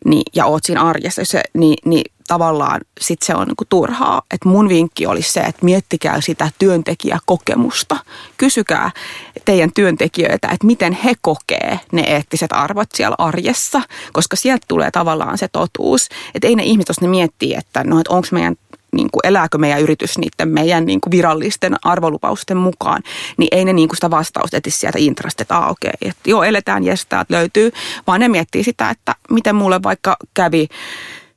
niin, 0.05 0.23
ja 0.35 0.45
oot 0.45 0.63
siinä 0.63 0.81
arjessa, 0.81 1.25
se, 1.25 1.41
niin, 1.53 1.77
niin 1.85 2.11
tavallaan 2.29 2.81
sit 3.01 3.21
se 3.21 3.35
on 3.35 3.47
niinku 3.47 3.65
turhaa. 3.69 4.21
Et 4.33 4.45
mun 4.45 4.69
vinkki 4.69 5.07
olisi 5.07 5.33
se, 5.33 5.39
että 5.39 5.65
miettikää 5.65 6.21
sitä 6.21 6.49
työntekijäkokemusta. 6.59 7.97
Kysykää 8.37 8.91
teidän 9.45 9.71
työntekijöitä, 9.75 10.47
että 10.47 10.67
miten 10.67 10.93
he 10.93 11.13
kokee 11.21 11.79
ne 11.91 12.01
eettiset 12.01 12.51
arvot 12.53 12.89
siellä 12.95 13.15
arjessa, 13.17 13.81
koska 14.13 14.35
sieltä 14.35 14.65
tulee 14.67 14.91
tavallaan 14.91 15.37
se 15.37 15.47
totuus. 15.47 16.09
Että 16.35 16.47
ei 16.47 16.55
ne 16.55 16.63
ihmiset, 16.63 16.89
jos 16.89 17.01
ne 17.01 17.07
miettii, 17.07 17.53
että 17.55 17.83
no, 17.83 17.99
et 17.99 18.07
onko 18.07 18.27
meidän 18.31 18.55
niin 18.91 19.11
kuin 19.11 19.21
elääkö 19.23 19.57
meidän 19.57 19.81
yritys 19.81 20.17
niiden 20.17 20.49
meidän 20.49 20.85
niin 20.85 21.01
kuin 21.01 21.11
virallisten 21.11 21.75
arvolupausten 21.83 22.57
mukaan, 22.57 23.03
niin 23.37 23.47
ei 23.51 23.65
ne 23.65 23.73
niin 23.73 23.89
kuin 23.89 23.97
sitä 23.97 24.11
vastausta 24.11 24.57
etisi 24.57 24.77
sieltä 24.79 24.99
intrasta, 24.99 25.41
että 25.41 25.57
ah, 25.57 25.69
okei, 25.69 25.91
okay, 26.01 26.09
että 26.09 26.29
joo, 26.29 26.43
eletään, 26.43 26.83
jes, 26.83 27.07
löytyy, 27.29 27.71
vaan 28.07 28.19
ne 28.19 28.27
miettii 28.27 28.63
sitä, 28.63 28.89
että 28.89 29.15
miten 29.29 29.55
mulle 29.55 29.83
vaikka 29.83 30.17
kävi 30.33 30.67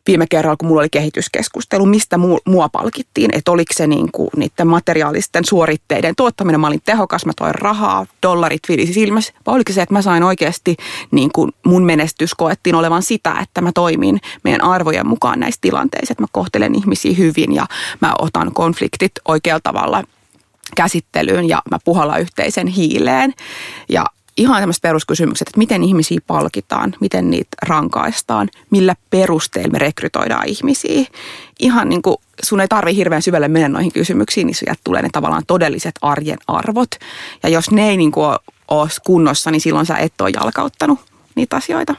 viime 0.06 0.26
kerralla, 0.30 0.56
kun 0.56 0.68
mulla 0.68 0.80
oli 0.80 0.88
kehityskeskustelu, 0.88 1.86
mistä 1.86 2.18
mua 2.46 2.68
palkittiin, 2.68 3.30
että 3.34 3.50
oliko 3.50 3.72
se 3.76 3.86
niin 3.86 4.12
kuin 4.12 4.28
niiden 4.36 4.66
materiaalisten 4.66 5.44
suoritteiden 5.44 6.14
tuottaminen, 6.16 6.60
mä 6.60 6.66
olin 6.66 6.82
tehokas, 6.84 7.26
mä 7.26 7.32
toin 7.36 7.54
rahaa, 7.54 8.06
dollarit 8.22 8.62
vilisi 8.68 8.92
silmässä, 8.92 9.32
vai 9.46 9.54
oliko 9.54 9.72
se, 9.72 9.82
että 9.82 9.94
mä 9.94 10.02
sain 10.02 10.22
oikeasti, 10.22 10.76
niin 11.10 11.30
kuin 11.34 11.52
mun 11.66 11.84
menestys 11.84 12.34
koettiin 12.34 12.74
olevan 12.74 13.02
sitä, 13.02 13.34
että 13.42 13.60
mä 13.60 13.72
toimin 13.74 14.20
meidän 14.44 14.60
arvojen 14.60 15.06
mukaan 15.06 15.40
näissä 15.40 15.60
tilanteissa, 15.60 16.12
että 16.12 16.22
mä 16.22 16.28
kohtelen 16.32 16.74
ihmisiä 16.74 17.14
hyvin 17.14 17.54
ja 17.54 17.66
mä 18.00 18.14
otan 18.18 18.54
konfliktit 18.54 19.12
oikealla 19.28 19.60
tavalla 19.62 20.04
käsittelyyn 20.76 21.48
ja 21.48 21.62
mä 21.70 21.78
puhallan 21.84 22.20
yhteisen 22.20 22.66
hiileen. 22.66 23.34
Ja 23.88 24.06
ihan 24.36 24.60
tämmöiset 24.60 24.82
peruskysymykset, 24.82 25.48
että 25.48 25.58
miten 25.58 25.84
ihmisiä 25.84 26.20
palkitaan, 26.26 26.94
miten 27.00 27.30
niitä 27.30 27.56
rankaistaan, 27.62 28.48
millä 28.70 28.94
perusteilla 29.10 29.72
me 29.72 29.78
rekrytoidaan 29.78 30.48
ihmisiä. 30.48 31.04
Ihan 31.60 31.88
niin 31.88 32.02
kuin 32.02 32.16
sun 32.42 32.60
ei 32.60 32.68
tarvi 32.68 32.96
hirveän 32.96 33.22
syvälle 33.22 33.48
mennä 33.48 33.68
noihin 33.68 33.92
kysymyksiin, 33.92 34.46
niin 34.46 34.54
sieltä 34.54 34.80
tulee 34.84 35.02
ne 35.02 35.08
tavallaan 35.12 35.42
todelliset 35.46 35.94
arjen 36.02 36.38
arvot. 36.46 36.90
Ja 37.42 37.48
jos 37.48 37.70
ne 37.70 37.88
ei 37.88 37.96
niin 37.96 38.12
kuin 38.12 38.36
ole 38.68 38.88
kunnossa, 39.06 39.50
niin 39.50 39.60
silloin 39.60 39.86
sä 39.86 39.96
et 39.96 40.20
ole 40.20 40.30
jalkauttanut 40.34 41.00
niitä 41.34 41.56
asioita. 41.56 41.94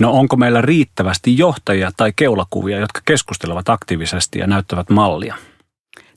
No 0.00 0.12
onko 0.12 0.36
meillä 0.36 0.60
riittävästi 0.60 1.38
johtajia 1.38 1.90
tai 1.96 2.12
keulakuvia, 2.16 2.78
jotka 2.78 3.00
keskustelevat 3.04 3.68
aktiivisesti 3.68 4.38
ja 4.38 4.46
näyttävät 4.46 4.90
mallia? 4.90 5.34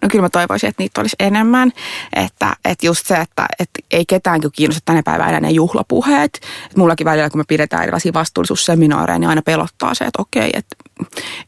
No 0.01 0.07
kyllä 0.11 0.21
mä 0.21 0.29
toivoisin, 0.29 0.69
että 0.69 0.83
niitä 0.83 1.01
olisi 1.01 1.15
enemmän. 1.19 1.71
Että, 2.13 2.55
että 2.65 2.85
just 2.85 3.07
se, 3.07 3.15
että, 3.15 3.45
että 3.59 3.79
ei 3.91 4.05
ketään 4.05 4.41
kiinnosta 4.53 4.81
tänä 4.85 5.03
päivänä 5.03 5.39
ne 5.39 5.51
juhlapuheet. 5.51 6.35
Että 6.35 6.77
mullakin 6.77 7.05
välillä, 7.05 7.29
kun 7.29 7.39
me 7.39 7.45
pidetään 7.47 7.83
erilaisia 7.83 8.13
vastuullisuusseminaareja, 8.13 9.19
niin 9.19 9.29
aina 9.29 9.41
pelottaa 9.41 9.93
se, 9.93 10.05
että 10.05 10.21
okei, 10.21 10.49
että, 10.53 10.75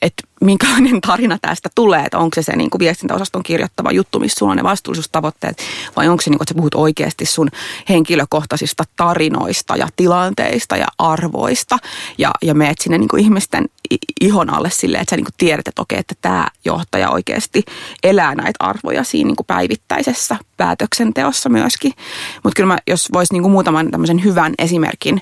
että 0.02 0.24
minkälainen 0.42 1.02
tarina 1.02 1.38
tästä 1.42 1.70
tulee, 1.76 2.06
että 2.06 2.18
onko 2.18 2.36
se 2.36 2.42
se 2.42 2.56
niin 2.56 2.70
kuin 2.70 2.80
viestintäosaston 2.80 3.44
kirjoittava 3.44 3.92
juttu, 3.92 4.20
missä 4.20 4.40
sulla 4.40 4.52
on 4.52 4.58
ne 4.58 4.64
vastuullisuustavoitteet, 4.64 5.64
vai 5.96 6.08
onko 6.08 6.22
se 6.22 6.30
niin 6.30 6.38
kuin, 6.38 6.44
että 6.44 6.54
sä 6.54 6.58
puhut 6.58 6.76
oikeasti 6.76 7.26
sun 7.26 7.50
henkilökohtaisista 7.90 8.84
tarinoista 8.96 9.76
ja 9.76 9.88
tilanteista 9.96 10.78
ja 10.78 10.88
arvoista, 10.98 11.78
ja, 12.18 12.32
ja 12.42 12.54
meet 12.54 12.80
sinne 12.82 12.98
niin 12.98 13.08
kuin 13.08 13.24
ihmisten 13.24 13.66
ihon 14.22 14.50
alle 14.50 14.70
silleen, 14.70 15.02
että 15.02 15.10
sä 15.10 15.16
niin 15.16 15.26
kuin 15.26 15.34
tiedät, 15.38 15.68
että 15.68 15.82
okei, 15.82 16.00
että 16.00 16.16
tämä 16.22 16.48
johtaja 16.66 17.10
oikeasti 17.10 17.64
elää 18.04 18.36
näitä 18.36 18.58
arvoja 18.60 19.04
siinä 19.04 19.28
niin 19.28 19.36
kuin 19.36 19.48
päivittäisessä 19.48 20.38
päätöksenteossa 20.58 21.50
myöskin. 21.50 21.94
Mutta 22.44 22.56
kyllä 22.56 22.74
mä, 22.74 22.78
jos 22.88 23.10
voisi 23.14 23.34
niin 23.34 23.42
kuin 23.42 23.52
muutaman 23.52 23.92
tämmöisen 23.92 24.24
hyvän 24.24 24.54
esimerkin, 24.60 25.22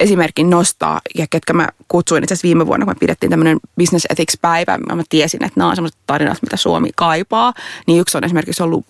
esimerkin 0.00 0.50
nostaa, 0.50 1.00
ja 1.18 1.26
ketkä 1.30 1.52
mä 1.52 1.68
kutsuin 1.88 2.24
itse 2.24 2.34
asiassa 2.34 2.46
viime 2.46 2.66
vuonna, 2.66 2.86
kun 2.86 2.94
me 2.94 2.98
pidettiin 3.00 3.30
tämmöinen 3.30 3.58
Business 3.78 4.06
Ethics 4.10 4.38
päivä, 4.42 4.78
mä 4.78 5.02
tiesin, 5.08 5.44
että 5.44 5.60
nämä 5.60 5.70
on 5.70 5.76
sellaiset 5.76 6.00
tarinat, 6.06 6.42
mitä 6.42 6.56
Suomi 6.56 6.90
kaipaa, 6.96 7.52
niin 7.86 8.00
yksi 8.00 8.16
on 8.16 8.24
esimerkiksi 8.24 8.62
ollut 8.62 8.86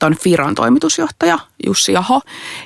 tuon 0.00 0.16
Firan 0.16 0.54
toimitusjohtaja 0.54 1.38
Jussi 1.66 1.96
Aho. 1.96 2.20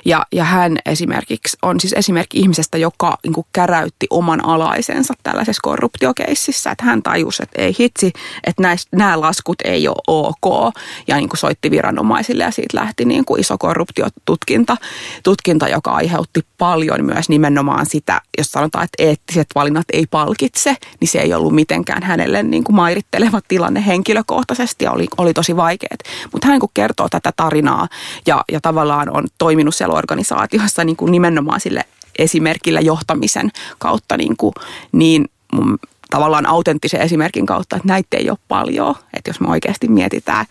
Ja, 0.05 0.25
ja 0.31 0.43
hän 0.43 0.77
esimerkiksi 0.85 1.57
on 1.61 1.79
siis 1.79 1.93
esimerkki 1.93 2.39
ihmisestä, 2.39 2.77
joka 2.77 3.17
niin 3.23 3.33
kuin 3.33 3.47
käräytti 3.53 4.07
oman 4.09 4.45
alaisensa 4.45 5.13
tällaisessa 5.23 5.59
korruptiokeississä. 5.63 6.71
Että 6.71 6.85
hän 6.85 7.03
tajusi, 7.03 7.43
että 7.43 7.61
ei 7.61 7.75
hitsi, 7.79 8.13
että 8.43 8.61
näis, 8.61 8.87
nämä 8.91 9.21
laskut 9.21 9.55
ei 9.63 9.87
ole 9.87 9.95
ok. 10.07 10.73
Ja 11.07 11.15
niin 11.15 11.29
kuin 11.29 11.37
soitti 11.37 11.71
viranomaisille 11.71 12.43
ja 12.43 12.51
siitä 12.51 12.77
lähti 12.77 13.05
niin 13.05 13.25
kuin 13.25 13.41
iso 13.41 13.57
korruptiotutkinta, 13.57 14.77
tutkinta, 15.23 15.67
joka 15.67 15.91
aiheutti 15.91 16.41
paljon 16.57 17.05
myös 17.05 17.29
nimenomaan 17.29 17.85
sitä, 17.85 18.21
jos 18.37 18.51
sanotaan, 18.51 18.83
että 18.83 19.03
eettiset 19.03 19.47
valinnat 19.55 19.85
ei 19.93 20.05
palkitse, 20.11 20.75
niin 20.99 21.07
se 21.07 21.19
ei 21.19 21.33
ollut 21.33 21.55
mitenkään 21.55 22.03
hänelle 22.03 22.43
niin 22.43 22.63
kuin 22.63 22.75
mairitteleva 22.75 23.41
tilanne 23.47 23.85
henkilökohtaisesti 23.85 24.85
ja 24.85 24.91
oli, 24.91 25.07
oli 25.17 25.33
tosi 25.33 25.55
vaikeet. 25.55 26.03
Mutta 26.31 26.47
hän 26.47 26.53
niin 26.53 26.59
kuin 26.59 26.71
kertoo 26.73 27.09
tätä 27.19 27.33
tarinaa 27.35 27.87
ja, 28.27 28.43
ja 28.51 28.61
tavallaan 28.61 29.09
on 29.09 29.27
toiminut 29.37 29.75
siellä 29.75 29.95
organisaatiossa 29.95 30.83
niin 30.83 30.95
kuin 30.95 31.11
nimenomaan 31.11 31.59
sille 31.59 31.85
esimerkillä 32.19 32.79
johtamisen 32.79 33.51
kautta 33.77 34.17
niin, 34.17 34.37
kuin, 34.37 34.53
niin 34.91 35.25
mun 35.53 35.79
tavallaan 36.09 36.45
autenttisen 36.45 37.01
esimerkin 37.01 37.45
kautta, 37.45 37.75
että 37.75 37.87
näitä 37.87 38.17
ei 38.17 38.29
ole 38.29 38.37
paljon. 38.47 38.95
Että 39.13 39.29
jos 39.29 39.39
me 39.39 39.49
oikeasti 39.49 39.87
mietitään 39.87 40.45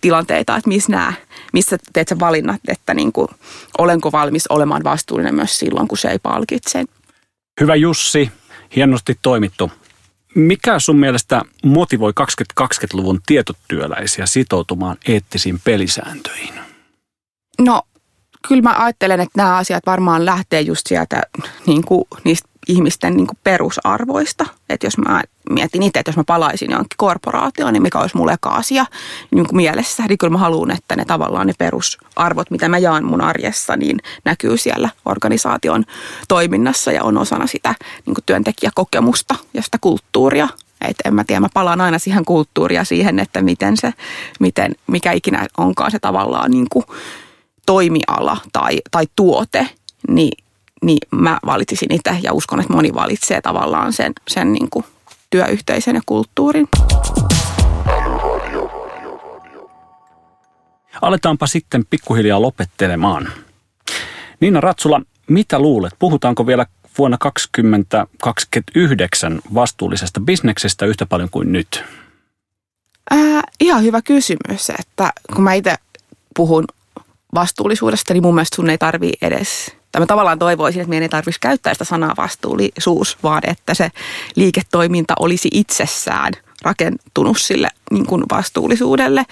tilanteita, 0.00 0.56
että 0.56 0.68
missä, 0.68 0.92
nämä, 0.92 1.12
missä 1.52 1.78
teet 1.92 2.08
sä 2.08 2.18
valinnat, 2.18 2.60
että 2.68 2.94
niin 2.94 3.12
kuin, 3.12 3.28
olenko 3.78 4.12
valmis 4.12 4.46
olemaan 4.46 4.84
vastuullinen 4.84 5.34
myös 5.34 5.58
silloin, 5.58 5.88
kun 5.88 5.98
se 5.98 6.08
ei 6.08 6.18
palkitse. 6.18 6.84
Hyvä 7.60 7.74
Jussi, 7.74 8.30
hienosti 8.76 9.18
toimittu. 9.22 9.70
Mikä 10.34 10.78
sun 10.78 10.98
mielestä 10.98 11.42
motivoi 11.64 12.12
2020-luvun 12.20 13.20
tietotyöläisiä 13.26 14.26
sitoutumaan 14.26 14.96
eettisiin 15.08 15.60
pelisääntöihin? 15.64 16.54
No, 17.58 17.82
kyllä 18.48 18.62
mä 18.62 18.74
ajattelen, 18.78 19.20
että 19.20 19.42
nämä 19.42 19.56
asiat 19.56 19.82
varmaan 19.86 20.26
lähtee 20.26 20.60
just 20.60 20.86
sieltä 20.86 21.22
niin 21.66 21.84
kuin, 21.84 22.04
niistä 22.24 22.50
ihmisten 22.68 23.16
niin 23.16 23.26
kuin 23.26 23.38
perusarvoista. 23.44 24.46
Että 24.68 24.86
jos 24.86 24.98
mä 24.98 25.22
mietin 25.50 25.82
itse, 25.82 25.98
että 25.98 26.08
jos 26.08 26.16
mä 26.16 26.24
palaisin 26.24 26.70
johonkin 26.70 26.96
korporaatioon, 26.96 27.72
niin 27.72 27.82
mikä 27.82 27.98
olisi 27.98 28.16
mulle 28.16 28.36
asia 28.42 28.86
niin 29.30 29.46
kuin 29.46 29.56
mielessä, 29.56 30.02
niin 30.08 30.18
kyllä 30.18 30.32
mä 30.32 30.38
haluan, 30.38 30.70
että 30.70 30.96
ne 30.96 31.04
tavallaan 31.04 31.46
ne 31.46 31.52
perusarvot, 31.58 32.50
mitä 32.50 32.68
mä 32.68 32.78
jaan 32.78 33.04
mun 33.04 33.20
arjessa, 33.20 33.76
niin 33.76 33.98
näkyy 34.24 34.56
siellä 34.56 34.88
organisaation 35.04 35.84
toiminnassa 36.28 36.92
ja 36.92 37.04
on 37.04 37.18
osana 37.18 37.46
sitä 37.46 37.74
niin 38.06 38.14
kuin 38.14 38.24
työntekijäkokemusta 38.26 39.34
ja 39.54 39.62
sitä 39.62 39.78
kulttuuria. 39.80 40.48
Et 40.88 40.96
en 41.04 41.14
mä 41.14 41.24
tiedä, 41.24 41.40
mä 41.40 41.48
palaan 41.54 41.80
aina 41.80 41.98
siihen 41.98 42.24
kulttuuria 42.24 42.84
siihen, 42.84 43.18
että 43.18 43.42
miten 43.42 43.76
se, 43.76 43.92
miten, 44.40 44.74
mikä 44.86 45.12
ikinä 45.12 45.46
onkaan 45.58 45.90
se 45.90 45.98
tavallaan 45.98 46.50
niin 46.50 46.66
kuin 46.72 46.84
toimiala 47.66 48.36
tai, 48.52 48.80
tai 48.90 49.06
tuote, 49.16 49.68
niin 50.08 50.32
niin 50.82 50.98
mä 51.10 51.38
valitsisin 51.46 51.92
itse 51.92 52.16
ja 52.22 52.32
uskon, 52.32 52.60
että 52.60 52.72
moni 52.72 52.94
valitsee 52.94 53.40
tavallaan 53.40 53.92
sen, 53.92 54.12
sen 54.28 54.52
niin 54.52 54.70
kuin 54.70 54.84
työyhteisön 55.30 55.94
ja 55.94 56.00
kulttuurin. 56.06 56.68
Aletaanpa 61.02 61.46
sitten 61.46 61.84
pikkuhiljaa 61.90 62.42
lopettelemaan. 62.42 63.28
Niina 64.40 64.60
Ratsula, 64.60 65.02
mitä 65.28 65.58
luulet? 65.58 65.92
Puhutaanko 65.98 66.46
vielä 66.46 66.66
vuonna 66.98 67.16
2029 67.20 69.40
vastuullisesta 69.54 70.20
bisneksestä 70.20 70.86
yhtä 70.86 71.06
paljon 71.06 71.30
kuin 71.30 71.52
nyt? 71.52 71.84
Ää, 73.10 73.42
ihan 73.60 73.82
hyvä 73.82 74.02
kysymys, 74.02 74.70
että 74.78 75.12
kun 75.34 75.44
mä 75.44 75.54
itse 75.54 75.74
puhun 76.36 76.64
vastuullisuudesta, 77.34 78.12
niin 78.14 78.22
mun 78.22 78.34
mielestä 78.34 78.56
sun 78.56 78.70
ei 78.70 78.78
tarvii 78.78 79.12
edes 79.22 79.80
tai 79.92 80.00
mä 80.00 80.06
tavallaan 80.06 80.38
toivoisin, 80.38 80.80
että 80.80 80.88
meidän 80.88 81.02
ei 81.02 81.08
tarvitsisi 81.08 81.40
käyttää 81.40 81.74
sitä 81.74 81.84
sanaa 81.84 82.14
vastuullisuus, 82.16 83.18
vaan 83.22 83.42
että 83.44 83.74
se 83.74 83.90
liiketoiminta 84.36 85.14
olisi 85.18 85.48
itsessään 85.52 86.32
rakentunut 86.62 87.38
sille 87.40 87.68
niin 87.90 88.06
kuin 88.06 88.22
vastuullisuudelle. 88.30 89.24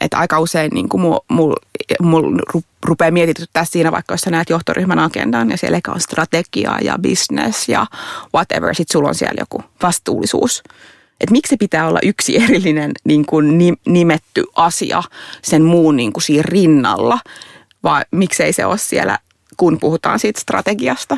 Että 0.00 0.18
aika 0.18 0.40
usein 0.40 0.70
niin 0.74 0.88
kuin 0.88 1.00
mul, 1.00 1.18
mul, 1.28 1.54
mul 2.00 2.38
rupeaa 2.84 3.10
mietityttää 3.10 3.64
siinä, 3.64 3.92
vaikka 3.92 4.14
jos 4.14 4.20
sä 4.20 4.30
näet 4.30 4.50
johtoryhmän 4.50 4.98
agendan 4.98 5.50
ja 5.50 5.56
siellä 5.58 5.80
on 5.88 6.00
strategia 6.00 6.78
ja 6.82 6.98
business 6.98 7.68
ja 7.68 7.86
whatever, 8.34 8.74
sitten 8.74 8.92
sulla 8.92 9.08
on 9.08 9.14
siellä 9.14 9.40
joku 9.40 9.62
vastuullisuus. 9.82 10.62
Että 11.20 11.32
miksi 11.32 11.56
pitää 11.56 11.86
olla 11.88 11.98
yksi 12.02 12.36
erillinen 12.42 12.92
niin 13.04 13.26
kuin 13.26 13.76
nimetty 13.86 14.44
asia 14.56 15.02
sen 15.42 15.62
muun 15.62 15.96
niin 15.96 16.12
kuin 16.12 16.22
siinä 16.22 16.42
rinnalla, 16.42 17.18
vai 17.82 18.02
miksei 18.10 18.52
se 18.52 18.64
ole 18.66 18.78
siellä 18.78 19.18
kun 19.56 19.78
puhutaan 19.80 20.18
siitä 20.18 20.40
strategiasta. 20.40 21.16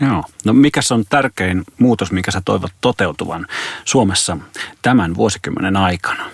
Joo. 0.00 0.24
No 0.44 0.52
mikä 0.52 0.80
on 0.90 1.04
tärkein 1.08 1.64
muutos, 1.78 2.12
mikä 2.12 2.30
sä 2.30 2.42
toivot 2.44 2.72
toteutuvan 2.80 3.46
Suomessa 3.84 4.36
tämän 4.82 5.14
vuosikymmenen 5.16 5.76
aikana? 5.76 6.30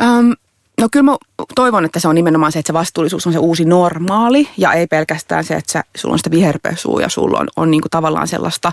Um, 0.00 0.34
no 0.80 0.88
kyllä 0.92 1.04
mä 1.04 1.16
toivon, 1.54 1.84
että 1.84 2.00
se 2.00 2.08
on 2.08 2.14
nimenomaan 2.14 2.52
se, 2.52 2.58
että 2.58 2.66
se 2.66 2.72
vastuullisuus 2.72 3.26
on 3.26 3.32
se 3.32 3.38
uusi 3.38 3.64
normaali 3.64 4.48
ja 4.56 4.72
ei 4.72 4.86
pelkästään 4.86 5.44
se, 5.44 5.54
että 5.54 5.84
sulla 5.96 6.12
on 6.12 6.18
sitä 6.18 6.30
viherpesua 6.30 7.00
ja 7.00 7.08
sulla 7.08 7.38
on, 7.38 7.48
on 7.56 7.70
niin 7.70 7.80
kuin 7.80 7.90
tavallaan 7.90 8.28
sellaista 8.28 8.72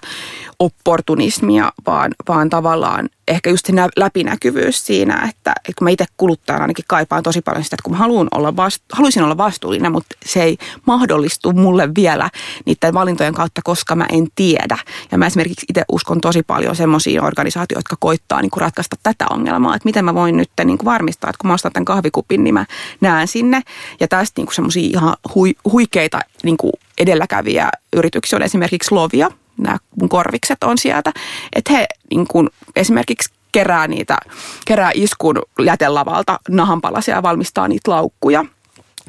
opportunismia, 0.59 1.71
vaan, 1.85 2.11
vaan 2.27 2.49
tavallaan 2.49 3.09
ehkä 3.27 3.49
just 3.49 3.65
se 3.65 3.73
läpinäkyvyys 3.95 4.85
siinä, 4.85 5.13
että, 5.29 5.51
että 5.51 5.73
kun 5.77 5.85
mä 5.85 5.89
itse 5.89 6.05
kuluttajana 6.17 6.63
ainakin 6.63 6.85
kaipaan 6.87 7.23
tosi 7.23 7.41
paljon 7.41 7.63
sitä, 7.63 7.75
että 7.75 7.83
kun 7.83 7.93
mä 7.93 7.97
haluan 7.97 8.27
olla 8.31 8.55
vastu, 8.55 8.85
haluaisin 8.91 9.23
olla 9.23 9.37
vastuullinen, 9.37 9.91
mutta 9.91 10.17
se 10.25 10.43
ei 10.43 10.57
mahdollistu 10.85 11.53
mulle 11.53 11.89
vielä 11.95 12.29
niiden 12.65 12.93
valintojen 12.93 13.33
kautta, 13.33 13.61
koska 13.63 13.95
mä 13.95 14.05
en 14.11 14.27
tiedä. 14.35 14.77
Ja 15.11 15.17
mä 15.17 15.25
esimerkiksi 15.25 15.65
itse 15.69 15.83
uskon 15.91 16.21
tosi 16.21 16.43
paljon 16.43 16.75
semmoisiin 16.75 17.23
organisaatioihin, 17.23 17.79
jotka 17.79 17.95
koittaa 17.99 18.41
niin 18.41 18.51
kuin 18.51 18.61
ratkaista 18.61 18.95
tätä 19.03 19.25
ongelmaa, 19.29 19.75
että 19.75 19.87
miten 19.87 20.05
mä 20.05 20.13
voin 20.13 20.37
nyt 20.37 20.49
niin 20.65 20.77
kuin 20.77 20.85
varmistaa, 20.85 21.29
että 21.29 21.37
kun 21.41 21.47
mä 21.47 21.53
ostan 21.53 21.73
tämän 21.73 21.85
kahvikupin, 21.85 22.43
niin 22.43 22.53
mä 22.57 22.65
näen 23.01 23.27
sinne. 23.27 23.61
Ja 23.99 24.07
tästä 24.07 24.41
niin 24.41 24.53
semmoisia 24.53 24.89
ihan 24.93 25.15
hui, 25.35 25.55
huikeita 25.71 26.19
niin 26.43 26.57
kuin 26.57 26.73
edelläkäviä 26.97 27.69
yrityksiä 27.93 28.37
on 28.37 28.43
esimerkiksi 28.43 28.95
Lovia, 28.95 29.31
nämä 29.57 29.77
mun 29.99 30.09
korvikset 30.09 30.63
on 30.63 30.77
sieltä, 30.77 31.11
että 31.55 31.73
he 31.73 31.87
niin 32.11 32.27
kuin 32.27 32.49
esimerkiksi 32.75 33.33
kerää 33.51 33.87
niitä, 33.87 34.17
kerää 34.65 34.91
iskun 34.93 35.41
jätelavalta 35.65 36.39
nahanpalasia 36.49 37.15
ja 37.15 37.23
valmistaa 37.23 37.67
niitä 37.67 37.91
laukkuja– 37.91 38.45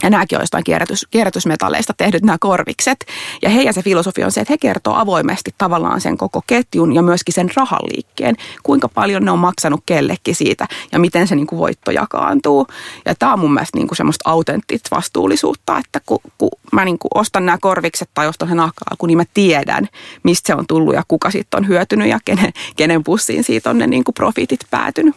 ja 0.03 0.11
nämäkin 0.11 0.39
on 0.39 0.43
jostain 0.43 0.65
kierrätys, 0.65 1.07
kierrätysmetalleista 1.11 1.95
tehdyt 1.97 2.23
nämä 2.23 2.39
korvikset. 2.41 3.07
Ja 3.43 3.51
heidän 3.51 3.75
se 3.75 3.83
filosofia 3.83 4.27
on 4.27 4.33
se, 4.33 4.41
että 4.41 4.53
he 4.53 4.59
kertoo 4.59 4.95
avoimesti 4.95 5.55
tavallaan 5.59 6.01
sen 6.01 6.19
koko 6.19 6.43
ketjun 6.47 6.95
ja 6.95 7.03
myöskin 7.03 7.35
sen 7.35 7.51
rahaliikkeen, 7.57 8.37
kuinka 8.63 8.89
paljon 8.89 9.25
ne 9.25 9.31
on 9.31 9.39
maksanut 9.39 9.83
kellekin 9.87 10.35
siitä 10.35 10.67
ja 10.93 10.99
miten 10.99 11.29
se 11.29 11.35
niin 11.35 11.47
kuin 11.47 11.59
voitto 11.59 11.91
jakaantuu. 11.91 12.67
Ja 13.05 13.15
tämä 13.15 13.33
on 13.33 13.39
mun 13.39 13.55
mielestä 13.55 13.79
niin 13.79 13.89
kuin 13.89 13.97
semmoista 13.97 14.31
autenttista 14.31 14.97
vastuullisuutta, 14.97 15.79
että 15.79 16.01
kun, 16.07 16.19
kun 16.39 16.51
mä 16.73 16.85
niin 16.85 16.99
kuin 16.99 17.11
ostan 17.15 17.47
nämä 17.47 17.59
korvikset 17.61 18.11
tai 18.15 18.29
ostan 18.29 18.49
sen 18.49 18.59
kun 18.99 19.07
niin 19.07 19.19
mä 19.19 19.25
tiedän, 19.35 19.89
mistä 20.23 20.47
se 20.47 20.55
on 20.55 20.67
tullut 20.67 20.95
ja 20.95 21.03
kuka 21.09 21.31
siitä 21.31 21.57
on 21.57 21.69
hyötynyt 21.69 22.09
ja 22.09 22.19
kenen, 22.25 22.53
kenen 22.77 23.05
pussiin 23.05 23.45
siitä 23.45 23.71
on 23.71 23.79
ne 23.79 23.87
niin 23.87 24.05
kuin 24.05 24.15
profiitit 24.15 24.61
päätynyt. 24.71 25.15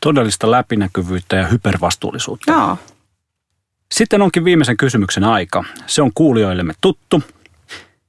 Todellista 0.00 0.50
läpinäkyvyyttä 0.50 1.36
ja 1.36 1.46
hypervastuullisuutta. 1.46 2.52
Joo. 2.52 2.78
Sitten 3.94 4.22
onkin 4.22 4.44
viimeisen 4.44 4.76
kysymyksen 4.76 5.24
aika. 5.24 5.64
Se 5.86 6.02
on 6.02 6.10
kuulijoillemme 6.14 6.72
tuttu. 6.80 7.22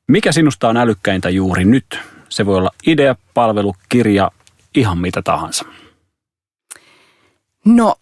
Mikä 0.07 0.31
sinusta 0.31 0.69
on 0.69 0.77
älykkäintä 0.77 1.29
juuri 1.29 1.65
nyt? 1.65 1.99
Se 2.29 2.45
voi 2.45 2.57
olla 2.57 2.71
idea, 2.87 3.15
palvelu, 3.33 3.75
kirja, 3.89 4.31
ihan 4.75 4.97
mitä 4.97 5.21
tahansa. 5.21 5.65
No, 7.65 7.95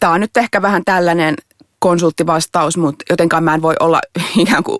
tämä 0.00 0.12
on 0.12 0.20
nyt 0.20 0.36
ehkä 0.36 0.62
vähän 0.62 0.82
tällainen 0.84 1.34
konsulttivastaus, 1.78 2.76
mutta 2.76 3.04
jotenkaan 3.10 3.44
mä 3.44 3.54
en 3.54 3.62
voi 3.62 3.74
olla 3.80 4.00
ikään 4.42 4.64
kuin 4.64 4.78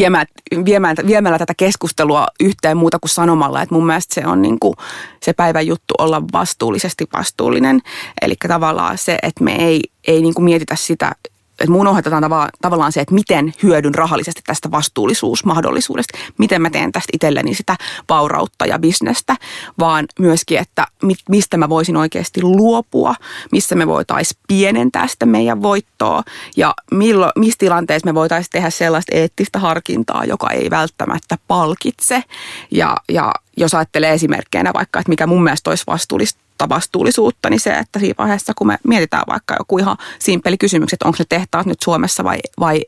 viemään, 0.00 0.26
viemään, 0.64 0.96
viemällä 1.06 1.38
tätä 1.38 1.54
keskustelua 1.56 2.26
yhteen 2.40 2.76
muuta 2.76 2.98
kuin 2.98 3.10
sanomalla, 3.10 3.62
että 3.62 3.74
mun 3.74 3.86
mielestä 3.86 4.14
se 4.14 4.26
on 4.26 4.42
niin 4.42 4.58
kuin 4.60 4.74
se 5.22 5.32
päivän 5.32 5.66
juttu 5.66 5.94
olla 5.98 6.22
vastuullisesti 6.32 7.06
vastuullinen. 7.12 7.80
Eli 8.22 8.34
tavallaan 8.48 8.98
se, 8.98 9.18
että 9.22 9.44
me 9.44 9.56
ei, 9.56 9.80
ei 10.06 10.22
niin 10.22 10.34
kuin 10.34 10.44
mietitä 10.44 10.76
sitä 10.76 11.12
että 11.60 11.72
mun 11.72 11.86
ohjataan 11.86 12.24
tavallaan 12.62 12.92
se, 12.92 13.00
että 13.00 13.14
miten 13.14 13.54
hyödyn 13.62 13.94
rahallisesti 13.94 14.40
tästä 14.46 14.70
vastuullisuusmahdollisuudesta, 14.70 16.18
miten 16.38 16.62
mä 16.62 16.70
teen 16.70 16.92
tästä 16.92 17.10
itselleni 17.12 17.54
sitä 17.54 17.76
vaurautta 18.08 18.66
ja 18.66 18.78
bisnestä, 18.78 19.36
vaan 19.78 20.06
myöskin, 20.18 20.58
että 20.58 20.86
mistä 21.28 21.56
mä 21.56 21.68
voisin 21.68 21.96
oikeasti 21.96 22.42
luopua, 22.42 23.14
missä 23.52 23.74
me 23.74 23.86
voitaisiin 23.86 24.40
pienentää 24.48 25.06
sitä 25.06 25.26
meidän 25.26 25.62
voittoa. 25.62 26.22
Ja 26.56 26.74
millo, 26.90 27.32
missä 27.36 27.58
tilanteessa 27.58 28.06
me 28.06 28.14
voitaisiin 28.14 28.52
tehdä 28.52 28.70
sellaista 28.70 29.16
eettistä 29.16 29.58
harkintaa, 29.58 30.24
joka 30.24 30.50
ei 30.50 30.70
välttämättä 30.70 31.38
palkitse. 31.48 32.24
Ja, 32.70 32.96
ja 33.08 33.32
jos 33.56 33.74
ajattelee 33.74 34.12
esimerkkeinä 34.12 34.72
vaikka, 34.74 34.98
että 34.98 35.10
mikä 35.10 35.26
mun 35.26 35.42
mielestä 35.42 35.70
olisi 35.70 35.84
vastuullista 35.86 36.40
vastuullisuutta, 36.68 37.50
niin 37.50 37.60
se, 37.60 37.70
että 37.70 37.98
siinä 37.98 38.14
vaiheessa, 38.18 38.52
kun 38.56 38.66
me 38.66 38.78
mietitään 38.84 39.24
vaikka 39.28 39.56
joku 39.58 39.78
ihan 39.78 39.96
simpeli 40.18 40.58
kysymys, 40.58 40.92
että 40.92 41.04
onko 41.04 41.16
ne 41.18 41.24
tehtaat 41.28 41.66
nyt 41.66 41.82
Suomessa 41.82 42.24
vai, 42.24 42.38
vai 42.60 42.84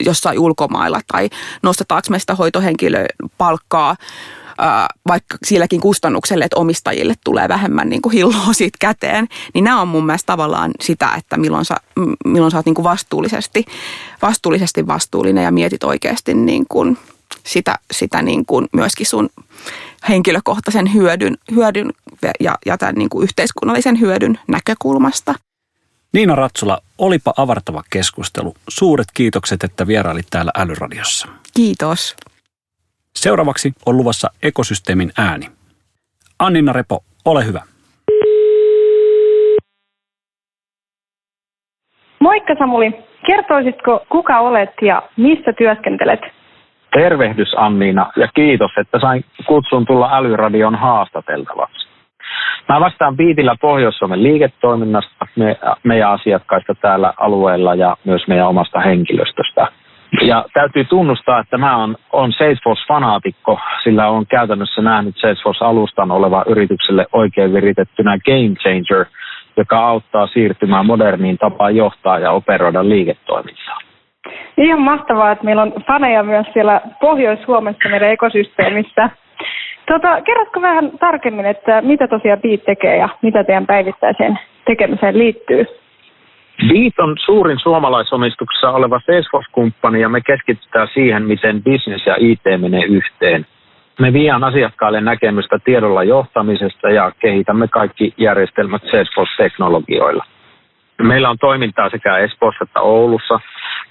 jossain 0.00 0.38
ulkomailla, 0.38 1.00
tai 1.12 1.30
nostetaanko 1.62 2.06
me 2.10 2.18
sitä 2.18 2.34
hoitohenkilön 2.34 3.06
palkkaa 3.38 3.96
vaikka 5.06 5.38
silläkin 5.44 5.80
kustannukselle, 5.80 6.44
että 6.44 6.60
omistajille 6.60 7.14
tulee 7.24 7.48
vähemmän 7.48 7.88
niin 7.88 8.02
kuin 8.02 8.12
hilloa 8.12 8.52
siitä 8.52 8.76
käteen, 8.80 9.28
niin 9.54 9.64
nämä 9.64 9.80
on 9.80 9.88
mun 9.88 10.06
mielestä 10.06 10.26
tavallaan 10.26 10.70
sitä, 10.80 11.10
että 11.16 11.36
milloin 11.36 11.64
sä, 11.64 11.76
milloin 12.24 12.50
sä 12.50 12.58
oot 12.58 12.66
niin 12.66 12.74
kuin 12.74 12.84
vastuullisesti, 12.84 13.64
vastuullisesti 14.22 14.86
vastuullinen 14.86 15.44
ja 15.44 15.50
mietit 15.50 15.84
oikeasti 15.84 16.34
niin 16.34 16.64
kuin 16.68 16.98
sitä, 17.44 17.78
sitä 17.90 18.22
niin 18.22 18.46
kuin 18.46 18.66
myöskin 18.72 19.06
sun 19.06 19.28
henkilökohtaisen 20.08 20.94
hyödyn, 20.94 21.36
hyödyn 21.54 21.92
ja, 22.40 22.54
ja 22.66 22.78
tämän 22.78 22.94
niin 22.94 23.08
kuin 23.08 23.22
yhteiskunnallisen 23.22 24.00
hyödyn 24.00 24.38
näkökulmasta. 24.48 25.34
Niina 26.12 26.34
Ratsula, 26.34 26.78
olipa 26.98 27.32
avartava 27.36 27.82
keskustelu. 27.92 28.54
Suuret 28.68 29.06
kiitokset, 29.14 29.64
että 29.64 29.86
vierailit 29.86 30.26
täällä 30.30 30.52
Älyradiossa. 30.58 31.28
Kiitos. 31.54 32.16
Seuraavaksi 33.16 33.72
on 33.86 33.96
luvassa 33.96 34.30
ekosysteemin 34.42 35.12
ääni. 35.18 35.46
Annina 36.38 36.72
Repo, 36.72 37.00
ole 37.24 37.46
hyvä. 37.46 37.62
Moikka 42.20 42.54
Samuli. 42.58 42.92
Kertoisitko, 43.26 44.06
kuka 44.08 44.38
olet 44.38 44.70
ja 44.82 45.02
missä 45.16 45.52
työskentelet? 45.52 46.20
Tervehdys 46.92 47.54
Anniina 47.56 48.12
ja 48.16 48.28
kiitos, 48.34 48.70
että 48.80 48.98
sain 49.00 49.24
kutsun 49.46 49.86
tulla 49.86 50.16
Älyradion 50.16 50.74
haastateltavaksi. 50.74 51.75
Mä 52.68 52.80
vastaan 52.80 53.16
Biitillä 53.16 53.56
Pohjois-Suomen 53.60 54.22
liiketoiminnasta, 54.22 55.26
me, 55.36 55.56
meidän 55.82 56.10
asiakkaista 56.10 56.74
täällä 56.74 57.12
alueella 57.16 57.74
ja 57.74 57.96
myös 58.04 58.28
meidän 58.28 58.48
omasta 58.48 58.80
henkilöstöstä. 58.80 59.66
Ja 60.22 60.44
täytyy 60.54 60.84
tunnustaa, 60.84 61.40
että 61.40 61.58
mä 61.58 61.76
on, 61.76 61.96
on 62.12 62.32
Salesforce-fanaatikko, 62.32 63.60
sillä 63.84 64.08
on 64.08 64.26
käytännössä 64.26 64.82
nähnyt 64.82 65.16
Salesforce-alustan 65.16 66.10
oleva 66.10 66.44
yritykselle 66.46 67.06
oikein 67.12 67.52
viritettynä 67.52 68.18
game 68.18 68.54
changer, 68.54 69.06
joka 69.56 69.86
auttaa 69.86 70.26
siirtymään 70.26 70.86
moderniin 70.86 71.38
tapaan 71.38 71.76
johtaa 71.76 72.18
ja 72.18 72.30
operoida 72.30 72.88
liiketoimintaa. 72.88 73.78
Ihan 74.56 74.80
mahtavaa, 74.80 75.30
että 75.30 75.44
meillä 75.44 75.62
on 75.62 75.72
faneja 75.86 76.22
myös 76.22 76.46
siellä 76.52 76.80
Pohjois-Suomessa 77.00 77.88
meidän 77.88 78.10
ekosysteemissä. 78.10 79.10
Tota, 79.86 80.20
kerrotko 80.20 80.62
vähän 80.62 80.90
tarkemmin, 81.00 81.46
että 81.46 81.82
mitä 81.82 82.08
tosiaan 82.08 82.40
Beat 82.40 82.64
tekee 82.64 82.96
ja 82.96 83.08
mitä 83.22 83.44
teidän 83.44 83.66
päivittäiseen 83.66 84.38
tekemiseen 84.64 85.18
liittyy? 85.18 85.66
Beat 86.68 86.98
on 86.98 87.16
suurin 87.24 87.58
suomalaisomistuksessa 87.58 88.70
oleva 88.70 89.00
Salesforce-kumppani 89.06 90.00
ja 90.00 90.08
me 90.08 90.20
keskitytään 90.20 90.88
siihen, 90.94 91.22
miten 91.22 91.62
business 91.62 92.06
ja 92.06 92.16
IT 92.18 92.60
menee 92.60 92.84
yhteen. 92.84 93.46
Me 94.00 94.12
viian 94.12 94.44
asiakkaille 94.44 95.00
näkemystä 95.00 95.58
tiedolla 95.64 96.02
johtamisesta 96.02 96.90
ja 96.90 97.12
kehitämme 97.18 97.68
kaikki 97.68 98.14
järjestelmät 98.16 98.82
Salesforce-teknologioilla. 98.82 100.24
Meillä 101.02 101.30
on 101.30 101.38
toimintaa 101.40 101.90
sekä 101.90 102.18
Espoossa 102.18 102.64
että 102.64 102.80
Oulussa. 102.80 103.40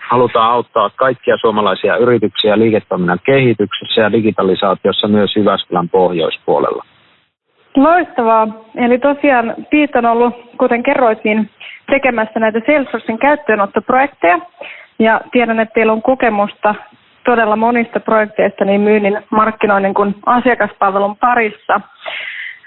Halutaan 0.09 0.51
auttaa 0.51 0.89
kaikkia 0.89 1.37
suomalaisia 1.37 1.97
yrityksiä 1.97 2.59
liiketoiminnan 2.59 3.19
kehityksessä 3.23 4.01
ja 4.01 4.11
digitalisaatiossa 4.11 5.07
myös 5.07 5.35
Jyväskylän 5.35 5.89
pohjoispuolella. 5.89 6.85
Loistavaa. 7.75 8.47
Eli 8.75 8.99
tosiaan 8.99 9.55
Piit 9.69 9.95
on 9.95 10.05
ollut, 10.05 10.33
kuten 10.57 10.83
kerroit, 10.83 11.23
niin 11.23 11.49
tekemässä 11.91 12.39
näitä 12.39 12.59
Salesforcein 12.65 13.19
käyttöönottoprojekteja. 13.19 14.39
Ja 14.99 15.21
tiedän, 15.31 15.59
että 15.59 15.73
teillä 15.73 15.93
on 15.93 16.01
kokemusta 16.01 16.75
todella 17.25 17.55
monista 17.55 17.99
projekteista 17.99 18.65
niin 18.65 18.81
myynnin, 18.81 19.23
markkinoinnin 19.29 19.93
kuin 19.93 20.15
asiakaspalvelun 20.25 21.17
parissa. 21.17 21.81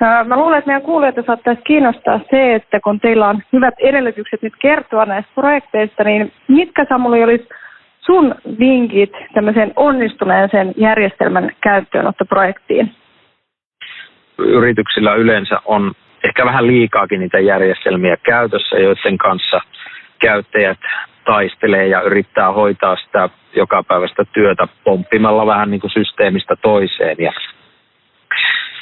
Mä 0.01 0.37
luulen, 0.37 0.59
että 0.59 0.69
meidän 0.69 0.83
kuulijoita 0.83 1.23
saattaisi 1.27 1.63
kiinnostaa 1.63 2.21
se, 2.31 2.55
että 2.55 2.81
kun 2.81 3.01
teillä 3.01 3.29
on 3.29 3.43
hyvät 3.53 3.75
edellytykset 3.79 4.43
nyt 4.43 4.53
kertoa 4.63 5.05
näistä 5.05 5.31
projekteista, 5.35 6.05
niin 6.05 6.33
mitkä 6.49 6.87
Samuli 6.89 7.25
olisi 7.25 7.49
sun 8.01 8.35
vinkit 8.59 9.13
tämmöiseen 9.35 9.73
onnistuneeseen 9.77 10.75
järjestelmän 10.77 11.51
käyttöönottoprojektiin? 11.61 12.95
Yrityksillä 14.39 15.15
yleensä 15.15 15.61
on 15.65 15.93
ehkä 16.25 16.45
vähän 16.45 16.67
liikaakin 16.67 17.21
niitä 17.21 17.39
järjestelmiä 17.39 18.17
käytössä, 18.23 18.77
joiden 18.77 19.19
kanssa 19.19 19.61
käyttäjät 20.19 20.79
taistelee 21.25 21.87
ja 21.87 22.01
yrittää 22.01 22.53
hoitaa 22.53 22.97
sitä 22.97 23.29
jokapäiväistä 23.57 24.25
työtä 24.33 24.69
pomppimalla 24.85 25.47
vähän 25.47 25.71
niin 25.71 25.81
kuin 25.81 25.91
systeemistä 25.91 26.57
toiseen. 26.63 27.17
Ja 27.19 27.33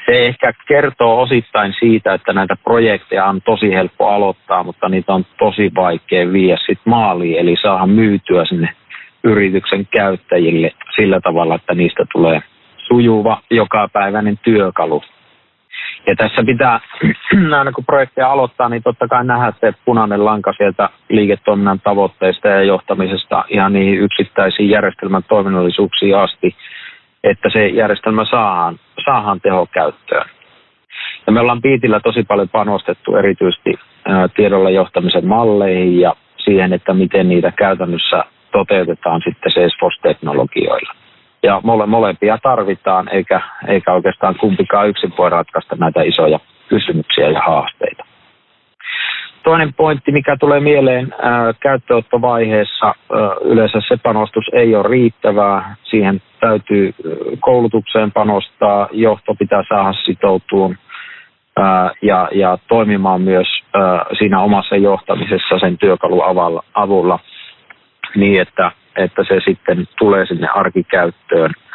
se 0.07 0.27
ehkä 0.27 0.53
kertoo 0.69 1.23
osittain 1.23 1.75
siitä, 1.79 2.15
että 2.15 2.33
näitä 2.33 2.57
projekteja 2.65 3.25
on 3.25 3.43
tosi 3.43 3.73
helppo 3.73 4.09
aloittaa, 4.09 4.63
mutta 4.63 4.89
niitä 4.89 5.15
on 5.15 5.27
tosi 5.39 5.71
vaikea 5.75 6.33
viedä 6.33 6.59
sit 6.67 6.81
maaliin, 6.85 7.39
eli 7.39 7.57
saada 7.63 7.87
myytyä 7.87 8.45
sinne 8.45 8.69
yrityksen 9.25 9.87
käyttäjille 9.87 10.73
sillä 10.97 11.21
tavalla, 11.21 11.55
että 11.55 11.75
niistä 11.75 12.05
tulee 12.13 12.43
sujuva 12.79 13.43
jokapäiväinen 13.51 14.39
työkalu. 14.43 15.03
Ja 16.07 16.17
tässä 16.17 16.43
pitää, 16.47 16.81
aina 17.59 17.73
kun 17.73 17.85
projekteja 17.85 18.33
aloittaa, 18.33 18.69
niin 18.69 18.83
totta 18.83 19.09
kai 19.09 19.25
nähdä 19.25 19.53
se 19.61 19.73
punainen 19.85 20.25
lanka 20.25 20.53
sieltä 20.53 20.89
liiketoiminnan 21.09 21.81
tavoitteista 21.81 22.49
ja 22.49 22.63
johtamisesta 22.63 23.45
ihan 23.49 23.73
niihin 23.73 23.99
yksittäisiin 23.99 24.71
järjestelmän 24.71 25.23
toiminnallisuuksiin 25.29 26.17
asti, 26.17 26.57
että 27.25 27.49
se 27.53 27.67
järjestelmä 27.67 28.25
saadaan, 28.25 28.79
saadaan 29.07 29.41
tehokäyttöön. 29.41 30.29
Ja 31.27 31.33
me 31.33 31.41
ollaan 31.41 31.63
Piitillä 31.63 32.01
tosi 32.01 32.23
paljon 32.23 32.49
panostettu 32.49 33.17
erityisesti 33.17 33.75
tiedolla 34.37 34.71
johtamisen 34.71 35.27
malleihin 35.27 36.01
ja 36.01 36.17
siihen, 36.37 36.73
että 36.73 36.95
miten 36.95 37.29
niitä 37.29 37.53
käytännössä 37.53 38.25
toteutetaan 38.53 39.21
sitten 39.25 39.53
Salesforce-teknologioilla. 39.53 40.95
Ja 41.43 41.61
mole, 41.65 41.87
molempia 41.87 42.39
tarvitaan, 42.43 43.09
eikä, 43.09 43.41
eikä 43.69 43.93
oikeastaan 43.93 44.35
kumpikaan 44.41 44.89
yksin 44.89 45.13
voi 45.19 45.31
ratkaista 45.31 45.77
näitä 45.77 46.03
isoja 46.03 46.41
kysymyksiä 46.69 47.29
ja 47.29 47.41
haasteita. 47.47 48.06
Toinen 49.47 49.75
pointti, 49.75 50.13
mikä 50.13 50.37
tulee 50.41 50.61
mieleen 50.61 51.15
ää, 51.23 51.53
käyttöönottovaiheessa, 51.61 52.87
ää, 52.87 52.95
yleensä 53.41 53.79
se 53.89 53.97
panostus 54.03 54.45
ei 54.53 54.75
ole 54.77 54.89
riittävää. 54.89 55.77
Siihen 55.83 56.23
täytyy 56.41 56.95
koulutukseen 57.41 58.13
panostaa, 58.13 58.89
johto 58.93 59.35
pitää 59.35 59.63
saada 59.69 59.93
sitoutumaan 59.93 60.79
ää, 61.57 61.91
ja, 62.03 62.29
ja 62.33 62.59
toimimaan 62.69 63.21
myös 63.21 63.47
ää, 63.75 64.07
siinä 64.19 64.41
omassa 64.41 64.77
johtamisessa 64.77 65.59
sen 65.59 65.79
työkalun 65.79 66.25
avulla 66.75 67.19
niin, 68.17 68.41
että, 68.41 68.71
että 68.97 69.25
se 69.29 69.41
sitten 69.45 69.89
tulee 69.99 70.27
sinne 70.27 70.49
arkikäyttöön– 70.55 71.53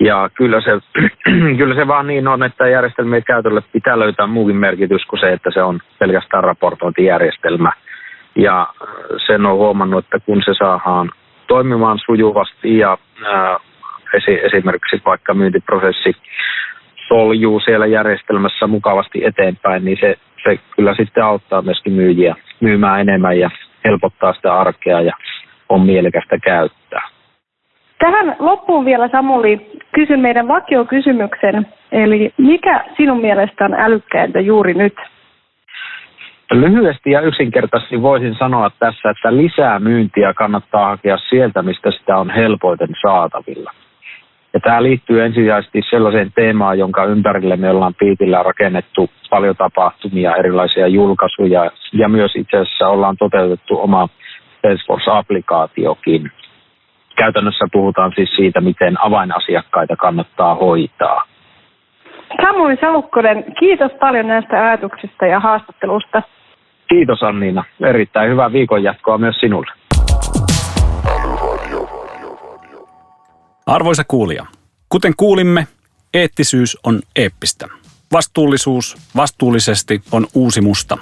ja 0.00 0.30
kyllä 0.34 0.60
se, 0.60 0.70
kyllä 1.58 1.74
se 1.74 1.88
vaan 1.88 2.06
niin 2.06 2.28
on, 2.28 2.42
että 2.42 2.68
järjestelmien 2.68 3.24
käytölle 3.24 3.62
pitää 3.72 3.98
löytää 3.98 4.26
muukin 4.26 4.56
merkitys 4.56 5.04
kuin 5.04 5.20
se, 5.20 5.32
että 5.32 5.50
se 5.54 5.62
on 5.62 5.80
pelkästään 5.98 6.44
raportointijärjestelmä. 6.44 7.72
Ja 8.36 8.66
sen 9.26 9.46
on 9.46 9.56
huomannut, 9.56 10.04
että 10.04 10.18
kun 10.26 10.42
se 10.44 10.54
saadaan 10.58 11.10
toimimaan 11.46 11.98
sujuvasti 11.98 12.78
ja 12.78 12.98
ää, 13.26 13.56
esimerkiksi 14.42 15.02
vaikka 15.04 15.34
myyntiprosessi 15.34 16.16
soljuu 17.08 17.60
siellä 17.60 17.86
järjestelmässä 17.86 18.66
mukavasti 18.66 19.24
eteenpäin, 19.24 19.84
niin 19.84 19.98
se, 20.00 20.14
se 20.44 20.58
kyllä 20.76 20.94
sitten 20.94 21.24
auttaa 21.24 21.62
myöskin 21.62 21.92
myyjiä 21.92 22.34
myymään 22.60 23.00
enemmän 23.00 23.38
ja 23.38 23.50
helpottaa 23.84 24.32
sitä 24.32 24.54
arkea 24.54 25.00
ja 25.00 25.12
on 25.68 25.80
mielekästä 25.80 26.38
käyttää. 26.38 27.08
Tähän 27.98 28.36
loppuun 28.38 28.84
vielä 28.84 29.08
Samuli 29.08 29.73
kysyn 29.94 30.20
meidän 30.20 30.48
vakiokysymyksen, 30.48 31.66
eli 31.92 32.32
mikä 32.38 32.84
sinun 32.96 33.20
mielestä 33.20 33.64
on 33.64 33.74
älykkäintä 33.74 34.40
juuri 34.40 34.74
nyt? 34.74 34.94
Lyhyesti 36.52 37.10
ja 37.10 37.20
yksinkertaisesti 37.20 38.02
voisin 38.02 38.34
sanoa 38.38 38.70
tässä, 38.78 39.10
että 39.10 39.36
lisää 39.36 39.78
myyntiä 39.78 40.34
kannattaa 40.34 40.88
hakea 40.88 41.18
sieltä, 41.28 41.62
mistä 41.62 41.90
sitä 41.90 42.16
on 42.16 42.30
helpoiten 42.30 42.88
saatavilla. 43.02 43.70
Ja 44.54 44.60
tämä 44.60 44.82
liittyy 44.82 45.24
ensisijaisesti 45.24 45.82
sellaiseen 45.90 46.32
teemaan, 46.34 46.78
jonka 46.78 47.04
ympärille 47.04 47.56
me 47.56 47.70
ollaan 47.70 47.94
Piitillä 47.94 48.42
rakennettu 48.42 49.10
paljon 49.30 49.56
tapahtumia, 49.56 50.36
erilaisia 50.36 50.86
julkaisuja 50.86 51.70
ja 51.92 52.08
myös 52.08 52.36
itse 52.36 52.56
asiassa 52.56 52.88
ollaan 52.88 53.16
toteutettu 53.16 53.80
oma 53.80 54.08
Salesforce-applikaatiokin. 54.62 56.30
Käytännössä 57.16 57.64
puhutaan 57.72 58.12
siis 58.14 58.30
siitä, 58.36 58.60
miten 58.60 59.04
avainasiakkaita 59.04 59.96
kannattaa 59.96 60.54
hoitaa. 60.54 61.22
Samuli 62.42 62.76
Saukkonen, 62.80 63.44
kiitos 63.58 63.92
paljon 64.00 64.26
näistä 64.26 64.66
ajatuksista 64.66 65.26
ja 65.26 65.40
haastattelusta. 65.40 66.22
Kiitos 66.88 67.22
Anniina. 67.22 67.64
Erittäin 67.80 68.30
hyvää 68.30 68.52
viikonjatkoa 68.52 69.18
myös 69.18 69.36
sinulle. 69.40 69.72
Arvoisa 73.66 74.02
kuulija, 74.08 74.46
kuten 74.88 75.12
kuulimme, 75.16 75.66
eettisyys 76.14 76.78
on 76.84 77.00
eeppistä. 77.16 77.66
Vastuullisuus 78.12 78.96
vastuullisesti 79.16 80.00
on 80.12 80.26
uusi 80.34 80.60
musta. 80.60 80.98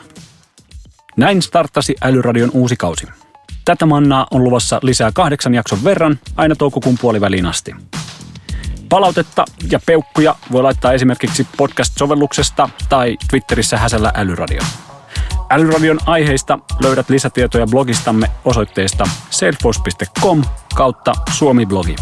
Näin 1.17 1.43
starttasi 1.43 1.95
Älyradion 2.05 2.51
uusi 2.55 2.77
kausi. 2.77 3.22
Tätä 3.65 3.87
mannaa 3.87 4.27
on 4.31 4.45
luvassa 4.45 4.81
lisää 4.83 5.11
kahdeksan 5.15 5.55
jakson 5.55 5.85
verran 5.85 6.19
aina 6.37 6.57
toukokuun 6.57 6.99
puoliväliin 7.01 7.47
asti. 7.47 7.75
Palautetta 8.89 9.45
ja 9.71 9.81
peukkuja 9.87 10.35
voi 10.53 10.63
laittaa 10.63 10.93
esimerkiksi 10.93 11.47
podcast-sovelluksesta 11.57 12.69
tai 12.89 13.17
Twitterissä 13.31 13.79
häsällä 13.79 14.13
Älyradio. 14.15 14.63
Älyradion 15.51 15.99
aiheista 16.07 16.59
löydät 16.83 17.11
lisätietoja 17.11 17.67
blogistamme 17.67 18.31
osoitteesta 18.45 19.05
salesforce.com 19.31 20.43
kautta 20.75 21.13
suomiblogi. 21.31 21.97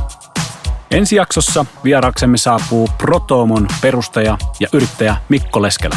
Ensi 0.91 1.17
jaksossa 1.17 1.67
vieraksemme 1.85 2.37
saapuu 2.37 2.89
Protomon 2.99 3.69
perustaja 3.81 4.39
ja 4.61 4.69
yrittäjä 4.73 5.17
Mikko 5.29 5.63
Leskelä. 5.63 5.97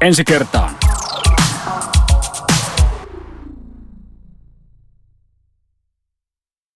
Ensi 0.00 0.24
kertaan! 0.24 0.83